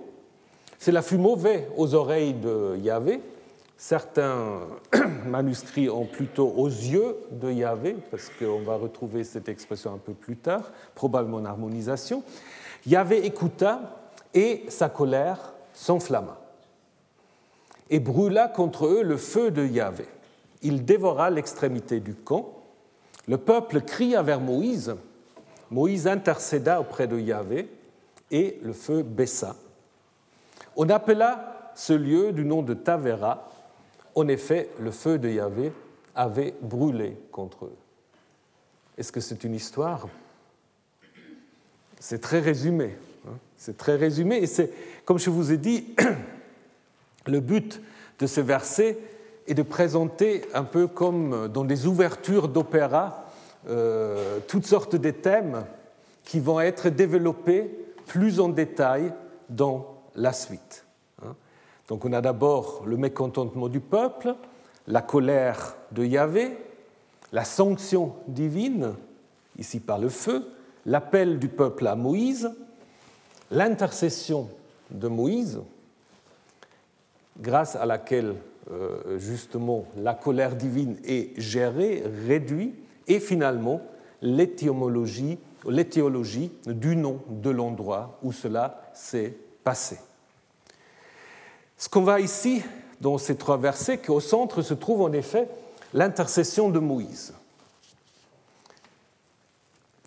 cela 0.78 1.02
fut 1.02 1.18
mauvais 1.18 1.68
aux 1.76 1.94
oreilles 1.94 2.34
de 2.34 2.76
Yahvé. 2.76 3.20
Certains 3.78 4.60
manuscrits 5.26 5.90
ont 5.90 6.06
plutôt 6.06 6.48
aux 6.56 6.68
yeux 6.68 7.16
de 7.30 7.50
Yahvé, 7.50 7.96
parce 8.10 8.30
qu'on 8.30 8.60
va 8.60 8.76
retrouver 8.76 9.24
cette 9.24 9.48
expression 9.48 9.92
un 9.92 9.98
peu 9.98 10.12
plus 10.12 10.36
tard, 10.36 10.70
probablement 10.94 11.38
en 11.38 11.44
harmonisation. 11.44 12.22
Yahvé 12.86 13.26
écouta 13.26 13.80
et 14.32 14.64
sa 14.68 14.88
colère 14.88 15.52
s'enflamma 15.74 16.38
et 17.90 18.00
brûla 18.00 18.48
contre 18.48 18.86
eux 18.86 19.02
le 19.02 19.16
feu 19.16 19.50
de 19.50 19.64
Yahvé. 19.64 20.06
Il 20.66 20.84
dévora 20.84 21.30
l'extrémité 21.30 22.00
du 22.00 22.16
camp. 22.16 22.52
Le 23.28 23.38
peuple 23.38 23.82
cria 23.82 24.20
vers 24.20 24.40
Moïse. 24.40 24.96
Moïse 25.70 26.08
intercéda 26.08 26.80
auprès 26.80 27.06
de 27.06 27.16
Yahvé 27.20 27.70
et 28.32 28.58
le 28.64 28.72
feu 28.72 29.04
baissa. 29.04 29.54
On 30.74 30.88
appela 30.88 31.70
ce 31.76 31.92
lieu 31.92 32.32
du 32.32 32.44
nom 32.44 32.62
de 32.62 32.74
Tavera. 32.74 33.48
En 34.16 34.26
effet, 34.26 34.70
le 34.80 34.90
feu 34.90 35.20
de 35.20 35.28
Yahvé 35.28 35.72
avait 36.16 36.54
brûlé 36.60 37.16
contre 37.30 37.66
eux. 37.66 37.76
Est-ce 38.98 39.12
que 39.12 39.20
c'est 39.20 39.44
une 39.44 39.54
histoire? 39.54 40.08
C'est 42.00 42.20
très 42.20 42.40
résumé. 42.40 42.96
Hein. 43.28 43.38
C'est 43.56 43.76
très 43.76 43.94
résumé 43.94 44.38
et 44.38 44.48
c'est, 44.48 44.72
comme 45.04 45.20
je 45.20 45.30
vous 45.30 45.52
ai 45.52 45.58
dit, 45.58 45.94
le 47.26 47.38
but 47.38 47.80
de 48.18 48.26
ce 48.26 48.40
verset 48.40 48.98
est 49.46 49.54
de 49.54 49.62
présenter 49.62 50.42
un 50.54 50.64
peu 50.64 50.86
comme 50.86 51.48
dans 51.48 51.64
des 51.64 51.86
ouvertures 51.86 52.48
d'opéra 52.48 53.26
euh, 53.68 54.38
toutes 54.46 54.66
sortes 54.66 54.96
de 54.96 55.10
thèmes 55.10 55.64
qui 56.24 56.40
vont 56.40 56.60
être 56.60 56.88
développés 56.88 57.70
plus 58.06 58.40
en 58.40 58.48
détail 58.48 59.12
dans 59.48 60.02
la 60.14 60.32
suite. 60.32 60.84
Hein. 61.24 61.34
Donc 61.88 62.04
on 62.04 62.12
a 62.12 62.20
d'abord 62.20 62.82
le 62.86 62.96
mécontentement 62.96 63.68
du 63.68 63.80
peuple, 63.80 64.34
la 64.86 65.02
colère 65.02 65.76
de 65.92 66.04
Yahvé, 66.04 66.56
la 67.32 67.44
sanction 67.44 68.14
divine, 68.28 68.94
ici 69.58 69.80
par 69.80 69.98
le 69.98 70.08
feu, 70.08 70.48
l'appel 70.84 71.38
du 71.38 71.48
peuple 71.48 71.86
à 71.86 71.96
Moïse, 71.96 72.50
l'intercession 73.50 74.48
de 74.90 75.08
Moïse, 75.08 75.60
grâce 77.38 77.76
à 77.76 77.84
laquelle 77.84 78.36
justement 79.16 79.86
la 79.96 80.14
colère 80.14 80.56
divine 80.56 80.96
est 81.04 81.38
gérée, 81.40 82.02
réduite, 82.26 82.74
et 83.06 83.20
finalement 83.20 83.80
l'étymologie, 84.22 85.38
l'éthiologie 85.68 86.50
du 86.66 86.96
nom 86.96 87.20
de 87.28 87.50
l'endroit 87.50 88.18
où 88.22 88.32
cela 88.32 88.82
s'est 88.92 89.34
passé. 89.62 89.98
Ce 91.78 91.88
qu'on 91.88 92.02
voit 92.02 92.20
ici 92.20 92.62
dans 93.00 93.18
ces 93.18 93.36
trois 93.36 93.58
versets, 93.58 93.98
qu'au 93.98 94.20
centre 94.20 94.62
se 94.62 94.74
trouve 94.74 95.02
en 95.02 95.12
effet 95.12 95.48
l'intercession 95.92 96.70
de 96.70 96.78
Moïse 96.78 97.34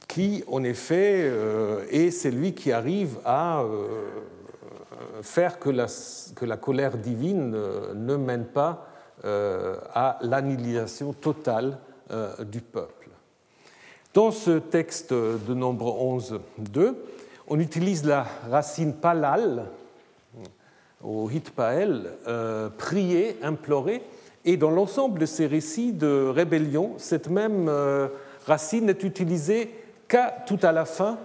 qui, 0.09 0.43
en 0.47 0.63
effet, 0.63 1.21
euh, 1.21 1.85
est 1.91 2.09
celui 2.09 2.53
qui 2.53 2.71
arrive 2.71 3.19
à 3.23 3.61
euh, 3.61 3.85
faire 5.21 5.59
que 5.59 5.69
la, 5.69 5.87
que 6.35 6.45
la, 6.45 6.57
colère 6.57 6.97
divine 6.97 7.53
euh, 7.55 7.93
ne 7.93 8.15
mène 8.15 8.45
pas 8.45 8.85
à 9.21 10.17
l'annihilation 10.21 11.11
totale 11.11 11.77
du 12.39 12.61
peuple. 12.61 13.09
Dans 14.13 14.31
ce 14.31 14.59
texte 14.59 15.11
de 15.11 15.53
nombre 15.53 16.01
11, 16.01 16.39
2, 16.59 16.95
on 17.49 17.59
utilise 17.59 18.05
la 18.05 18.25
racine 18.49 18.93
palal, 18.93 19.65
au 21.03 21.29
hitpael, 21.29 22.11
prier, 22.77 23.37
implorer, 23.43 24.01
et 24.45 24.55
dans 24.55 24.71
l'ensemble 24.71 25.19
de 25.19 25.25
ces 25.25 25.47
récits 25.47 25.91
de 25.91 26.29
rébellion, 26.33 26.93
cette 26.95 27.29
même 27.29 27.69
racine 28.47 28.87
est 28.87 29.03
utilisée 29.03 29.69
qu'à 30.07 30.33
tout 30.47 30.59
à 30.61 30.71
la 30.71 30.85
fin, 30.85 31.17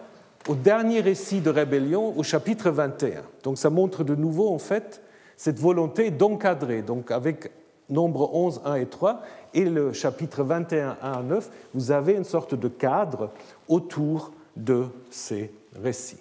au 0.49 0.55
dernier 0.55 1.01
récit 1.01 1.41
de 1.41 1.51
rébellion, 1.51 2.17
au 2.17 2.23
chapitre 2.23 2.71
21. 2.71 3.23
Donc 3.43 3.59
ça 3.59 3.71
montre 3.71 4.05
de 4.05 4.15
nouveau, 4.15 4.53
en 4.53 4.59
fait, 4.59 5.03
cette 5.37 5.59
volonté 5.59 6.11
d'encadrer. 6.11 6.83
Donc 6.83 7.11
avec 7.11 7.51
nombre 7.89 8.35
11, 8.35 8.63
1 8.65 8.75
et 8.77 8.87
3, 8.87 9.23
et 9.55 9.65
le 9.65 9.93
chapitre 9.93 10.43
21, 10.43 10.97
1 11.03 11.13
à 11.13 11.23
9, 11.23 11.51
vous 11.75 11.91
avez 11.91 12.15
une 12.15 12.25
sorte 12.25 12.55
de 12.55 12.69
cadre 12.69 13.31
autour 13.69 14.33
de 14.57 14.87
ces 15.11 15.53
récits. 15.75 16.21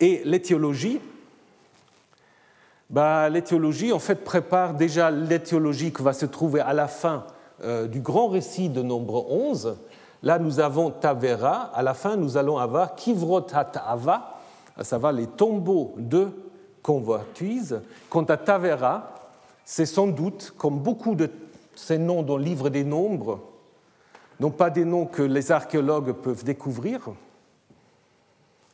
Et 0.00 0.22
l'éthiologie, 0.24 1.00
bah, 2.90 3.28
l'éthiologie, 3.28 3.92
en 3.92 3.98
fait, 3.98 4.16
prépare 4.24 4.74
déjà 4.74 5.10
l'éthiologie 5.10 5.92
qui 5.92 6.02
va 6.02 6.12
se 6.12 6.26
trouver 6.26 6.60
à 6.60 6.72
la 6.72 6.88
fin 6.88 7.24
euh, 7.62 7.86
du 7.86 8.00
grand 8.00 8.28
récit 8.28 8.68
de 8.68 8.82
nombre 8.82 9.30
11, 9.30 9.76
Là, 10.24 10.38
nous 10.38 10.58
avons 10.58 10.90
Tavera. 10.90 11.70
À 11.74 11.82
la 11.82 11.92
fin, 11.92 12.16
nous 12.16 12.38
allons 12.38 12.56
avoir 12.56 12.94
Kivrot 12.94 13.46
à 13.52 14.82
savoir 14.82 15.12
les 15.12 15.26
tombeaux 15.26 15.94
de 15.98 16.28
convoitise. 16.82 17.82
Quant 18.08 18.24
à 18.24 18.38
Tavera, 18.38 19.12
c'est 19.66 19.84
sans 19.84 20.06
doute, 20.06 20.54
comme 20.56 20.78
beaucoup 20.78 21.14
de 21.14 21.28
ces 21.74 21.98
noms 21.98 22.22
dans 22.22 22.38
le 22.38 22.44
livre 22.44 22.70
des 22.70 22.84
nombres, 22.84 23.38
non 24.40 24.50
pas 24.50 24.70
des 24.70 24.86
noms 24.86 25.04
que 25.04 25.20
les 25.20 25.52
archéologues 25.52 26.12
peuvent 26.12 26.42
découvrir, 26.42 27.10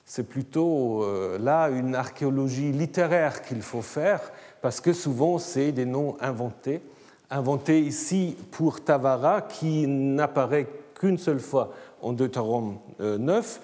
c'est 0.05 0.29
plutôt 0.29 1.03
euh, 1.03 1.37
là 1.39 1.69
une 1.69 1.97
archéologie 1.97 2.71
littéraire 2.71 3.43
qu'il 3.43 3.63
faut 3.63 3.83
faire, 3.83 4.21
parce 4.63 4.81
que 4.81 4.93
souvent 4.93 5.39
c'est 5.39 5.73
des 5.73 5.85
noms 5.85 6.17
inventés, 6.21 6.81
inventés 7.29 7.81
ici 7.81 8.37
pour 8.53 8.85
Tavara, 8.85 9.43
qui 9.43 9.87
n'apparaît 9.89 10.69
qu'une 11.01 11.17
seule 11.17 11.41
fois 11.41 11.73
en 12.03 12.13
Deutéronome 12.13 12.79
9, 12.99 13.61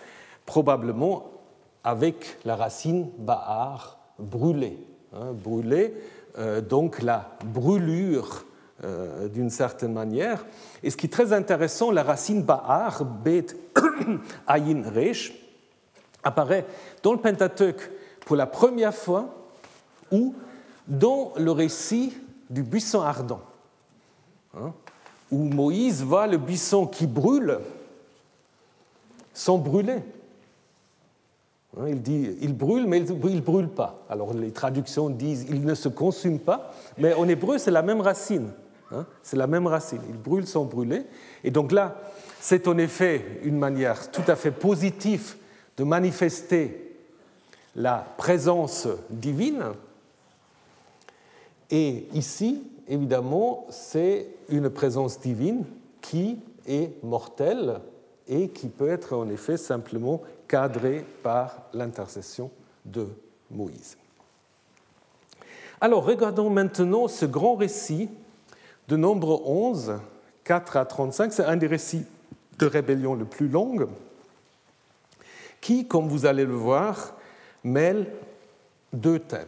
probablement 0.46 1.30
avec 1.84 2.38
la 2.46 2.56
racine 2.56 3.10
Baar, 3.18 3.98
brûlé. 4.18 4.78
Hein, 5.12 5.32
brûlé, 5.34 5.94
euh, 6.38 6.62
donc 6.62 7.02
la 7.02 7.36
brûlure 7.44 8.46
euh, 8.84 9.28
d'une 9.28 9.50
certaine 9.50 9.92
manière. 9.92 10.46
Et 10.82 10.88
ce 10.88 10.96
qui 10.96 11.06
est 11.06 11.10
très 11.10 11.34
intéressant, 11.34 11.90
la 11.90 12.02
racine 12.02 12.42
Baar, 12.42 13.04
Bet 13.04 13.48
Ayin 14.46 14.82
Resh, 14.88 15.34
apparaît 16.24 16.64
dans 17.02 17.12
le 17.12 17.18
Pentateuque 17.18 17.90
pour 18.24 18.36
la 18.36 18.46
première 18.46 18.94
fois 18.94 19.34
ou 20.10 20.34
dans 20.88 21.34
le 21.36 21.50
récit 21.50 22.16
du 22.48 22.62
buisson 22.62 23.02
ardent, 23.02 23.42
hein, 24.56 24.72
où 25.30 25.38
Moïse 25.38 26.02
voit 26.02 26.26
le 26.26 26.38
buisson 26.38 26.86
qui 26.86 27.06
brûle 27.06 27.58
sans 29.34 29.58
brûler. 29.58 30.02
Hein, 31.78 31.88
il 31.88 32.00
dit 32.00 32.36
il 32.40 32.54
brûle, 32.54 32.86
mais 32.86 32.98
il 32.98 33.12
ne 33.12 33.40
brûle 33.40 33.68
pas. 33.68 34.04
Alors 34.08 34.32
les 34.32 34.50
traductions 34.50 35.10
disent 35.10 35.46
il 35.48 35.64
ne 35.64 35.74
se 35.74 35.88
consume 35.88 36.38
pas, 36.38 36.72
mais 36.96 37.12
en 37.14 37.28
hébreu 37.28 37.58
c'est 37.58 37.70
la 37.70 37.82
même 37.82 38.00
racine. 38.00 38.50
Hein, 38.92 39.04
c'est 39.22 39.36
la 39.36 39.46
même 39.46 39.66
racine. 39.66 40.00
Il 40.08 40.16
brûle 40.16 40.46
sans 40.46 40.64
brûler. 40.64 41.04
Et 41.42 41.50
donc 41.50 41.72
là, 41.72 41.96
c'est 42.40 42.68
en 42.68 42.78
effet 42.78 43.40
une 43.42 43.58
manière 43.58 44.10
tout 44.10 44.22
à 44.28 44.36
fait 44.36 44.52
positive 44.52 45.34
de 45.76 45.84
manifester 45.84 46.96
la 47.74 48.06
présence 48.16 48.88
divine. 49.10 49.64
Et 51.70 52.06
ici, 52.14 52.62
évidemment, 52.88 53.66
c'est 53.70 54.28
une 54.48 54.70
présence 54.70 55.20
divine 55.20 55.64
qui 56.00 56.38
est 56.66 57.02
mortelle 57.02 57.80
et 58.28 58.48
qui 58.48 58.68
peut 58.68 58.88
être 58.88 59.16
en 59.16 59.28
effet 59.28 59.56
simplement 59.56 60.22
cadrée 60.48 61.04
par 61.22 61.62
l'intercession 61.72 62.50
de 62.84 63.08
Moïse. 63.50 63.96
Alors 65.80 66.04
regardons 66.04 66.50
maintenant 66.50 67.08
ce 67.08 67.26
grand 67.26 67.56
récit 67.56 68.08
de 68.88 68.96
Nombre 68.96 69.46
11, 69.46 69.98
4 70.44 70.76
à 70.76 70.84
35. 70.84 71.32
C'est 71.32 71.44
un 71.44 71.56
des 71.56 71.66
récits 71.66 72.06
de 72.58 72.66
rébellion 72.66 73.14
le 73.14 73.24
plus 73.24 73.48
long, 73.48 73.76
qui, 75.60 75.86
comme 75.86 76.08
vous 76.08 76.24
allez 76.24 76.44
le 76.44 76.54
voir, 76.54 77.14
mêle 77.62 78.06
deux 78.92 79.18
thèmes. 79.18 79.46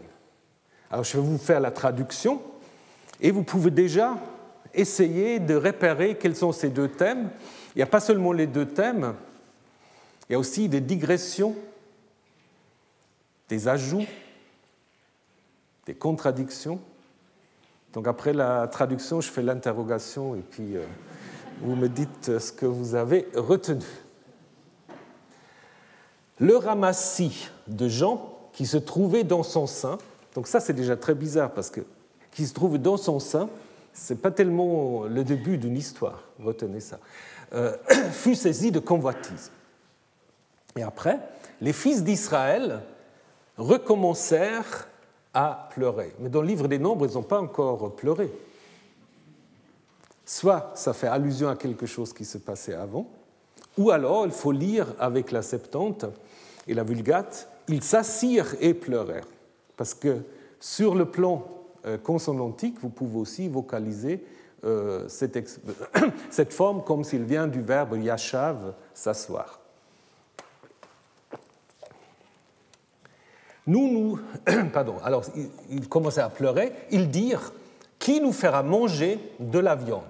Alors 0.90 1.04
je 1.04 1.16
vais 1.16 1.22
vous 1.22 1.38
faire 1.38 1.60
la 1.60 1.70
traduction 1.70 2.42
et 3.20 3.30
vous 3.30 3.42
pouvez 3.42 3.70
déjà 3.70 4.16
essayer 4.74 5.38
de 5.38 5.54
repérer 5.54 6.16
quels 6.16 6.36
sont 6.36 6.52
ces 6.52 6.70
deux 6.70 6.88
thèmes 6.88 7.30
il 7.78 7.78
n'y 7.78 7.84
a 7.84 7.86
pas 7.86 8.00
seulement 8.00 8.32
les 8.32 8.48
deux 8.48 8.66
thèmes, 8.66 9.14
il 10.28 10.32
y 10.32 10.34
a 10.34 10.38
aussi 10.40 10.68
des 10.68 10.80
digressions, 10.80 11.54
des 13.48 13.68
ajouts, 13.68 14.06
des 15.86 15.94
contradictions. 15.94 16.80
Donc 17.92 18.08
après 18.08 18.32
la 18.32 18.66
traduction, 18.66 19.20
je 19.20 19.30
fais 19.30 19.42
l'interrogation 19.42 20.34
et 20.34 20.40
puis 20.40 20.76
euh, 20.76 20.84
vous 21.60 21.76
me 21.76 21.88
dites 21.88 22.40
ce 22.40 22.50
que 22.50 22.66
vous 22.66 22.96
avez 22.96 23.28
retenu. 23.36 23.86
Le 26.40 26.56
ramassis 26.56 27.48
de 27.68 27.86
Jean 27.86 28.36
qui 28.52 28.66
se 28.66 28.76
trouvait 28.76 29.22
dans 29.22 29.44
son 29.44 29.68
sein, 29.68 29.98
donc 30.34 30.48
ça 30.48 30.58
c'est 30.58 30.72
déjà 30.72 30.96
très 30.96 31.14
bizarre 31.14 31.52
parce 31.52 31.70
que 31.70 31.82
qui 32.32 32.44
se 32.44 32.54
trouve 32.54 32.78
dans 32.78 32.96
son 32.96 33.20
sein, 33.20 33.48
ce 33.98 34.14
n'est 34.14 34.20
pas 34.20 34.30
tellement 34.30 35.04
le 35.04 35.24
début 35.24 35.58
d'une 35.58 35.76
histoire, 35.76 36.22
retenez 36.38 36.80
ça. 36.80 36.98
Euh, 37.52 37.76
fut 38.12 38.34
saisi 38.34 38.70
de 38.70 38.78
convoitise. 38.78 39.50
Et 40.76 40.82
après, 40.82 41.18
les 41.60 41.72
fils 41.72 42.04
d'Israël 42.04 42.80
recommencèrent 43.56 44.88
à 45.34 45.68
pleurer. 45.72 46.12
Mais 46.20 46.28
dans 46.28 46.42
le 46.42 46.46
livre 46.46 46.68
des 46.68 46.78
Nombres, 46.78 47.06
ils 47.08 47.14
n'ont 47.14 47.22
pas 47.22 47.40
encore 47.40 47.96
pleuré. 47.96 48.30
Soit 50.24 50.72
ça 50.74 50.92
fait 50.92 51.08
allusion 51.08 51.48
à 51.48 51.56
quelque 51.56 51.86
chose 51.86 52.12
qui 52.12 52.24
se 52.24 52.38
passait 52.38 52.74
avant, 52.74 53.08
ou 53.76 53.90
alors 53.90 54.26
il 54.26 54.32
faut 54.32 54.52
lire 54.52 54.94
avec 54.98 55.32
la 55.32 55.42
Septante 55.42 56.04
et 56.66 56.74
la 56.74 56.84
Vulgate, 56.84 57.48
ils 57.66 57.82
s'assirent 57.82 58.54
et 58.60 58.74
pleurèrent. 58.74 59.26
Parce 59.76 59.94
que 59.94 60.22
sur 60.60 60.94
le 60.94 61.06
plan 61.06 61.57
consonantique, 62.02 62.78
vous 62.80 62.88
pouvez 62.88 63.18
aussi 63.18 63.48
vocaliser 63.48 64.24
euh, 64.64 65.06
cette, 65.08 66.52
forme 66.52 66.82
comme 66.82 67.04
s'il 67.04 67.22
vient 67.22 67.46
du 67.46 67.60
verbe 67.60 67.96
yashav, 67.96 68.74
s'asseoir. 68.92 69.60
Nous, 73.66 73.92
nous, 73.92 74.20
pardon, 74.72 74.96
alors 75.04 75.24
ils 75.70 75.88
commençaient 75.88 76.22
à 76.22 76.30
pleurer, 76.30 76.72
ils 76.90 77.10
dirent 77.10 77.52
Qui 77.98 78.20
nous 78.20 78.32
fera 78.32 78.62
manger 78.62 79.18
de 79.38 79.58
la 79.58 79.76
viande? 79.76 80.02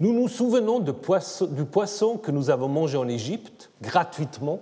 Nous 0.00 0.12
nous 0.12 0.28
souvenons 0.28 0.80
du 0.80 1.64
poisson 1.64 2.16
que 2.18 2.30
nous 2.30 2.50
avons 2.50 2.68
mangé 2.68 2.96
en 2.96 3.08
Égypte 3.08 3.70
gratuitement, 3.82 4.60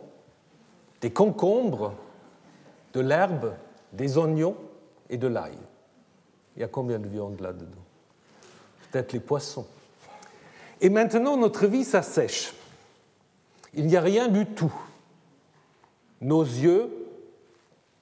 des 1.02 1.10
concombres, 1.10 1.92
de 2.94 3.00
l'herbe, 3.00 3.52
des 3.92 4.16
oignons 4.16 4.56
et 5.10 5.16
de 5.16 5.26
l'ail. 5.26 5.58
Il 6.56 6.60
y 6.60 6.64
a 6.64 6.68
combien 6.68 6.98
de 6.98 7.08
viande 7.08 7.40
là-dedans? 7.40 7.84
Peut-être 8.90 9.12
les 9.12 9.20
poissons. 9.20 9.66
Et 10.80 10.88
maintenant, 10.88 11.36
notre 11.36 11.66
vie 11.66 11.84
s'assèche. 11.84 12.54
Il 13.74 13.86
n'y 13.86 13.96
a 13.96 14.00
rien 14.00 14.28
du 14.28 14.46
tout. 14.46 14.74
Nos 16.20 16.42
yeux 16.42 16.90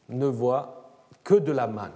ne 0.09 0.27
voient 0.27 0.91
que 1.25 1.35
de 1.35 1.53
la 1.53 1.67
manne. 1.67 1.91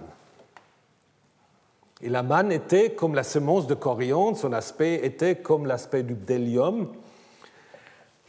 Et 2.01 2.09
la 2.09 2.23
manne 2.23 2.51
était 2.51 2.91
comme 2.91 3.13
la 3.13 3.23
semence 3.23 3.67
de 3.67 3.73
coriandre, 3.73 4.37
son 4.37 4.53
aspect 4.53 5.05
était 5.05 5.35
comme 5.35 5.65
l'aspect 5.65 6.03
du 6.03 6.15
bdellium. 6.15 6.87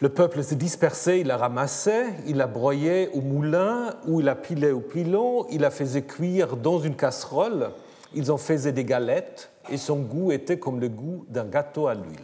Le 0.01 0.09
peuple 0.09 0.43
se 0.43 0.55
dispersait, 0.55 1.21
il 1.21 1.27
la 1.27 1.37
ramassait, 1.37 2.07
il 2.27 2.39
la 2.39 2.47
broyait 2.47 3.11
au 3.13 3.21
moulin 3.21 3.95
ou 4.07 4.21
il 4.21 4.27
la 4.27 4.35
pilait 4.35 4.71
au 4.71 4.81
pilon, 4.81 5.47
il 5.51 5.61
la 5.61 5.71
faisait 5.71 6.03
cuire 6.03 6.57
dans 6.57 6.79
une 6.79 6.97
casserole, 6.97 7.73
ils 8.15 8.33
en 8.33 8.39
faisaient 8.39 8.73
des 8.73 8.85
galettes 8.85 9.51
et 9.69 9.77
son 9.77 10.01
goût 10.01 10.33
était 10.33 10.59
comme 10.59 10.81
le 10.81 10.89
goût 10.89 11.27
d'un 11.29 11.45
gâteau 11.45 11.87
à 11.87 11.95
l'huile. 11.95 12.17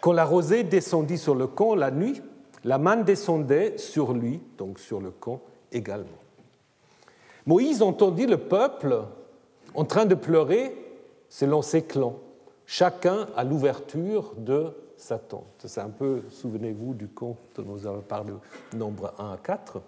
Quand 0.00 0.12
la 0.12 0.24
rosée 0.24 0.62
descendit 0.62 1.18
sur 1.18 1.34
le 1.34 1.48
camp 1.48 1.74
la 1.74 1.90
nuit, 1.90 2.22
la 2.62 2.78
manne 2.78 3.02
descendait 3.02 3.76
sur 3.76 4.12
lui, 4.12 4.40
donc 4.58 4.78
sur 4.78 5.00
le 5.00 5.10
camp 5.10 5.40
également. 5.72 6.06
Moïse 7.46 7.82
entendit 7.82 8.26
le 8.26 8.38
peuple 8.38 9.02
en 9.74 9.84
train 9.84 10.04
de 10.04 10.14
pleurer 10.14 10.72
selon 11.28 11.62
ses 11.62 11.82
clans, 11.82 12.16
chacun 12.64 13.26
à 13.36 13.42
l'ouverture 13.42 14.34
de 14.36 14.72
sa 15.00 15.18
tente. 15.18 15.64
C'est 15.64 15.80
un 15.80 15.88
peu, 15.88 16.22
souvenez-vous 16.30 16.94
du 16.94 17.08
conte 17.08 17.38
dont 17.56 17.62
nous 17.62 17.86
avons 17.86 18.02
parlé, 18.02 18.32
nombre 18.74 19.14
1 19.18 19.32
à 19.32 19.36
4. 19.38 19.80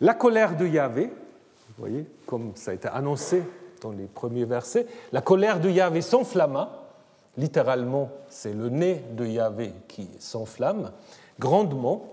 La 0.00 0.14
colère 0.14 0.56
de 0.56 0.66
Yahvé, 0.66 1.06
vous 1.06 1.74
voyez, 1.78 2.06
comme 2.26 2.52
ça 2.54 2.70
a 2.70 2.74
été 2.74 2.88
annoncé 2.88 3.42
dans 3.80 3.90
les 3.90 4.06
premiers 4.06 4.44
versets, 4.44 4.86
la 5.12 5.20
colère 5.20 5.60
de 5.60 5.68
Yahvé 5.68 6.00
s'enflamma, 6.00 6.86
littéralement 7.36 8.10
c'est 8.28 8.52
le 8.52 8.68
nez 8.68 9.04
de 9.12 9.26
Yahvé 9.26 9.72
qui 9.88 10.08
s'enflamme, 10.18 10.92
grandement, 11.38 12.04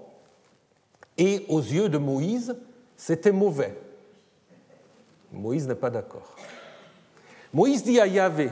et 1.18 1.46
aux 1.50 1.62
yeux 1.62 1.90
de 1.90 1.98
Moïse, 1.98 2.56
c'était 2.96 3.32
mauvais. 3.32 3.76
Moïse 5.32 5.68
n'est 5.68 5.76
pas 5.76 5.90
d'accord. 5.90 6.36
Moïse 7.54 7.84
dit 7.84 8.00
à 8.00 8.08
Yahvé, 8.08 8.50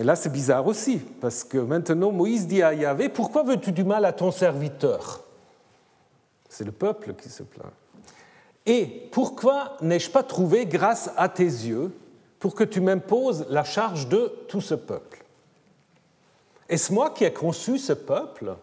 mais 0.00 0.06
là 0.06 0.16
c'est 0.16 0.32
bizarre 0.32 0.66
aussi, 0.66 0.96
parce 0.96 1.44
que 1.44 1.58
maintenant 1.58 2.10
Moïse 2.10 2.46
dit 2.46 2.62
à 2.62 2.72
Yahvé, 2.72 3.10
pourquoi 3.10 3.42
veux-tu 3.42 3.70
du 3.70 3.84
mal 3.84 4.06
à 4.06 4.14
ton 4.14 4.30
serviteur? 4.30 5.22
C'est 6.48 6.64
le 6.64 6.72
peuple 6.72 7.12
qui 7.12 7.28
se 7.28 7.42
plaint. 7.42 7.70
Et 8.64 9.10
pourquoi 9.12 9.76
n'ai-je 9.82 10.10
pas 10.10 10.22
trouvé 10.22 10.64
grâce 10.64 11.10
à 11.18 11.28
tes 11.28 11.44
yeux 11.44 11.92
pour 12.38 12.54
que 12.54 12.64
tu 12.64 12.80
m'imposes 12.80 13.44
la 13.50 13.62
charge 13.62 14.08
de 14.08 14.32
tout 14.48 14.62
ce 14.62 14.74
peuple? 14.74 15.22
Est-ce 16.70 16.94
moi 16.94 17.10
qui 17.10 17.24
ai 17.24 17.32
conçu 17.34 17.76
ce 17.76 17.92
peuple 17.92 18.56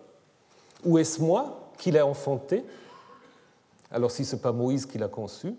ou 0.83 0.97
est-ce 0.97 1.21
moi 1.21 1.69
qui 1.77 1.91
l'ai 1.91 2.01
enfanté? 2.01 2.65
Alors 3.91 4.09
si 4.09 4.25
ce 4.25 4.35
n'est 4.35 4.41
pas 4.41 4.53
Moïse 4.53 4.87
qui 4.87 4.97
l'a 4.97 5.07
conçu, 5.07 5.53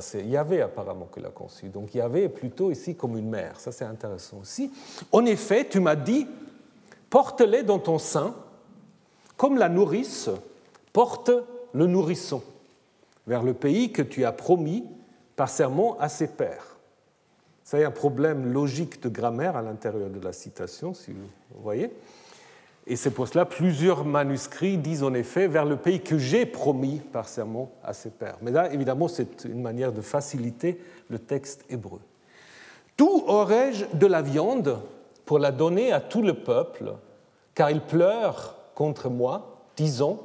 C'est 0.00 0.24
Yahvé 0.24 0.62
apparemment 0.62 1.08
qui 1.12 1.20
l'a 1.20 1.30
conçu. 1.30 1.68
Donc 1.68 1.94
Yahvé 1.94 2.24
est 2.24 2.28
plutôt 2.28 2.70
ici 2.70 2.96
comme 2.96 3.16
une 3.16 3.28
mère. 3.28 3.60
Ça 3.60 3.72
c'est 3.72 3.84
intéressant 3.84 4.38
aussi. 4.42 4.72
En 5.12 5.24
effet, 5.24 5.66
tu 5.68 5.80
m'as 5.80 5.96
dit, 5.96 6.26
porte-les 7.08 7.62
dans 7.62 7.78
ton 7.78 7.98
sein, 7.98 8.34
comme 9.36 9.58
la 9.58 9.68
nourrice 9.68 10.30
porte 10.92 11.30
le 11.72 11.86
nourrisson, 11.86 12.42
vers 13.26 13.42
le 13.42 13.54
pays 13.54 13.92
que 13.92 14.02
tu 14.02 14.24
as 14.24 14.32
promis 14.32 14.84
par 15.36 15.48
serment 15.48 15.98
à 16.00 16.08
ses 16.08 16.28
pères. 16.28 16.76
Ça 17.62 17.78
y 17.78 17.84
a 17.84 17.88
un 17.88 17.92
problème 17.92 18.52
logique 18.52 19.02
de 19.02 19.08
grammaire 19.08 19.56
à 19.56 19.62
l'intérieur 19.62 20.08
de 20.08 20.20
la 20.20 20.32
citation, 20.32 20.94
si 20.94 21.12
vous 21.12 21.62
voyez. 21.62 21.90
Et 22.86 22.94
c'est 22.94 23.10
pour 23.10 23.26
cela 23.26 23.44
plusieurs 23.44 24.04
manuscrits 24.04 24.78
disent 24.78 25.02
en 25.02 25.12
effet 25.12 25.48
vers 25.48 25.64
le 25.64 25.76
pays 25.76 26.00
que 26.00 26.18
j'ai 26.18 26.46
promis 26.46 27.00
par 27.00 27.28
serment 27.28 27.72
à 27.82 27.92
ses 27.92 28.10
pères. 28.10 28.36
Mais 28.42 28.52
là, 28.52 28.72
évidemment, 28.72 29.08
c'est 29.08 29.44
une 29.44 29.60
manière 29.60 29.92
de 29.92 30.00
faciliter 30.00 30.80
le 31.08 31.18
texte 31.18 31.64
hébreu. 31.68 32.00
Tout 32.96 33.24
aurais-je 33.26 33.86
de 33.92 34.06
la 34.06 34.22
viande 34.22 34.78
pour 35.24 35.40
la 35.40 35.50
donner 35.50 35.92
à 35.92 36.00
tout 36.00 36.22
le 36.22 36.34
peuple, 36.34 36.94
car 37.54 37.70
ils 37.70 37.80
pleurent 37.80 38.54
contre 38.74 39.10
moi, 39.10 39.58
disons, 39.76 40.20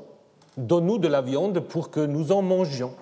donne-nous 0.56 1.00
de 1.00 1.08
la 1.08 1.22
viande 1.22 1.60
pour 1.62 1.90
que 1.90 2.00
nous 2.00 2.32
en 2.32 2.44
mangions. 2.44 2.94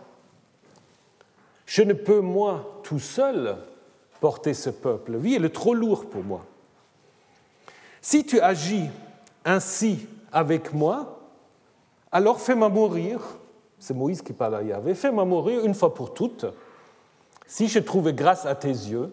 Je 1.65 1.83
ne 1.83 1.93
peux, 1.93 2.21
moi, 2.21 2.79
tout 2.83 2.99
seul, 2.99 3.57
porter 4.21 4.53
ce 4.53 4.69
peuple. 4.69 5.17
Oui, 5.21 5.35
il 5.37 5.45
est 5.45 5.49
trop 5.49 5.73
lourd 5.73 6.09
pour 6.09 6.23
moi. 6.23 6.45
Si 8.01 8.25
tu 8.25 8.39
agis 8.39 8.89
ainsi 9.45 10.07
avec 10.31 10.73
moi, 10.73 11.19
alors 12.11 12.39
fais-moi 12.39 12.69
mourir, 12.69 13.19
c'est 13.77 13.93
Moïse 13.93 14.21
qui 14.21 14.33
parle 14.33 14.55
à 14.55 14.63
Yahvé, 14.63 14.95
fais-moi 14.95 15.25
mourir 15.25 15.63
une 15.65 15.73
fois 15.73 15.93
pour 15.93 16.13
toutes, 16.13 16.45
si 17.47 17.67
je 17.67 17.79
trouve 17.79 18.11
grâce 18.11 18.45
à 18.45 18.55
tes 18.55 18.67
yeux, 18.67 19.11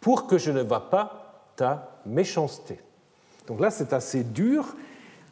pour 0.00 0.26
que 0.26 0.38
je 0.38 0.50
ne 0.50 0.62
va 0.62 0.80
pas 0.80 1.50
ta 1.56 2.00
méchanceté. 2.06 2.78
Donc 3.46 3.60
là, 3.60 3.70
c'est 3.70 3.92
assez 3.92 4.24
dur. 4.24 4.74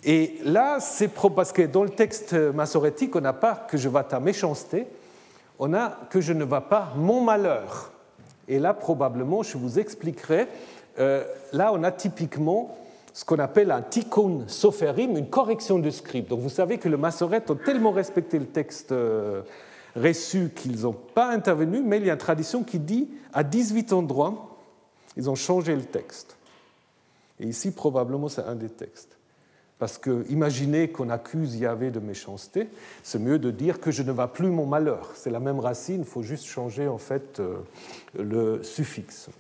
Et 0.03 0.39
là, 0.45 0.79
c'est 0.81 1.09
parce 1.09 1.53
que 1.53 1.63
dans 1.63 1.85
le 1.85 1.91
texte 1.91 2.33
massorétique, 2.33 3.15
on 3.17 3.21
n'a 3.21 3.33
pas 3.33 3.55
que 3.55 3.77
je 3.77 3.89
va 3.89 4.03
ta 4.03 4.21
méchanceté, 4.21 4.87
on 5.59 5.75
a 5.75 5.91
que 6.09 6.21
je 6.21 6.33
ne 6.33 6.45
va 6.45 6.61
pas 6.61 6.93
mon 6.97 7.21
malheur. 7.21 7.93
Et 8.49 8.59
là, 8.59 8.75
probablement, 8.75 9.43
je 9.43 9.59
vous 9.59 9.79
expliquerai, 9.79 10.49
euh, 10.99 11.25
là, 11.53 11.71
on 11.73 11.83
a 11.83 11.93
typiquement 11.93 12.77
ce 13.13 13.25
qu'on 13.25 13.39
appelle 13.39 13.71
un 13.71 13.83
tikkun 13.83 14.45
soferim, 14.47 15.17
une 15.17 15.29
correction 15.29 15.79
de 15.79 15.91
script. 15.91 16.29
Donc 16.31 16.41
vous 16.41 16.49
savez 16.49 16.79
que 16.79 16.89
le 16.89 16.97
Massoret 16.97 17.43
ont 17.51 17.57
tellement 17.57 17.91
respecté 17.91 18.39
le 18.39 18.47
texte 18.47 18.93
euh, 18.93 19.43
reçu 19.97 20.51
qu'ils 20.55 20.83
n'ont 20.83 20.93
pas 20.93 21.31
intervenu, 21.31 21.83
mais 21.83 21.99
il 21.99 22.07
y 22.07 22.11
a 22.11 22.15
une 22.15 22.19
tradition 22.19 22.63
qui 22.63 22.79
dit 22.79 23.09
à 23.33 23.43
18 23.43 23.93
endroits, 23.93 24.59
ils 25.17 25.29
ont 25.29 25.35
changé 25.35 25.75
le 25.75 25.85
texte. 25.85 26.37
Et 27.41 27.47
ici, 27.47 27.73
probablement, 27.73 28.29
c'est 28.29 28.45
un 28.45 28.55
des 28.55 28.69
textes. 28.69 29.17
Parce 29.79 29.97
que 29.97 30.27
imaginez 30.29 30.91
qu'on 30.91 31.09
accuse 31.09 31.57
Yahvé 31.57 31.91
de 31.91 32.01
méchanceté, 32.01 32.69
c'est 33.03 33.19
mieux 33.19 33.39
de 33.39 33.51
dire 33.51 33.81
que 33.81 33.91
je 33.91 34.03
ne 34.03 34.13
vas 34.13 34.29
plus 34.29 34.49
mon 34.49 34.67
malheur. 34.67 35.11
C'est 35.15 35.31
la 35.31 35.41
même 35.41 35.59
racine, 35.59 36.01
il 36.01 36.05
faut 36.05 36.23
juste 36.23 36.45
changer 36.45 36.87
en 36.87 36.99
fait 36.99 37.41
euh, 37.41 37.57
le 38.15 38.63
suffixe. 38.63 39.31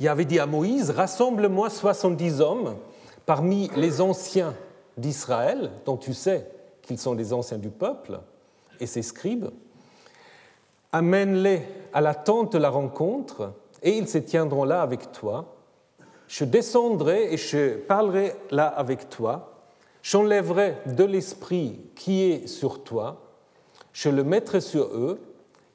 Il 0.00 0.08
avait 0.08 0.24
dit 0.24 0.38
à 0.38 0.46
Moïse, 0.46 0.90
rassemble-moi 0.90 1.68
70 1.68 2.40
hommes 2.40 2.76
parmi 3.26 3.70
les 3.76 4.00
anciens 4.00 4.54
d'Israël, 4.96 5.70
dont 5.84 5.98
tu 5.98 6.14
sais 6.14 6.50
qu'ils 6.80 6.98
sont 6.98 7.12
les 7.12 7.34
anciens 7.34 7.58
du 7.58 7.68
peuple, 7.68 8.18
et 8.80 8.86
ses 8.86 9.02
scribes, 9.02 9.50
amène-les 10.90 11.62
à 11.92 12.00
la 12.00 12.14
tente 12.14 12.54
de 12.54 12.58
la 12.58 12.70
rencontre, 12.70 13.52
et 13.82 13.96
ils 13.98 14.08
se 14.08 14.16
tiendront 14.16 14.64
là 14.64 14.80
avec 14.80 15.12
toi. 15.12 15.54
Je 16.28 16.46
descendrai 16.46 17.34
et 17.34 17.36
je 17.36 17.76
parlerai 17.76 18.34
là 18.50 18.68
avec 18.68 19.10
toi. 19.10 19.52
J'enlèverai 20.02 20.78
de 20.86 21.04
l'esprit 21.04 21.78
qui 21.94 22.22
est 22.22 22.46
sur 22.46 22.82
toi. 22.84 23.20
Je 23.92 24.08
le 24.08 24.24
mettrai 24.24 24.62
sur 24.62 24.84
eux. 24.84 25.20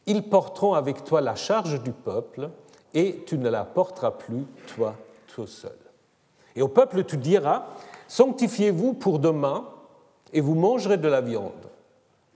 Ils 0.07 0.23
porteront 0.23 0.73
avec 0.73 1.03
toi 1.03 1.21
la 1.21 1.35
charge 1.35 1.83
du 1.83 1.91
peuple 1.91 2.49
et 2.95 3.23
tu 3.27 3.37
ne 3.37 3.49
la 3.49 3.65
porteras 3.65 4.11
plus, 4.11 4.45
toi, 4.75 4.95
tout 5.27 5.45
seul. 5.45 5.75
Et 6.55 6.61
au 6.61 6.69
peuple, 6.69 7.03
tu 7.03 7.17
diras, 7.17 7.67
sanctifiez-vous 8.07 8.93
pour 8.93 9.19
demain, 9.19 9.65
et 10.33 10.41
vous 10.41 10.55
mangerez 10.55 10.97
de 10.97 11.07
la 11.07 11.21
viande. 11.21 11.51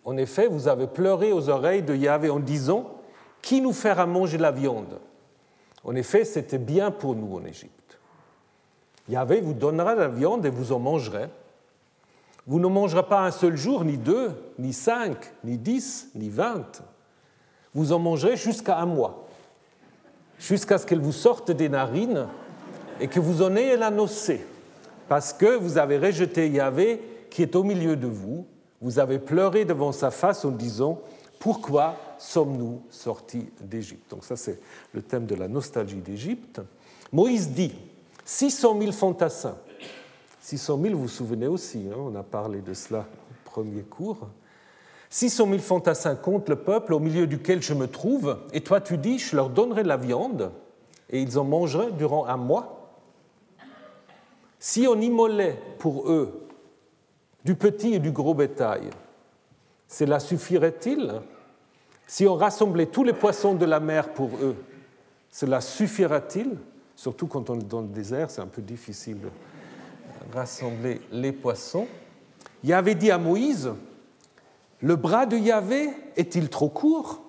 En 0.03 0.18
effet, 0.18 0.47
vous 0.47 0.68
avez 0.68 0.88
pleuré 0.88 1.32
aux 1.32 1.49
oreilles 1.49 1.82
de 1.82 1.95
Yahvé 1.95 2.30
en 2.30 2.39
disant, 2.39 2.91
qui 3.41 3.62
nous 3.62 3.74
fera 3.74 4.05
manger 4.05 4.38
la 4.38 4.51
viande? 4.51 4.99
En 5.86 5.95
effet, 5.95 6.26
c'était 6.26 6.57
bien 6.57 6.91
pour 6.91 7.16
nous 7.16 7.38
en 7.38 7.45
Égypte. 7.45 7.99
Yahvé 9.07 9.39
vous 9.39 9.53
donnera 9.53 9.95
la 9.95 10.10
viande 10.10 10.45
et 10.45 10.49
vous 10.49 10.74
en 10.74 10.80
mangerez. 10.80 11.30
Vous 12.45 12.60
ne 12.60 12.68
mangerez 12.68 13.03
pas 13.03 13.26
un 13.26 13.32
seul 13.32 13.55
jour, 13.55 13.86
ni 13.86 13.97
deux, 13.97 14.32
ni 14.57 14.74
cinq, 14.74 15.34
ni 15.43 15.57
dix, 15.57 16.10
ni 16.16 16.30
vingt. 16.30 16.84
Vous 17.74 17.93
en 17.93 17.99
mangerez 17.99 18.36
jusqu'à 18.36 18.78
un 18.78 18.86
mois 18.86 19.26
jusqu'à 20.40 20.78
ce 20.78 20.86
qu'elle 20.86 21.02
vous 21.02 21.12
sorte 21.12 21.52
des 21.52 21.70
narines 21.70 22.28
et 23.00 23.08
que 23.08 23.20
vous 23.20 23.42
en 23.42 23.56
ayez 23.56 23.78
la 23.78 23.92
nocée, 23.92 24.46
parce 25.08 25.34
que 25.34 25.58
vous 25.58 25.78
avez 25.78 25.98
rejeté 25.98 26.50
Yahvé 26.50 27.02
qui 27.30 27.44
est 27.44 27.56
au 27.56 27.64
milieu 27.64 27.96
de 27.96 28.08
vous, 28.08 28.46
vous 28.82 29.00
avez 29.00 29.20
pleuré 29.20 29.66
devant 29.66 29.92
sa 29.92 30.10
face 30.10 30.46
en 30.46 30.52
disant 30.52 31.02
Pourquoi 31.40 31.96
sommes-nous 32.18 32.82
sortis 32.90 33.50
d'Égypte? 33.62 34.10
Donc, 34.10 34.24
ça, 34.24 34.36
c'est 34.36 34.60
le 34.94 35.02
thème 35.02 35.26
de 35.26 35.36
la 35.36 35.48
nostalgie 35.48 35.98
d'Égypte. 35.98 36.62
Moïse 37.12 37.50
dit 37.50 37.74
600 38.24 38.80
000 38.80 38.92
fantassins. 38.92 39.58
600 40.42 40.80
000, 40.82 40.96
vous 40.96 41.02
vous 41.02 41.08
souvenez 41.08 41.48
aussi, 41.48 41.88
hein, 41.92 41.98
on 41.98 42.16
a 42.16 42.24
parlé 42.24 42.62
de 42.62 42.74
cela 42.74 43.00
au 43.00 43.50
premier 43.50 43.82
cours. 43.82 44.30
600 45.10 45.47
000 45.47 45.57
fantassins 45.60 46.16
contre 46.16 46.51
le 46.51 46.57
peuple 46.57 46.93
au 46.93 46.99
milieu 46.99 47.26
duquel 47.26 47.62
je 47.64 47.74
me 47.74 47.88
trouve, 47.88 48.38
et 48.53 48.62
toi 48.62 48.80
tu 48.80 48.97
dis, 48.97 49.18
je 49.18 49.36
leur 49.36 49.49
donnerai 49.49 49.84
de 49.84 49.88
la 49.88 49.97
viande, 49.97 50.51
et 51.10 51.22
ils 51.22 51.39
en 51.39 51.43
mangeraient 51.43 51.91
durant 51.91 52.26
un 52.26 52.38
mois. 52.38 52.76
Si 54.60 54.86
on 54.88 54.99
immolait 54.99 55.60
pour 55.80 56.12
eux 56.12 56.47
du 57.43 57.55
petit 57.55 57.95
et 57.95 57.99
du 57.99 58.12
gros 58.12 58.34
bétail, 58.34 58.89
cela 59.88 60.20
suffirait-il? 60.20 61.14
Si 62.05 62.28
on 62.28 62.36
rassemblait 62.36 62.88
tous 62.88 63.03
les 63.03 63.14
poissons 63.14 63.55
de 63.55 63.66
la 63.66 63.80
mer 63.80 64.14
pour 64.14 64.32
eux, 64.41 64.55
cela 65.32 65.62
suffira-t-il? 65.62 66.57
Surtout 66.95 67.28
quand 67.28 67.49
on 67.49 67.60
est 67.60 67.68
dans 67.68 67.82
le 67.82 67.88
désert, 67.88 68.30
c'est 68.30 68.41
un 68.41 68.47
peu 68.47 68.62
difficile 68.62 69.20
de 69.22 69.30
rassembler 70.34 71.01
les 71.12 71.32
poissons. 71.32 71.88
Il 72.64 72.74
avait 72.74 72.95
dit 72.95 73.10
à 73.10 73.18
Moïse, 73.18 73.72
le 74.82 74.95
bras 74.95 75.25
de 75.25 75.38
Yahvé 75.38 75.89
est-il 76.15 76.49
trop 76.49 76.69
court? 76.69 77.21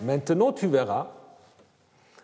Maintenant 0.00 0.52
tu 0.52 0.66
verras, 0.66 1.08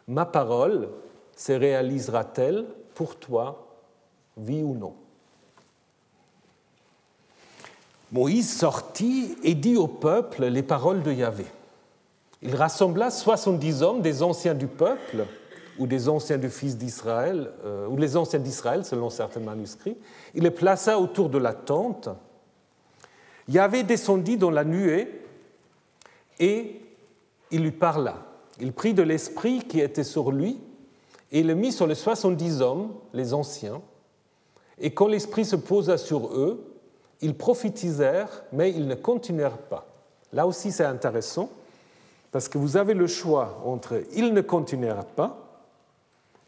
ma 0.08 0.26
parole 0.26 0.88
se 1.36 1.52
réalisera-t-elle 1.52 2.66
pour 2.94 3.16
toi, 3.16 3.66
oui 4.36 4.62
ou 4.62 4.74
non? 4.74 4.94
Moïse 8.10 8.54
sortit 8.54 9.36
et 9.42 9.54
dit 9.54 9.76
au 9.76 9.86
peuple 9.86 10.44
les 10.44 10.62
paroles 10.62 11.02
de 11.02 11.12
Yahvé. 11.12 11.46
Il 12.42 12.54
rassembla 12.54 13.10
70 13.10 13.82
hommes 13.82 14.02
des 14.02 14.22
anciens 14.22 14.54
du 14.54 14.66
peuple, 14.66 15.24
ou 15.78 15.86
des 15.86 16.08
anciens 16.08 16.36
du 16.36 16.50
fils 16.50 16.76
d'Israël, 16.76 17.50
euh, 17.64 17.86
ou 17.86 17.96
les 17.96 18.16
anciens 18.16 18.38
d'Israël 18.38 18.84
selon 18.84 19.08
certains 19.08 19.40
manuscrits. 19.40 19.96
Il 20.34 20.42
les 20.42 20.50
plaça 20.50 20.98
autour 20.98 21.30
de 21.30 21.38
la 21.38 21.54
tente 21.54 22.10
Yahvé 23.52 23.82
descendit 23.82 24.38
dans 24.38 24.50
la 24.50 24.64
nuée 24.64 25.20
et 26.40 26.80
il 27.50 27.62
lui 27.62 27.70
parla. 27.70 28.16
Il 28.58 28.72
prit 28.72 28.94
de 28.94 29.02
l'esprit 29.02 29.60
qui 29.68 29.80
était 29.80 30.04
sur 30.04 30.32
lui 30.32 30.58
et 31.30 31.42
le 31.42 31.54
mit 31.54 31.70
sur 31.70 31.86
les 31.86 31.94
soixante-dix 31.94 32.62
hommes, 32.62 32.94
les 33.12 33.34
anciens. 33.34 33.82
Et 34.78 34.92
quand 34.92 35.06
l'esprit 35.06 35.44
se 35.44 35.56
posa 35.56 35.98
sur 35.98 36.34
eux, 36.34 36.64
ils 37.20 37.34
prophétisèrent, 37.34 38.42
mais 38.52 38.70
ils 38.70 38.86
ne 38.86 38.94
continuèrent 38.94 39.58
pas. 39.58 39.86
Là 40.32 40.46
aussi, 40.46 40.72
c'est 40.72 40.84
intéressant, 40.84 41.50
parce 42.30 42.48
que 42.48 42.56
vous 42.56 42.78
avez 42.78 42.94
le 42.94 43.06
choix 43.06 43.60
entre 43.66 44.02
ils 44.14 44.32
ne 44.32 44.40
continuèrent 44.40 45.04
pas 45.04 45.38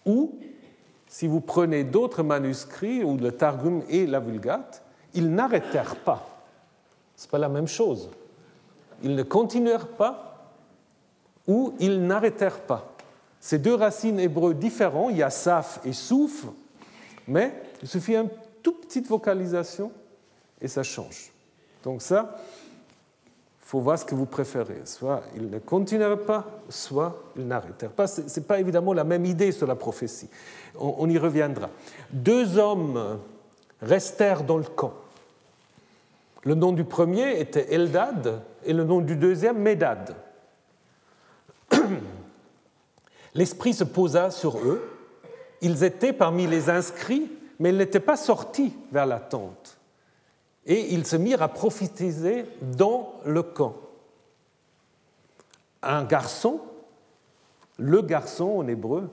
ou, 0.07 0.38
si 1.07 1.26
vous 1.26 1.40
prenez 1.40 1.84
d'autres 1.84 2.22
manuscrits, 2.22 3.05
ou 3.05 3.18
le 3.18 3.32
Targum 3.32 3.82
et 3.90 4.07
la 4.07 4.20
Vulgate, 4.20 4.82
ils 5.12 5.30
n'arrêtèrent 5.30 5.96
pas. 5.96 6.34
Ce 7.17 7.25
n'est 7.25 7.31
pas 7.31 7.39
la 7.39 7.49
même 7.49 7.69
chose. 7.69 8.11
Ils 9.03 9.15
ne 9.15 9.23
continuèrent 9.23 9.89
pas 9.89 10.53
ou 11.47 11.75
ils 11.79 12.07
n'arrêtèrent 12.07 12.61
pas. 12.61 12.95
Ces 13.41 13.59
deux 13.59 13.75
racines 13.75 14.19
hébreux 14.19 14.55
différents, 14.55 15.11
il 15.11 15.19
y 15.19 15.23
a 15.23 15.31
saf 15.31 15.81
et 15.85 15.93
souf, 15.93 16.47
mais 17.29 17.53
il 17.83 17.89
suffit 17.89 18.17
une 18.17 18.31
toute 18.62 18.87
petite 18.87 19.07
vocalisation 19.07 19.93
et 20.61 20.69
ça 20.69 20.83
change. 20.83 21.31
Donc 21.83 22.01
ça, 22.01 22.39
il 23.61 23.67
faut 23.67 23.81
voir 23.81 23.99
ce 23.99 24.07
que 24.07 24.15
vous 24.15 24.25
préférez. 24.25 24.81
Soit 24.87 25.23
ils 25.37 25.51
ne 25.51 25.59
continuèrent 25.59 26.25
pas, 26.25 26.47
soit 26.71 27.23
ils 27.37 27.47
n'arrêtèrent 27.47 27.93
pas. 27.93 28.07
Ce 28.07 28.23
n'est 28.23 28.47
pas 28.47 28.59
évidemment 28.59 28.95
la 28.95 29.05
même 29.05 29.27
idée 29.27 29.53
sur 29.53 29.67
la 29.67 29.75
prophétie. 29.75 30.31
On, 30.79 31.09
y 31.11 31.19
reviendra. 31.19 31.69
Deux 32.11 32.57
hommes 32.57 33.19
restèrent 33.83 34.43
dans 34.43 34.57
le 34.57 34.65
camp. 34.65 34.95
Le 36.45 36.55
nom 36.55 36.72
du 36.72 36.84
premier 36.84 37.40
était 37.40 37.72
Eldad 37.74 38.42
et 38.64 38.72
le 38.72 38.84
nom 38.84 39.01
du 39.01 39.16
deuxième 39.16 39.59
Médad. 39.59 40.14
L'Esprit 43.34 43.72
se 43.72 43.84
posa 43.84 44.30
sur 44.30 44.59
eux. 44.59 44.82
Ils 45.62 45.84
étaient 45.84 46.12
parmi 46.12 46.47
les 46.47 46.68
inscrits, 46.68 47.30
mais 47.59 47.70
ils 47.70 47.78
n'étaient 47.78 48.01
pas 48.01 48.16
sortis 48.16 48.76
vers 48.92 49.07
la 49.07 49.20
tente 49.20 49.78
et 50.66 50.95
ils 50.95 51.07
se 51.07 51.16
mirent 51.16 51.42
à 51.42 51.49
prophétiser 51.49 52.47
dans 52.76 53.14
le 53.24 53.42
camp. 53.42 53.76
Un 55.82 56.05
garçon, 56.05 56.61
le 57.78 58.01
garçon 58.01 58.59
en 58.59 58.68
hébreu, 58.68 59.11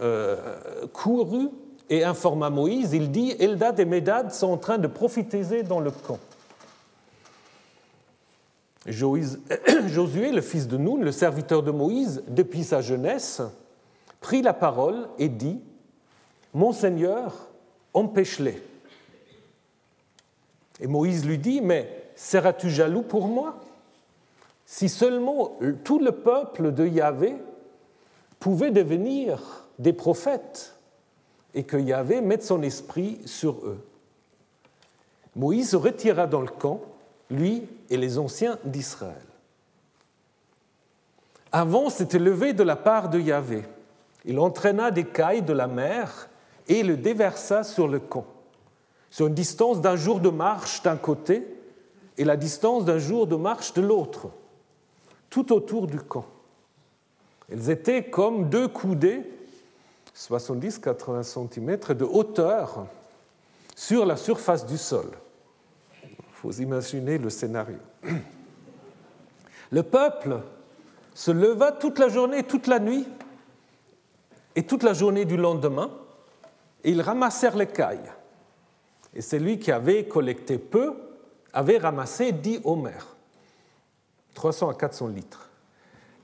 euh, 0.00 0.86
courut 0.92 1.48
et 1.88 2.04
informa 2.04 2.50
Moïse. 2.50 2.92
Il 2.92 3.10
dit 3.10 3.34
Eldad 3.38 3.80
et 3.80 3.84
Médad 3.84 4.30
sont 4.32 4.48
en 4.48 4.58
train 4.58 4.78
de 4.78 4.86
prophétiser 4.86 5.62
dans 5.62 5.80
le 5.80 5.90
camp. 5.90 6.18
Josué, 8.86 10.32
le 10.32 10.40
fils 10.40 10.68
de 10.68 10.76
Noun, 10.76 11.02
le 11.02 11.12
serviteur 11.12 11.62
de 11.62 11.70
Moïse, 11.70 12.22
depuis 12.28 12.64
sa 12.64 12.80
jeunesse, 12.80 13.42
prit 14.20 14.42
la 14.42 14.54
parole 14.54 15.08
et 15.18 15.28
dit 15.28 15.60
Mon 16.54 16.72
Seigneur, 16.72 17.48
empêche-les. 17.94 18.62
Et 20.80 20.86
Moïse 20.86 21.26
lui 21.26 21.38
dit, 21.38 21.60
mais 21.60 22.10
seras-tu 22.16 22.70
jaloux 22.70 23.02
pour 23.02 23.28
moi 23.28 23.60
Si 24.64 24.88
seulement 24.88 25.58
tout 25.84 25.98
le 25.98 26.12
peuple 26.12 26.72
de 26.72 26.86
Yahvé 26.86 27.36
pouvait 28.38 28.70
devenir 28.70 29.66
des 29.78 29.92
prophètes 29.92 30.74
et 31.52 31.64
que 31.64 31.76
Yahvé 31.76 32.20
mette 32.20 32.42
son 32.42 32.62
esprit 32.62 33.20
sur 33.26 33.56
eux. 33.66 33.84
Moïse 35.36 35.70
se 35.70 35.76
retira 35.76 36.26
dans 36.26 36.40
le 36.40 36.48
camp, 36.48 36.80
lui 37.30 37.66
et 37.88 37.96
les 37.96 38.18
anciens 38.18 38.58
d'Israël. 38.64 39.14
Avant 41.52 41.90
s'était 41.90 42.18
levé 42.18 42.52
de 42.52 42.62
la 42.62 42.76
part 42.76 43.08
de 43.08 43.18
Yahvé. 43.18 43.64
Il 44.24 44.38
entraîna 44.38 44.90
des 44.90 45.04
cailles 45.04 45.42
de 45.42 45.52
la 45.52 45.66
mer 45.66 46.28
et 46.68 46.82
le 46.82 46.96
déversa 46.96 47.64
sur 47.64 47.88
le 47.88 47.98
camp 47.98 48.26
sur 49.10 49.26
une 49.26 49.34
distance 49.34 49.80
d'un 49.80 49.96
jour 49.96 50.20
de 50.20 50.30
marche 50.30 50.82
d'un 50.82 50.96
côté 50.96 51.44
et 52.16 52.24
la 52.24 52.36
distance 52.36 52.84
d'un 52.84 52.98
jour 52.98 53.26
de 53.26 53.36
marche 53.36 53.74
de 53.74 53.82
l'autre, 53.82 54.28
tout 55.28 55.52
autour 55.52 55.86
du 55.86 55.98
camp. 55.98 56.26
Elles 57.50 57.70
étaient 57.70 58.04
comme 58.04 58.48
deux 58.48 58.68
coudées, 58.68 59.22
70-80 60.16 61.22
cm 61.24 61.96
de 61.96 62.04
hauteur, 62.04 62.86
sur 63.74 64.06
la 64.06 64.16
surface 64.16 64.66
du 64.66 64.78
sol. 64.78 65.10
Faut 66.40 66.52
imaginer 66.52 67.18
le 67.18 67.28
scénario. 67.28 67.76
Le 69.70 69.82
peuple 69.82 70.38
se 71.12 71.30
leva 71.30 71.70
toute 71.70 71.98
la 71.98 72.08
journée, 72.08 72.44
toute 72.44 72.66
la 72.66 72.78
nuit 72.78 73.06
et 74.56 74.62
toute 74.62 74.82
la 74.82 74.94
journée 74.94 75.26
du 75.26 75.36
lendemain, 75.36 75.90
et 76.82 76.92
ils 76.92 77.02
ramassèrent 77.02 77.58
les 77.58 77.66
cailles. 77.66 78.10
Et 79.14 79.20
celui 79.20 79.58
qui 79.58 79.70
avait 79.70 80.08
collecté 80.08 80.56
peu 80.56 80.94
avait 81.52 81.76
ramassé 81.76 82.32
10 82.32 82.60
homères, 82.64 83.16
300 84.32 84.70
à 84.70 84.74
400 84.74 85.08
litres. 85.08 85.50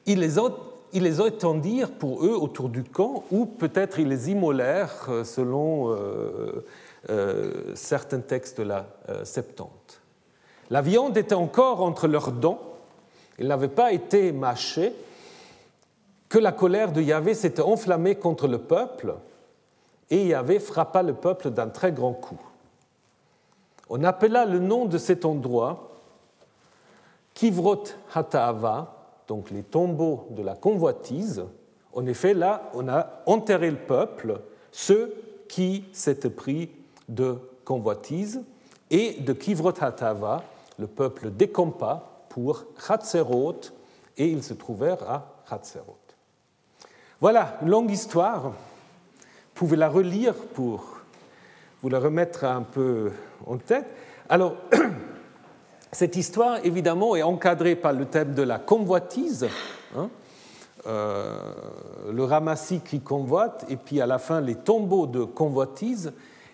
Ils 0.07 0.21
les, 0.21 0.37
ils 0.95 1.03
les 1.03 1.21
étendirent 1.21 1.93
pour 1.93 2.25
eux 2.25 2.37
autour 2.37 2.71
du 2.71 2.85
camp, 2.85 3.25
ou 3.31 3.45
peut-être 3.45 3.99
ils 3.99 4.09
les 4.09 4.31
immolèrent 4.31 5.09
euh, 5.11 5.25
selon 5.25 5.91
euh, 5.91 6.65
euh, 7.11 7.75
certains 7.75 8.21
textes 8.21 8.59
de 8.59 8.63
la 8.63 8.87
Septante. 9.25 9.76
La 10.71 10.83
viande 10.83 11.17
était 11.17 11.35
encore 11.35 11.83
entre 11.83 12.09
leurs 12.09 12.33
dents, 12.33 12.61
elle 13.39 13.49
n'avait 13.49 13.69
pas 13.69 13.93
été 13.93 14.33
mâchée, 14.33 14.93
que 16.29 16.39
la 16.39 16.53
colère 16.53 16.93
de 16.93 17.01
Yahvé 17.01 17.35
s'était 17.35 17.63
enflammée 17.63 18.17
contre 18.17 18.49
le 18.49 18.59
peuple, 18.59 19.15
et 20.11 20.27
Yahvé 20.27 20.59
frappa 20.59 21.03
le 21.03 21.15
peuple 21.15 21.51
d'un 21.51 21.69
très 21.69 21.93
grand 21.93 22.13
coup. 22.13 22.41
On 23.89 24.03
appela 24.03 24.45
le 24.45 24.59
nom 24.59 24.87
de 24.87 24.99
cet 24.99 25.25
endroit 25.25 25.91
Kivrot 27.35 27.85
Hata'ava, 28.15 28.95
donc 29.29 29.51
les 29.51 29.63
tombeaux 29.63 30.27
de 30.31 30.43
la 30.43 30.55
convoitise. 30.55 31.45
En 31.93 32.07
effet, 32.07 32.35
là, 32.35 32.71
on 32.75 32.89
a 32.89 33.23
enterré 33.27 33.71
le 33.71 33.77
peuple, 33.77 34.41
ceux 34.73 35.15
qui 35.49 35.85
s'étaient 35.93 36.31
pris 36.31 36.71
de 37.09 37.39
convoitise, 37.65 38.43
et 38.91 39.21
de 39.21 39.33
Kivrot 39.33 39.73
Hata'ava, 39.81 40.43
le 40.79 40.87
peuple 40.87 41.31
décampa 41.31 42.25
pour 42.29 42.65
Hatzerot, 42.89 43.61
et 44.17 44.29
ils 44.29 44.43
se 44.43 44.55
trouvèrent 44.55 45.03
à 45.09 45.43
Hatzerot. 45.51 45.99
Voilà, 47.21 47.59
une 47.63 47.69
longue 47.69 47.91
histoire. 47.91 48.43
Vous 48.43 48.53
pouvez 49.55 49.77
la 49.77 49.89
relire 49.89 50.35
pour 50.35 50.97
vous 51.83 51.89
la 51.89 51.99
remettre 51.99 52.45
un 52.45 52.63
peu 52.63 53.13
en 53.47 53.57
tête. 53.57 53.87
Alors, 54.29 54.57
cette 55.93 56.17
histoire, 56.17 56.59
évidemment, 56.65 57.17
est 57.17 57.23
encadrée 57.23 57.77
par 57.77 57.93
le 57.93 58.07
thème 58.07 58.35
de 58.35 58.43
la 58.43 58.59
convoitise, 58.59 59.47
hein, 59.97 60.11
euh, 60.87 61.39
le 62.13 62.25
ramassis 62.25 62.81
qui 62.81 63.01
convoite, 63.01 63.65
et 63.69 63.77
puis 63.77 64.01
à 64.01 64.07
la 64.07 64.19
fin, 64.19 64.41
les 64.41 64.57
tombeaux 64.57 65.07
de 65.07 65.25
convoitise. 65.25 66.13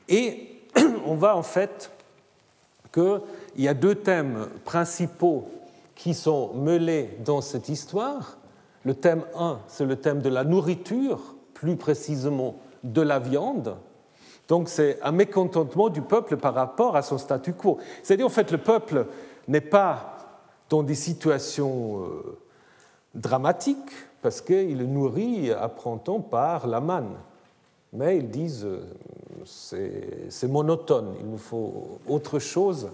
Et 0.09 0.61
on 1.07 1.15
voit 1.15 1.35
en 1.35 1.43
fait 1.43 1.91
qu'il 2.93 3.21
y 3.57 3.69
a 3.69 3.75
deux 3.75 3.95
thèmes 3.95 4.47
principaux 4.65 5.49
qui 5.95 6.15
sont 6.15 6.55
mêlés 6.55 7.17
dans 7.25 7.41
cette 7.41 7.69
histoire. 7.69 8.39
Le 8.85 8.95
thème 8.95 9.25
1, 9.37 9.61
c'est 9.69 9.85
le 9.85 9.97
thème 9.97 10.21
de 10.21 10.29
la 10.29 10.45
nourriture, 10.45 11.35
plus 11.55 11.77
précisément 11.77 12.57
de 12.85 13.01
la 13.01 13.19
viande, 13.19 13.77
donc 14.49 14.69
c'est 14.69 15.01
un 15.03 15.13
mécontentement 15.13 15.89
du 15.89 16.03
peuple 16.03 16.37
par 16.37 16.55
rapport 16.55 16.97
à 16.97 17.03
son 17.03 17.19
statu 17.19 17.55
quo. 17.55 17.79
C'est-à-dire, 18.03 18.27
en 18.27 18.29
fait, 18.29 18.51
le 18.51 18.59
peuple 18.59 19.07
n'est 19.49 19.61
pas 19.61 20.19
dans 20.69 20.83
des 20.83 20.95
situations 20.95 22.03
euh, 22.03 22.39
dramatiques, 23.15 23.79
parce 24.21 24.41
qu'il 24.41 24.81
est 24.81 24.87
nourri 24.87 25.51
à 25.51 25.69
printemps 25.69 26.21
par 26.21 26.67
la 26.67 26.81
manne. 26.81 27.15
Mais 27.93 28.19
ils 28.19 28.29
disent, 28.29 28.65
euh, 28.65 28.85
c'est 29.45 30.49
monotone, 30.49 31.15
il 31.21 31.27
nous 31.27 31.39
faut 31.39 32.01
autre 32.09 32.39
chose. 32.39 32.91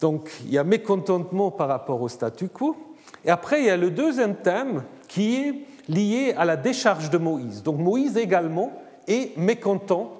Donc 0.00 0.30
il 0.44 0.52
y 0.52 0.58
a 0.58 0.64
mécontentement 0.64 1.50
par 1.50 1.68
rapport 1.68 2.00
au 2.00 2.08
statu 2.08 2.48
quo. 2.48 2.76
Et 3.24 3.30
après, 3.30 3.60
il 3.60 3.66
y 3.66 3.70
a 3.70 3.76
le 3.76 3.90
deuxième 3.90 4.36
thème 4.36 4.84
qui 5.08 5.36
est 5.36 5.54
lié 5.88 6.34
à 6.36 6.44
la 6.44 6.56
décharge 6.56 7.10
de 7.10 7.18
Moïse. 7.18 7.62
Donc 7.62 7.78
Moïse 7.78 8.16
également 8.16 8.72
est 9.06 9.36
mécontent 9.36 10.12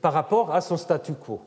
par 0.00 0.12
rapport 0.12 0.54
à 0.54 0.60
son 0.60 0.76
statu 0.76 1.14
quo. 1.14 1.40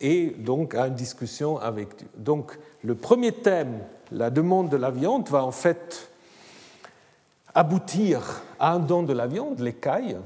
Et 0.00 0.26
donc 0.38 0.74
à 0.74 0.86
une 0.86 0.94
discussion 0.94 1.58
avec 1.58 1.96
Dieu. 1.96 2.08
Donc 2.16 2.58
le 2.84 2.94
premier 2.94 3.32
thème, 3.32 3.80
la 4.12 4.30
demande 4.30 4.68
de 4.68 4.76
la 4.76 4.90
viande, 4.90 5.28
va 5.28 5.44
en 5.44 5.50
fait 5.50 6.10
aboutir 7.54 8.42
à 8.60 8.74
un 8.74 8.78
don 8.78 9.02
de 9.02 9.12
la 9.12 9.26
viande, 9.26 9.58
l'écaille, 9.58 10.16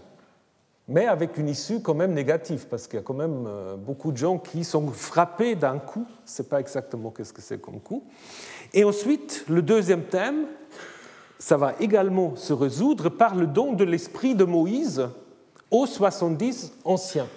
mais 0.92 1.06
avec 1.06 1.38
une 1.38 1.48
issue 1.48 1.80
quand 1.80 1.94
même 1.94 2.12
négative, 2.12 2.66
parce 2.68 2.86
qu'il 2.86 2.98
y 2.98 3.02
a 3.02 3.02
quand 3.02 3.14
même 3.14 3.46
euh, 3.46 3.76
beaucoup 3.76 4.12
de 4.12 4.18
gens 4.18 4.36
qui 4.36 4.62
sont 4.62 4.88
frappés 4.88 5.54
d'un 5.54 5.78
coup, 5.78 6.06
sais 6.26 6.42
pas 6.42 6.60
exactement 6.60 7.10
qu'est-ce 7.10 7.32
que 7.32 7.40
c'est 7.40 7.58
comme 7.58 7.80
coup. 7.80 8.04
Et 8.74 8.84
ensuite, 8.84 9.46
le 9.48 9.62
deuxième 9.62 10.02
thème, 10.02 10.44
ça 11.38 11.56
va 11.56 11.74
également 11.80 12.36
se 12.36 12.52
résoudre 12.52 13.08
par 13.08 13.34
le 13.34 13.46
don 13.46 13.72
de 13.72 13.84
l'esprit 13.84 14.34
de 14.34 14.44
Moïse 14.44 15.08
aux 15.70 15.86
70 15.86 16.74
anciens. 16.84 17.28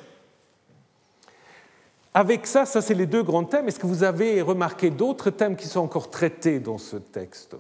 Avec 2.14 2.48
ça, 2.48 2.66
ça 2.66 2.82
c'est 2.82 2.94
les 2.94 3.06
deux 3.06 3.24
grands 3.24 3.46
thèmes. 3.46 3.70
Est-ce 3.70 3.80
que 3.80 3.88
vous 3.88 4.04
avez 4.04 4.42
remarqué 4.42 4.90
d'autres 4.90 5.30
thèmes 5.30 5.56
qui 5.56 5.68
sont 5.68 5.80
encore 5.80 6.10
traités 6.10 6.60
dans 6.60 6.78
ce 6.78 6.98
texte? 6.98 7.56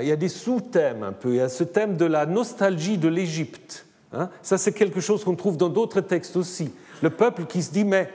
Il 0.00 0.08
y 0.08 0.12
a 0.12 0.16
des 0.16 0.28
sous-thèmes 0.28 1.02
un 1.02 1.12
peu. 1.12 1.30
Il 1.30 1.36
y 1.36 1.40
a 1.40 1.48
ce 1.48 1.64
thème 1.64 1.96
de 1.96 2.04
la 2.04 2.26
nostalgie 2.26 2.98
de 2.98 3.08
l'Égypte. 3.08 3.86
Hein. 4.12 4.30
ça, 4.42 4.58
c'est 4.58 4.72
quelque 4.72 5.00
chose 5.00 5.24
qu'on 5.24 5.36
trouve 5.36 5.56
dans 5.56 5.68
d'autres 5.68 6.00
textes 6.00 6.36
aussi. 6.36 6.70
Le 7.02 7.10
peuple 7.10 7.44
qui 7.44 7.62
se 7.62 7.72
dit, 7.72 7.84
mais 7.84 8.08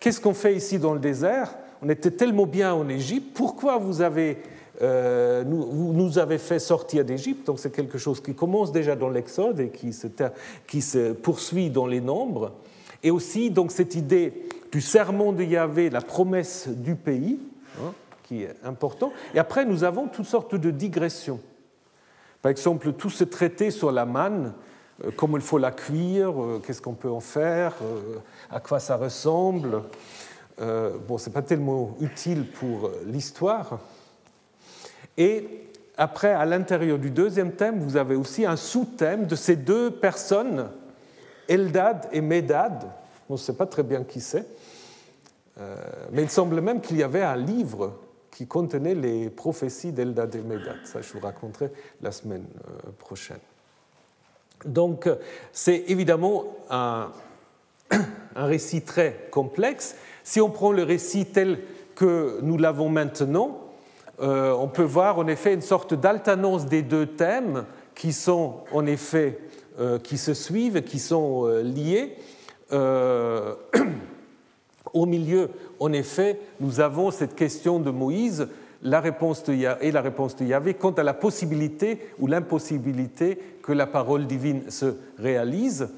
qu'est-ce 0.00 0.20
qu'on 0.20 0.34
fait 0.34 0.54
ici 0.54 0.78
dans 0.78 0.92
le 0.92 1.00
désert? 1.00 1.54
On 1.82 1.88
était 1.88 2.10
tellement 2.10 2.46
bien 2.46 2.74
en 2.74 2.88
Égypte, 2.88 3.34
pourquoi 3.34 3.78
vous 3.78 4.00
avez 4.00 4.38
euh, 4.82 5.44
nous, 5.44 5.92
nous 5.92 6.18
avez 6.18 6.38
fait 6.38 6.58
sortir 6.58 7.04
d'Égypte, 7.04 7.46
donc 7.46 7.60
c'est 7.60 7.70
quelque 7.70 7.98
chose 7.98 8.20
qui 8.20 8.34
commence 8.34 8.72
déjà 8.72 8.96
dans 8.96 9.08
l'Exode 9.08 9.60
et 9.60 9.68
qui 9.68 9.92
se, 9.92 10.08
qui 10.66 10.82
se, 10.82 11.12
poursuit 11.12 11.70
dans 11.70 11.86
les 11.86 12.00
nombres. 12.00 12.52
Et 13.02 13.10
aussi 13.10 13.50
donc 13.50 13.70
cette 13.70 13.94
idée 13.94 14.32
du 14.72 14.80
sermon 14.80 15.32
de 15.32 15.44
Yahvé, 15.44 15.90
la 15.90 16.00
promesse 16.00 16.68
du 16.68 16.96
pays, 16.96 17.38
hein, 17.80 17.92
qui 18.24 18.42
est 18.42 18.56
important. 18.64 19.12
Et 19.34 19.38
après, 19.38 19.64
nous 19.64 19.84
avons 19.84 20.08
toutes 20.08 20.26
sortes 20.26 20.56
de 20.56 20.70
digressions. 20.70 21.40
Par 22.42 22.50
exemple, 22.50 22.92
tout 22.92 23.10
ce 23.10 23.24
traité 23.24 23.70
sur 23.70 23.92
la 23.92 24.04
manne, 24.04 24.52
euh, 25.02 25.10
comment 25.16 25.36
il 25.36 25.42
faut 25.42 25.58
la 25.58 25.70
cuire, 25.70 26.42
euh, 26.42 26.62
qu'est-ce 26.64 26.82
qu'on 26.82 26.94
peut 26.94 27.10
en 27.10 27.20
faire, 27.20 27.74
euh, 27.82 28.18
à 28.50 28.60
quoi 28.60 28.80
ça 28.80 28.96
ressemble. 28.96 29.82
Bon, 31.08 31.18
ce 31.18 31.28
n'est 31.28 31.32
pas 31.32 31.42
tellement 31.42 31.96
utile 32.00 32.46
pour 32.48 32.88
l'histoire. 33.06 33.80
Et 35.16 35.64
après, 35.96 36.32
à 36.32 36.44
l'intérieur 36.44 36.96
du 36.96 37.10
deuxième 37.10 37.52
thème, 37.52 37.80
vous 37.80 37.96
avez 37.96 38.14
aussi 38.14 38.46
un 38.46 38.54
sous-thème 38.54 39.26
de 39.26 39.34
ces 39.34 39.56
deux 39.56 39.90
personnes, 39.90 40.70
Eldad 41.48 42.08
et 42.12 42.20
Medad. 42.20 42.84
On 43.28 43.32
ne 43.32 43.38
sait 43.38 43.54
pas 43.56 43.66
très 43.66 43.82
bien 43.82 44.04
qui 44.04 44.20
c'est, 44.20 44.46
mais 46.12 46.22
il 46.22 46.30
semble 46.30 46.60
même 46.60 46.80
qu'il 46.80 46.98
y 46.98 47.02
avait 47.02 47.22
un 47.22 47.34
livre 47.36 47.94
qui 48.34 48.46
contenait 48.46 48.94
les 48.94 49.30
prophéties 49.30 49.92
d'Eldad 49.92 50.34
et 50.34 50.42
Medad. 50.42 50.76
Ça, 50.84 51.00
je 51.00 51.12
vous 51.12 51.20
raconterai 51.20 51.70
la 52.02 52.12
semaine 52.12 52.44
prochaine. 52.98 53.38
Donc 54.64 55.08
c'est 55.52 55.84
évidemment 55.88 56.44
un, 56.70 57.12
récit 58.34 58.82
très 58.82 59.28
complexe. 59.30 59.94
Si 60.22 60.40
on 60.40 60.50
prend 60.50 60.72
le 60.72 60.82
récit 60.82 61.26
tel 61.26 61.60
que 61.94 62.40
nous 62.42 62.58
l'avons 62.58 62.88
maintenant, 62.88 63.60
euh, 64.20 64.52
on 64.52 64.68
peut 64.68 64.82
voir 64.82 65.18
en 65.18 65.26
effet 65.26 65.54
une 65.54 65.60
sorte 65.60 65.94
d'alternance 65.94 66.66
des 66.66 66.82
deux 66.82 67.06
thèmes 67.06 67.64
qui 67.94 68.12
sont 68.12 68.60
en 68.72 68.86
effet 68.86 69.38
euh, 69.78 69.98
qui 69.98 70.18
se 70.18 70.34
suivent, 70.34 70.82
qui 70.82 70.98
sont 70.98 71.46
euh, 71.46 71.62
liés. 71.62 72.16
au 74.92 75.06
milieu, 75.06 75.50
en 75.84 75.92
effet, 75.92 76.40
nous 76.60 76.80
avons 76.80 77.10
cette 77.10 77.34
question 77.34 77.78
de 77.78 77.90
Moïse 77.90 78.48
la 78.82 79.00
réponse 79.00 79.44
de 79.44 79.52
et 79.52 79.92
la 79.92 80.00
réponse 80.00 80.34
de 80.36 80.46
Yahvé 80.46 80.72
quant 80.72 80.92
à 80.92 81.02
la 81.02 81.12
possibilité 81.12 81.98
ou 82.18 82.26
l'impossibilité 82.26 83.38
que 83.62 83.72
la 83.72 83.86
parole 83.86 84.26
divine 84.26 84.70
se 84.70 84.96
réalise. 85.18 85.90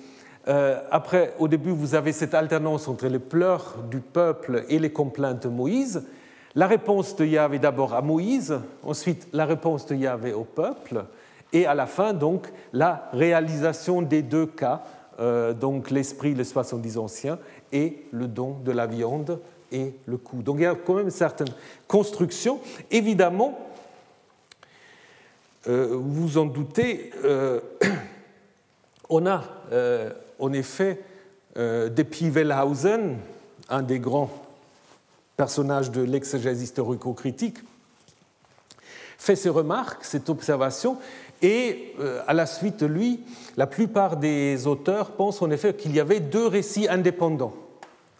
Euh, 0.48 0.80
après, 0.90 1.34
au 1.38 1.46
début, 1.46 1.70
vous 1.70 1.94
avez 1.94 2.10
cette 2.10 2.34
alternance 2.34 2.88
entre 2.88 3.06
les 3.06 3.20
pleurs 3.20 3.76
du 3.88 4.00
peuple 4.00 4.64
et 4.68 4.80
les 4.80 4.90
complaintes 4.90 5.44
de 5.44 5.48
Moïse. 5.48 6.02
La 6.56 6.66
réponse 6.66 7.14
de 7.14 7.24
Yahvé 7.24 7.60
d'abord 7.60 7.94
à 7.94 8.02
Moïse, 8.02 8.58
ensuite 8.82 9.28
la 9.32 9.44
réponse 9.44 9.86
de 9.86 9.94
Yahvé 9.94 10.32
au 10.32 10.44
peuple, 10.44 11.04
et 11.52 11.64
à 11.64 11.74
la 11.74 11.86
fin, 11.86 12.12
donc, 12.12 12.48
la 12.72 13.08
réalisation 13.12 14.02
des 14.02 14.22
deux 14.22 14.46
cas, 14.46 14.82
euh, 15.20 15.52
donc 15.52 15.90
l'esprit, 15.90 16.34
les 16.34 16.44
70 16.44 16.98
anciens, 16.98 17.38
et 17.72 18.06
le 18.10 18.26
don 18.26 18.56
de 18.64 18.72
la 18.72 18.86
viande 18.86 19.40
et 19.72 19.94
le 20.06 20.16
coût. 20.16 20.42
Donc 20.42 20.56
il 20.58 20.62
y 20.62 20.66
a 20.66 20.74
quand 20.74 20.94
même 20.94 21.06
une 21.06 21.10
certaine 21.10 21.48
construction. 21.86 22.60
Évidemment, 22.90 23.58
euh, 25.68 25.98
vous 26.00 26.38
en 26.38 26.46
doutez, 26.46 27.10
euh, 27.24 27.60
on 29.08 29.26
a 29.26 29.42
euh, 29.72 30.10
en 30.38 30.52
effet 30.52 31.00
depuis 31.56 32.28
Wellhausen, 32.28 33.16
un 33.70 33.82
des 33.82 33.98
grands 33.98 34.30
personnages 35.38 35.90
de 35.90 36.02
l'exégèse 36.02 36.62
historico-critique, 36.62 37.56
fait 39.16 39.36
ces 39.36 39.48
remarques, 39.48 40.04
cette 40.04 40.28
observation, 40.28 40.98
et 41.40 41.94
à 42.26 42.34
la 42.34 42.44
suite 42.44 42.80
de 42.80 42.84
lui, 42.86 43.22
la 43.56 43.66
plupart 43.66 44.18
des 44.18 44.66
auteurs 44.66 45.12
pensent 45.12 45.40
en 45.40 45.50
effet 45.50 45.72
qu'il 45.72 45.96
y 45.96 46.00
avait 46.00 46.20
deux 46.20 46.46
récits 46.46 46.88
indépendants. 46.90 47.54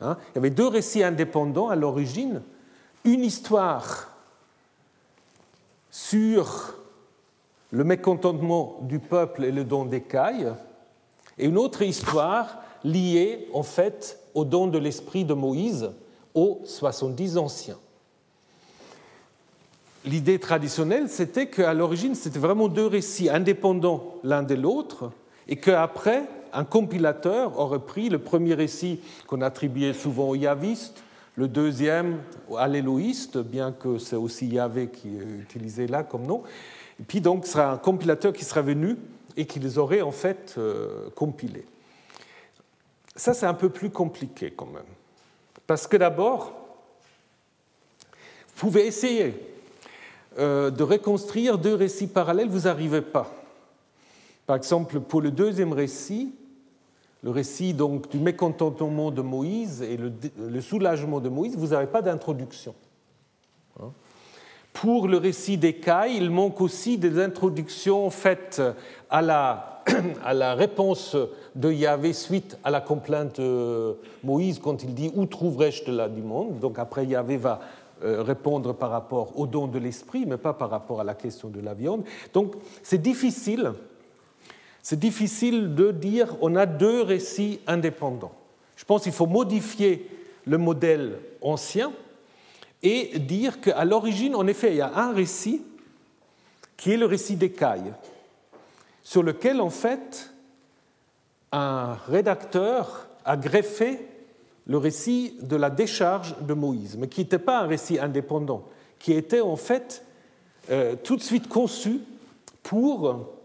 Hein? 0.00 0.16
Il 0.30 0.36
y 0.36 0.38
avait 0.38 0.50
deux 0.50 0.68
récits 0.68 1.02
indépendants 1.02 1.68
à 1.68 1.76
l'origine, 1.76 2.42
une 3.04 3.24
histoire 3.24 4.10
sur 5.90 6.74
le 7.70 7.84
mécontentement 7.84 8.78
du 8.82 8.98
peuple 8.98 9.44
et 9.44 9.52
le 9.52 9.64
don 9.64 9.84
d'écailles, 9.84 10.52
et 11.38 11.46
une 11.46 11.58
autre 11.58 11.82
histoire 11.82 12.58
liée 12.84 13.48
en 13.52 13.62
fait 13.62 14.20
au 14.34 14.44
don 14.44 14.66
de 14.66 14.78
l'esprit 14.78 15.24
de 15.24 15.34
Moïse 15.34 15.90
aux 16.34 16.60
70 16.64 17.38
anciens. 17.38 17.78
L'idée 20.04 20.38
traditionnelle, 20.38 21.08
c'était 21.08 21.48
qu'à 21.48 21.74
l'origine, 21.74 22.14
c'était 22.14 22.38
vraiment 22.38 22.68
deux 22.68 22.86
récits 22.86 23.28
indépendants 23.28 24.14
l'un 24.22 24.42
de 24.42 24.54
l'autre, 24.54 25.10
et 25.48 25.56
qu'après, 25.56 26.24
un 26.52 26.64
compilateur 26.64 27.58
aurait 27.58 27.80
pris 27.80 28.08
le 28.08 28.18
premier 28.18 28.54
récit 28.54 29.00
qu'on 29.26 29.40
attribuait 29.40 29.92
souvent 29.92 30.28
aux 30.28 30.34
yavistes, 30.34 31.02
le 31.36 31.48
deuxième 31.48 32.18
à 32.56 32.66
l'éloïste, 32.66 33.38
bien 33.38 33.72
que 33.72 33.98
c'est 33.98 34.16
aussi 34.16 34.46
Yahvé 34.46 34.88
qui 34.88 35.08
est 35.08 35.42
utilisé 35.42 35.86
là 35.86 36.02
comme 36.02 36.26
nom. 36.26 36.42
Et 36.98 37.02
puis 37.02 37.20
donc, 37.20 37.46
ce 37.46 37.52
sera 37.52 37.72
un 37.72 37.78
compilateur 37.78 38.32
qui 38.32 38.44
sera 38.44 38.62
venu 38.62 38.96
et 39.36 39.44
qui 39.44 39.58
les 39.58 39.76
aurait 39.76 40.00
en 40.00 40.12
fait 40.12 40.54
euh, 40.56 41.10
compilés. 41.14 41.66
Ça, 43.14 43.34
c'est 43.34 43.46
un 43.46 43.54
peu 43.54 43.68
plus 43.68 43.90
compliqué 43.90 44.52
quand 44.54 44.66
même. 44.66 44.82
Parce 45.66 45.86
que 45.86 45.96
d'abord, 45.96 46.52
vous 48.54 48.60
pouvez 48.60 48.86
essayer 48.86 49.34
euh, 50.38 50.70
de 50.70 50.82
reconstruire 50.82 51.58
deux 51.58 51.74
récits 51.74 52.06
parallèles, 52.06 52.48
vous 52.48 52.60
n'arrivez 52.60 53.02
pas. 53.02 53.30
Par 54.46 54.56
exemple, 54.56 55.00
pour 55.00 55.20
le 55.20 55.30
deuxième 55.30 55.72
récit, 55.72 56.32
le 57.22 57.30
récit 57.30 57.74
donc 57.74 58.08
du 58.08 58.18
mécontentement 58.18 59.10
de 59.10 59.22
Moïse 59.22 59.82
et 59.82 59.96
le, 59.96 60.60
soulagement 60.60 61.20
de 61.20 61.28
Moïse, 61.28 61.56
vous 61.56 61.68
n'avez 61.68 61.88
pas 61.88 62.02
d'introduction. 62.02 62.74
Hein. 63.80 63.90
Pour 64.72 65.08
le 65.08 65.16
récit 65.16 65.56
d'Écaille, 65.56 66.16
il 66.16 66.30
manque 66.30 66.60
aussi 66.60 66.98
des 66.98 67.20
introductions 67.20 68.10
faites 68.10 68.62
à 69.10 69.22
la, 69.22 70.54
réponse 70.54 71.16
de 71.54 71.72
Yahvé 71.72 72.12
suite 72.12 72.58
à 72.62 72.70
la 72.70 72.80
complainte 72.80 73.40
de 73.40 73.96
Moïse 74.22 74.60
quand 74.60 74.84
il 74.84 74.94
dit 74.94 75.10
Où 75.16 75.26
trouverai-je 75.26 75.84
de 75.86 75.96
la 75.96 76.08
du 76.08 76.22
Donc 76.60 76.78
après, 76.78 77.06
Yahvé 77.06 77.38
va 77.38 77.60
euh, 78.04 78.22
répondre 78.22 78.74
par 78.74 78.90
rapport 78.90 79.36
au 79.38 79.46
don 79.46 79.66
de 79.66 79.78
l'esprit, 79.78 80.26
mais 80.26 80.36
pas 80.36 80.52
par 80.52 80.70
rapport 80.70 81.00
à 81.00 81.04
la 81.04 81.14
question 81.14 81.48
de 81.48 81.60
la 81.60 81.74
viande. 81.74 82.04
Donc 82.34 82.54
c'est 82.82 83.00
difficile 83.00 83.72
c'est 84.88 85.00
difficile 85.00 85.74
de 85.74 85.90
dire 85.90 86.36
on 86.42 86.54
a 86.54 86.64
deux 86.64 87.02
récits 87.02 87.58
indépendants. 87.66 88.30
Je 88.76 88.84
pense 88.84 89.02
qu'il 89.02 89.10
faut 89.10 89.26
modifier 89.26 90.08
le 90.44 90.58
modèle 90.58 91.18
ancien 91.42 91.92
et 92.84 93.18
dire 93.18 93.60
qu'à 93.60 93.84
l'origine, 93.84 94.36
en 94.36 94.46
effet, 94.46 94.70
il 94.70 94.76
y 94.76 94.80
a 94.80 94.96
un 94.96 95.12
récit 95.12 95.60
qui 96.76 96.92
est 96.92 96.96
le 96.96 97.06
récit 97.06 97.34
d'Écaille, 97.34 97.92
sur 99.02 99.24
lequel, 99.24 99.60
en 99.60 99.70
fait, 99.70 100.30
un 101.50 101.94
rédacteur 102.06 103.08
a 103.24 103.36
greffé 103.36 104.06
le 104.68 104.78
récit 104.78 105.34
de 105.42 105.56
la 105.56 105.70
décharge 105.70 106.36
de 106.42 106.54
Moïse, 106.54 106.96
mais 106.96 107.08
qui 107.08 107.22
n'était 107.22 107.40
pas 107.40 107.58
un 107.58 107.66
récit 107.66 107.98
indépendant, 107.98 108.62
qui 109.00 109.14
était 109.14 109.40
en 109.40 109.56
fait 109.56 110.04
euh, 110.70 110.94
tout 110.94 111.16
de 111.16 111.22
suite 111.22 111.48
conçu 111.48 112.02
pour 112.62 113.35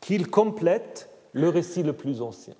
qu'il 0.00 0.28
complète 0.30 1.10
le 1.32 1.48
récit 1.48 1.82
le 1.82 1.92
plus 1.92 2.22
ancien. 2.22 2.54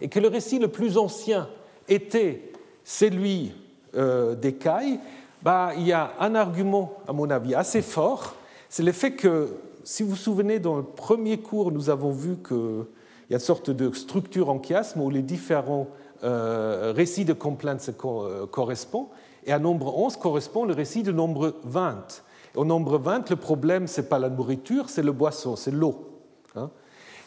Et 0.00 0.08
que 0.08 0.20
le 0.20 0.28
récit 0.28 0.58
le 0.58 0.68
plus 0.68 0.98
ancien 0.98 1.48
était 1.88 2.52
celui 2.84 3.52
euh, 3.94 4.34
d'Écaille, 4.34 5.00
bah, 5.42 5.70
il 5.76 5.86
y 5.86 5.92
a 5.92 6.12
un 6.20 6.34
argument, 6.34 6.94
à 7.06 7.12
mon 7.12 7.30
avis, 7.30 7.54
assez 7.54 7.82
fort, 7.82 8.34
c'est 8.68 8.82
le 8.82 8.92
fait 8.92 9.12
que, 9.12 9.48
si 9.84 10.02
vous 10.02 10.10
vous 10.10 10.16
souvenez, 10.16 10.58
dans 10.58 10.76
le 10.76 10.82
premier 10.82 11.38
cours, 11.38 11.70
nous 11.70 11.90
avons 11.90 12.10
vu 12.10 12.36
qu'il 12.36 12.84
y 13.30 13.34
a 13.34 13.36
une 13.36 13.38
sorte 13.38 13.70
de 13.70 13.92
structure 13.92 14.50
en 14.50 14.60
chiasme 14.60 15.00
où 15.00 15.10
les 15.10 15.22
différents 15.22 15.88
euh, 16.24 16.92
récits 16.96 17.24
de 17.24 17.32
complaintes 17.32 17.80
se 17.80 17.92
euh, 18.04 18.46
correspondent, 18.46 19.08
et 19.44 19.52
à 19.52 19.58
nombre 19.58 19.96
11 19.96 20.16
correspond 20.16 20.64
le 20.64 20.74
récit 20.74 21.02
de 21.02 21.12
nombre 21.12 21.54
20. 21.64 22.22
au 22.56 22.64
nombre 22.64 22.98
20, 22.98 23.30
le 23.30 23.36
problème, 23.36 23.86
ce 23.86 24.00
n'est 24.00 24.06
pas 24.08 24.18
la 24.18 24.28
nourriture, 24.28 24.88
c'est 24.88 25.02
le 25.02 25.12
boisson, 25.12 25.54
c'est 25.54 25.70
l'eau. 25.70 26.15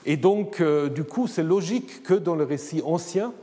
Et 0.05 0.17
donc, 0.17 0.61
euh, 0.61 0.89
du 0.89 1.03
coup, 1.03 1.27
c'est 1.27 1.43
logique 1.43 2.03
que 2.03 2.13
dans 2.13 2.35
le 2.35 2.43
récit 2.43 2.81
ancien, 2.85 3.33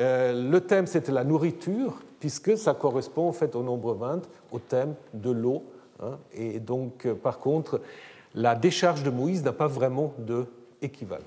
euh, 0.00 0.50
le 0.50 0.60
thème 0.60 0.86
c'était 0.86 1.12
la 1.12 1.24
nourriture, 1.24 2.00
puisque 2.20 2.56
ça 2.56 2.74
correspond 2.74 3.28
en 3.28 3.32
fait 3.32 3.56
au 3.56 3.62
nombre 3.62 3.94
20, 3.94 4.22
au 4.52 4.58
thème 4.58 4.94
de 5.14 5.30
l'eau. 5.30 5.64
Hein. 6.02 6.18
et 6.34 6.58
donc, 6.58 7.06
euh, 7.06 7.14
par 7.14 7.38
contre, 7.38 7.80
la 8.34 8.54
décharge 8.54 9.02
de 9.02 9.10
Moïse 9.10 9.44
n'a 9.44 9.52
pas 9.52 9.68
vraiment 9.68 10.14
d'équivalent. 10.18 11.22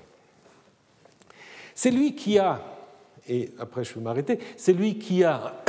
C'est 1.74 1.90
lui 1.90 2.14
qui 2.14 2.38
a, 2.38 2.60
et 3.28 3.50
après 3.58 3.84
je 3.84 3.94
vais 3.94 4.00
m'arrêter, 4.00 4.38
c'est 4.56 4.72
lui 4.72 4.98
qui 4.98 5.24
a 5.24 5.62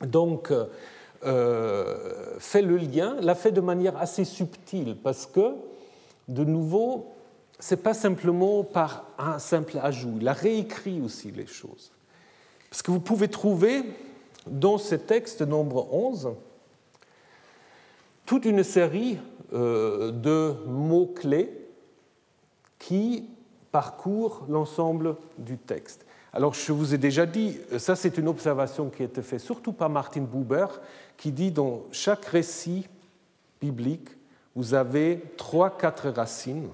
donc 0.06 0.52
fait 1.22 2.62
le 2.62 2.76
lien, 2.76 3.16
l'a 3.20 3.34
fait 3.34 3.52
de 3.52 3.60
manière 3.60 3.96
assez 3.98 4.24
subtile, 4.24 4.96
parce 4.96 5.26
que, 5.26 5.54
de 6.28 6.44
nouveau, 6.44 7.12
n'est 7.70 7.76
pas 7.76 7.94
simplement 7.94 8.64
par 8.64 9.06
un 9.18 9.38
simple 9.38 9.78
ajout, 9.82 10.16
il 10.20 10.28
a 10.28 10.32
réécrit 10.32 11.00
aussi 11.00 11.30
les 11.30 11.46
choses. 11.46 11.92
Parce 12.70 12.82
que 12.82 12.90
vous 12.90 13.00
pouvez 13.00 13.28
trouver 13.28 13.84
dans 14.46 14.78
ce 14.78 14.94
texte 14.94 15.42
nombre 15.42 15.92
11 15.92 16.30
toute 18.24 18.44
une 18.44 18.62
série 18.62 19.18
euh, 19.52 20.12
de 20.12 20.54
mots-clés 20.66 21.52
qui 22.78 23.28
parcourent 23.72 24.46
l'ensemble 24.48 25.16
du 25.36 25.58
texte. 25.58 26.06
Alors 26.32 26.54
je 26.54 26.72
vous 26.72 26.94
ai 26.94 26.98
déjà 26.98 27.26
dit, 27.26 27.58
ça 27.78 27.96
c'est 27.96 28.16
une 28.18 28.28
observation 28.28 28.88
qui 28.88 29.02
a 29.02 29.06
été 29.06 29.22
faite 29.22 29.40
surtout 29.40 29.72
par 29.72 29.90
Martin 29.90 30.22
Buber, 30.22 30.66
qui 31.16 31.32
dit 31.32 31.50
dans 31.50 31.82
chaque 31.90 32.24
récit 32.26 32.86
biblique, 33.60 34.08
vous 34.54 34.74
avez 34.74 35.22
trois, 35.36 35.76
quatre 35.76 36.08
racines 36.08 36.68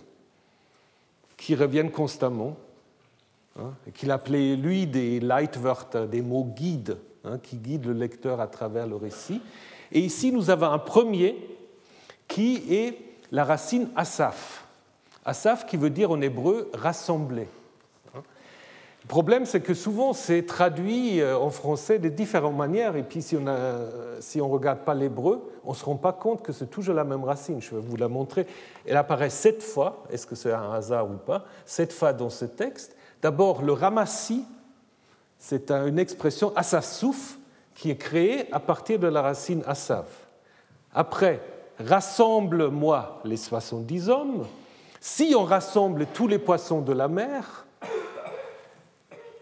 qui 1.37 1.55
reviennent 1.55 1.91
constamment, 1.91 2.57
hein, 3.59 3.73
qu'il 3.95 4.11
appelait 4.11 4.57
lui 4.57 4.87
des 4.87 5.21
Leitwörter, 5.21 6.07
des 6.11 6.23
mots 6.23 6.45
guides, 6.45 6.99
hein, 7.25 7.39
qui 7.43 7.57
guident 7.57 7.87
le 7.87 7.93
lecteur 7.93 8.41
à 8.41 8.47
travers 8.47 8.87
le 8.87 8.97
récit. 8.97 9.41
Et 9.93 10.01
ici, 10.01 10.33
nous 10.33 10.51
avons 10.51 10.71
un 10.71 10.79
premier 10.79 11.37
qui 12.29 12.63
est 12.71 12.99
la 13.31 13.45
racine 13.45 13.89
asaf. 13.97 14.65
Asaf 15.25 15.67
qui 15.67 15.77
veut 15.77 15.91
dire 15.91 16.11
en 16.11 16.21
hébreu 16.21 16.71
rassemblé. 16.75 17.49
Le 19.07 19.09
problème, 19.09 19.47
c'est 19.47 19.61
que 19.61 19.73
souvent, 19.73 20.13
c'est 20.13 20.43
traduit 20.43 21.21
euh, 21.21 21.39
en 21.39 21.51
français 21.51 22.01
de 22.01 22.09
différentes 22.09 22.57
manières, 22.57 22.97
et 22.97 23.05
puis 23.05 23.23
si 23.23 23.37
on 23.37 23.41
ne 23.41 24.53
regarde 24.53 24.81
pas 24.81 24.95
l'hébreu, 24.95 25.49
on 25.65 25.71
ne 25.71 25.77
se 25.77 25.85
rend 25.85 25.95
pas 25.95 26.13
compte 26.13 26.43
que 26.43 26.53
c'est 26.53 26.67
toujours 26.67 26.97
la 26.97 27.05
même 27.05 27.23
racine. 27.23 27.63
Je 27.63 27.77
vais 27.77 27.81
vous 27.81 27.97
la 27.97 28.09
montrer. 28.09 28.49
Elle 28.85 28.97
apparaît 28.97 29.31
sept 29.31 29.63
fois, 29.63 30.03
est-ce 30.11 30.27
que 30.27 30.35
c'est 30.35 30.51
un 30.51 30.73
hasard 30.73 31.09
ou 31.09 31.19
pas, 31.19 31.45
sept 31.65 31.93
fois 31.93 32.13
dans 32.13 32.31
ce 32.31 32.47
texte. 32.47 32.97
D'abord, 33.23 33.63
le 33.63 33.75
ramassi, 33.75 34.45
c'est 35.39 35.71
une 35.71 36.01
expression 36.01 36.53
asassouf 36.57 37.39
qui 37.77 37.93
est 37.93 37.97
créée 37.97 38.53
à 38.53 38.59
partir 38.59 38.99
de 38.99 39.07
la 39.07 39.23
racine 39.23 39.63
asav. 39.69 40.07
Après, 40.93 41.41
rassemble-moi 41.79 43.21
les 43.23 43.37
70 43.37 44.09
hommes. 44.09 44.47
Si 45.01 45.33
on 45.39 45.45
rassemble 45.45 46.07
tous 46.13 46.27
les 46.27 46.41
poissons 46.41 46.81
de 46.81 46.93
la 46.93 47.07
mer, 47.07 47.67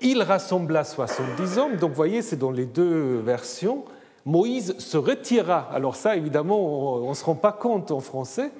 il 0.04 0.22
rassembla 0.22 0.84
70 0.84 1.58
hommes, 1.58 1.76
donc 1.76 1.90
vous 1.90 1.96
voyez, 1.96 2.20
c'est 2.20 2.36
dans 2.36 2.50
les 2.50 2.66
deux 2.66 3.20
versions. 3.20 3.84
Moïse 4.26 4.78
se 4.78 4.98
retira, 4.98 5.68
alors 5.72 5.96
ça 5.96 6.14
évidemment 6.14 6.96
on 7.02 7.08
ne 7.08 7.14
se 7.14 7.24
rend 7.24 7.34
pas 7.34 7.52
compte 7.52 7.90
en 7.90 8.00
français, 8.00 8.52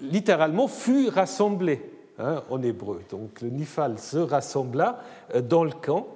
littéralement 0.00 0.66
fut 0.66 1.08
rassemblé 1.08 1.90
hein, 2.18 2.42
en 2.50 2.62
hébreu. 2.62 3.02
Donc 3.10 3.42
le 3.42 3.50
Nifal 3.50 3.98
se 3.98 4.16
rassembla 4.16 5.00
euh, 5.34 5.42
dans 5.42 5.64
le 5.64 5.72
camp, 5.72 6.06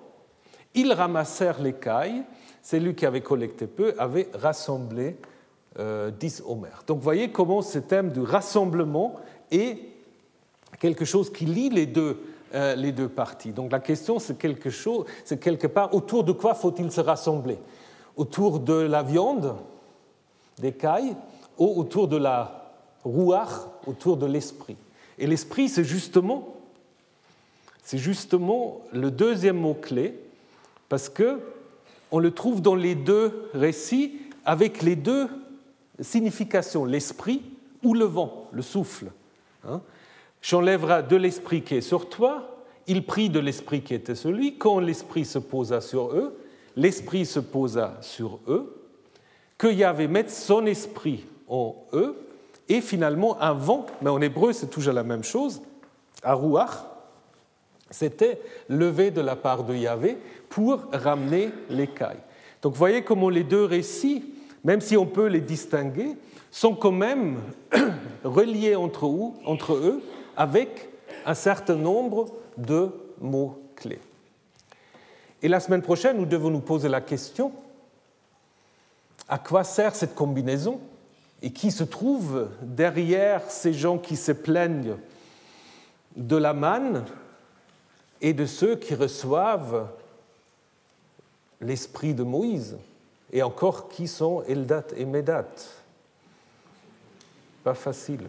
ils 0.74 0.92
ramassèrent 0.92 1.60
les 1.60 1.74
cailles, 1.74 2.24
celui 2.62 2.94
qui 2.94 3.04
avait 3.04 3.20
collecté 3.20 3.66
peu 3.66 3.94
avait 3.98 4.28
rassemblé 4.34 5.16
euh, 5.78 6.10
10 6.10 6.44
homères. 6.46 6.84
Donc 6.86 6.98
vous 6.98 7.04
voyez 7.04 7.30
comment 7.30 7.60
ce 7.60 7.78
thème 7.78 8.12
du 8.12 8.20
rassemblement 8.20 9.14
est 9.50 9.78
quelque 10.80 11.04
chose 11.04 11.30
qui 11.30 11.44
lie 11.44 11.68
les 11.68 11.86
deux 11.86 12.18
euh, 12.54 12.74
les 12.74 12.92
deux 12.92 13.08
parties. 13.08 13.52
Donc 13.52 13.72
la 13.72 13.80
question, 13.80 14.18
c'est 14.18 14.38
quelque 14.38 14.70
chose, 14.70 15.04
c'est 15.24 15.38
quelque 15.38 15.66
part 15.66 15.94
autour 15.94 16.24
de 16.24 16.32
quoi 16.32 16.54
faut-il 16.54 16.90
se 16.90 17.00
rassembler? 17.00 17.58
Autour 18.16 18.60
de 18.60 18.72
la 18.72 19.02
viande, 19.02 19.54
des 20.58 20.72
cailles, 20.72 21.14
ou 21.58 21.78
autour 21.78 22.08
de 22.08 22.16
la 22.16 22.72
rouar, 23.04 23.68
autour 23.86 24.16
de 24.16 24.26
l'esprit? 24.26 24.76
Et 25.18 25.26
l'esprit, 25.26 25.68
c'est 25.68 25.84
justement, 25.84 26.56
c'est 27.82 27.98
justement 27.98 28.80
le 28.92 29.10
deuxième 29.10 29.58
mot 29.58 29.74
clé, 29.74 30.18
parce 30.88 31.08
que 31.08 31.40
on 32.10 32.18
le 32.18 32.30
trouve 32.30 32.62
dans 32.62 32.74
les 32.74 32.94
deux 32.94 33.50
récits 33.52 34.18
avec 34.46 34.82
les 34.82 34.96
deux 34.96 35.28
significations, 36.00 36.86
l'esprit 36.86 37.42
ou 37.82 37.92
le 37.92 38.06
vent, 38.06 38.48
le 38.52 38.62
souffle. 38.62 39.10
Hein 39.68 39.82
J'enlèverai 40.42 41.02
de 41.04 41.16
l'esprit 41.16 41.62
qui 41.62 41.76
est 41.76 41.80
sur 41.80 42.08
toi. 42.08 42.64
Il 42.86 43.04
prit 43.04 43.28
de 43.28 43.40
l'esprit 43.40 43.82
qui 43.82 43.94
était 43.94 44.14
sur 44.14 44.30
lui. 44.30 44.56
Quand 44.56 44.78
l'esprit 44.78 45.24
se 45.24 45.38
posa 45.38 45.80
sur 45.80 46.12
eux, 46.12 46.38
l'esprit 46.76 47.26
se 47.26 47.40
posa 47.40 47.98
sur 48.00 48.38
eux. 48.46 48.74
Que 49.58 49.68
Yahvé 49.68 50.08
mette 50.08 50.30
son 50.30 50.66
esprit 50.66 51.24
en 51.48 51.74
eux. 51.92 52.16
Et 52.68 52.80
finalement, 52.80 53.40
un 53.40 53.52
vent, 53.52 53.86
mais 54.02 54.10
en 54.10 54.20
hébreu 54.20 54.52
c'est 54.52 54.68
toujours 54.68 54.92
la 54.92 55.02
même 55.02 55.24
chose, 55.24 55.62
Arouach, 56.22 56.70
c'était 57.90 58.40
levé 58.68 59.10
de 59.10 59.22
la 59.22 59.36
part 59.36 59.64
de 59.64 59.74
Yahvé 59.74 60.18
pour 60.50 60.84
ramener 60.92 61.50
l'écaille. 61.70 62.18
Donc 62.60 62.72
vous 62.72 62.78
voyez 62.78 63.02
comment 63.02 63.30
les 63.30 63.44
deux 63.44 63.64
récits, 63.64 64.24
même 64.64 64.80
si 64.80 64.96
on 64.96 65.06
peut 65.06 65.26
les 65.26 65.40
distinguer, 65.40 66.16
sont 66.50 66.74
quand 66.74 66.92
même 66.92 67.38
reliés 68.24 68.76
entre 68.76 69.06
eux 69.74 70.02
avec 70.38 70.88
un 71.26 71.34
certain 71.34 71.74
nombre 71.74 72.32
de 72.56 72.90
mots-clés. 73.20 74.00
Et 75.42 75.48
la 75.48 75.60
semaine 75.60 75.82
prochaine, 75.82 76.16
nous 76.16 76.26
devons 76.26 76.48
nous 76.48 76.60
poser 76.60 76.88
la 76.88 77.00
question, 77.00 77.52
à 79.28 79.38
quoi 79.38 79.64
sert 79.64 79.94
cette 79.94 80.14
combinaison 80.14 80.80
et 81.42 81.52
qui 81.52 81.70
se 81.70 81.84
trouve 81.84 82.48
derrière 82.62 83.50
ces 83.50 83.72
gens 83.72 83.98
qui 83.98 84.16
se 84.16 84.32
plaignent 84.32 84.96
de 86.16 86.36
la 86.36 86.54
manne 86.54 87.04
et 88.20 88.32
de 88.32 88.46
ceux 88.46 88.76
qui 88.76 88.94
reçoivent 88.94 89.88
l'esprit 91.60 92.14
de 92.14 92.22
Moïse, 92.22 92.76
et 93.32 93.42
encore 93.42 93.88
qui 93.88 94.06
sont 94.06 94.42
Eldat 94.44 94.84
et 94.96 95.04
Médat? 95.04 95.46
Pas 97.64 97.74
facile. 97.74 98.28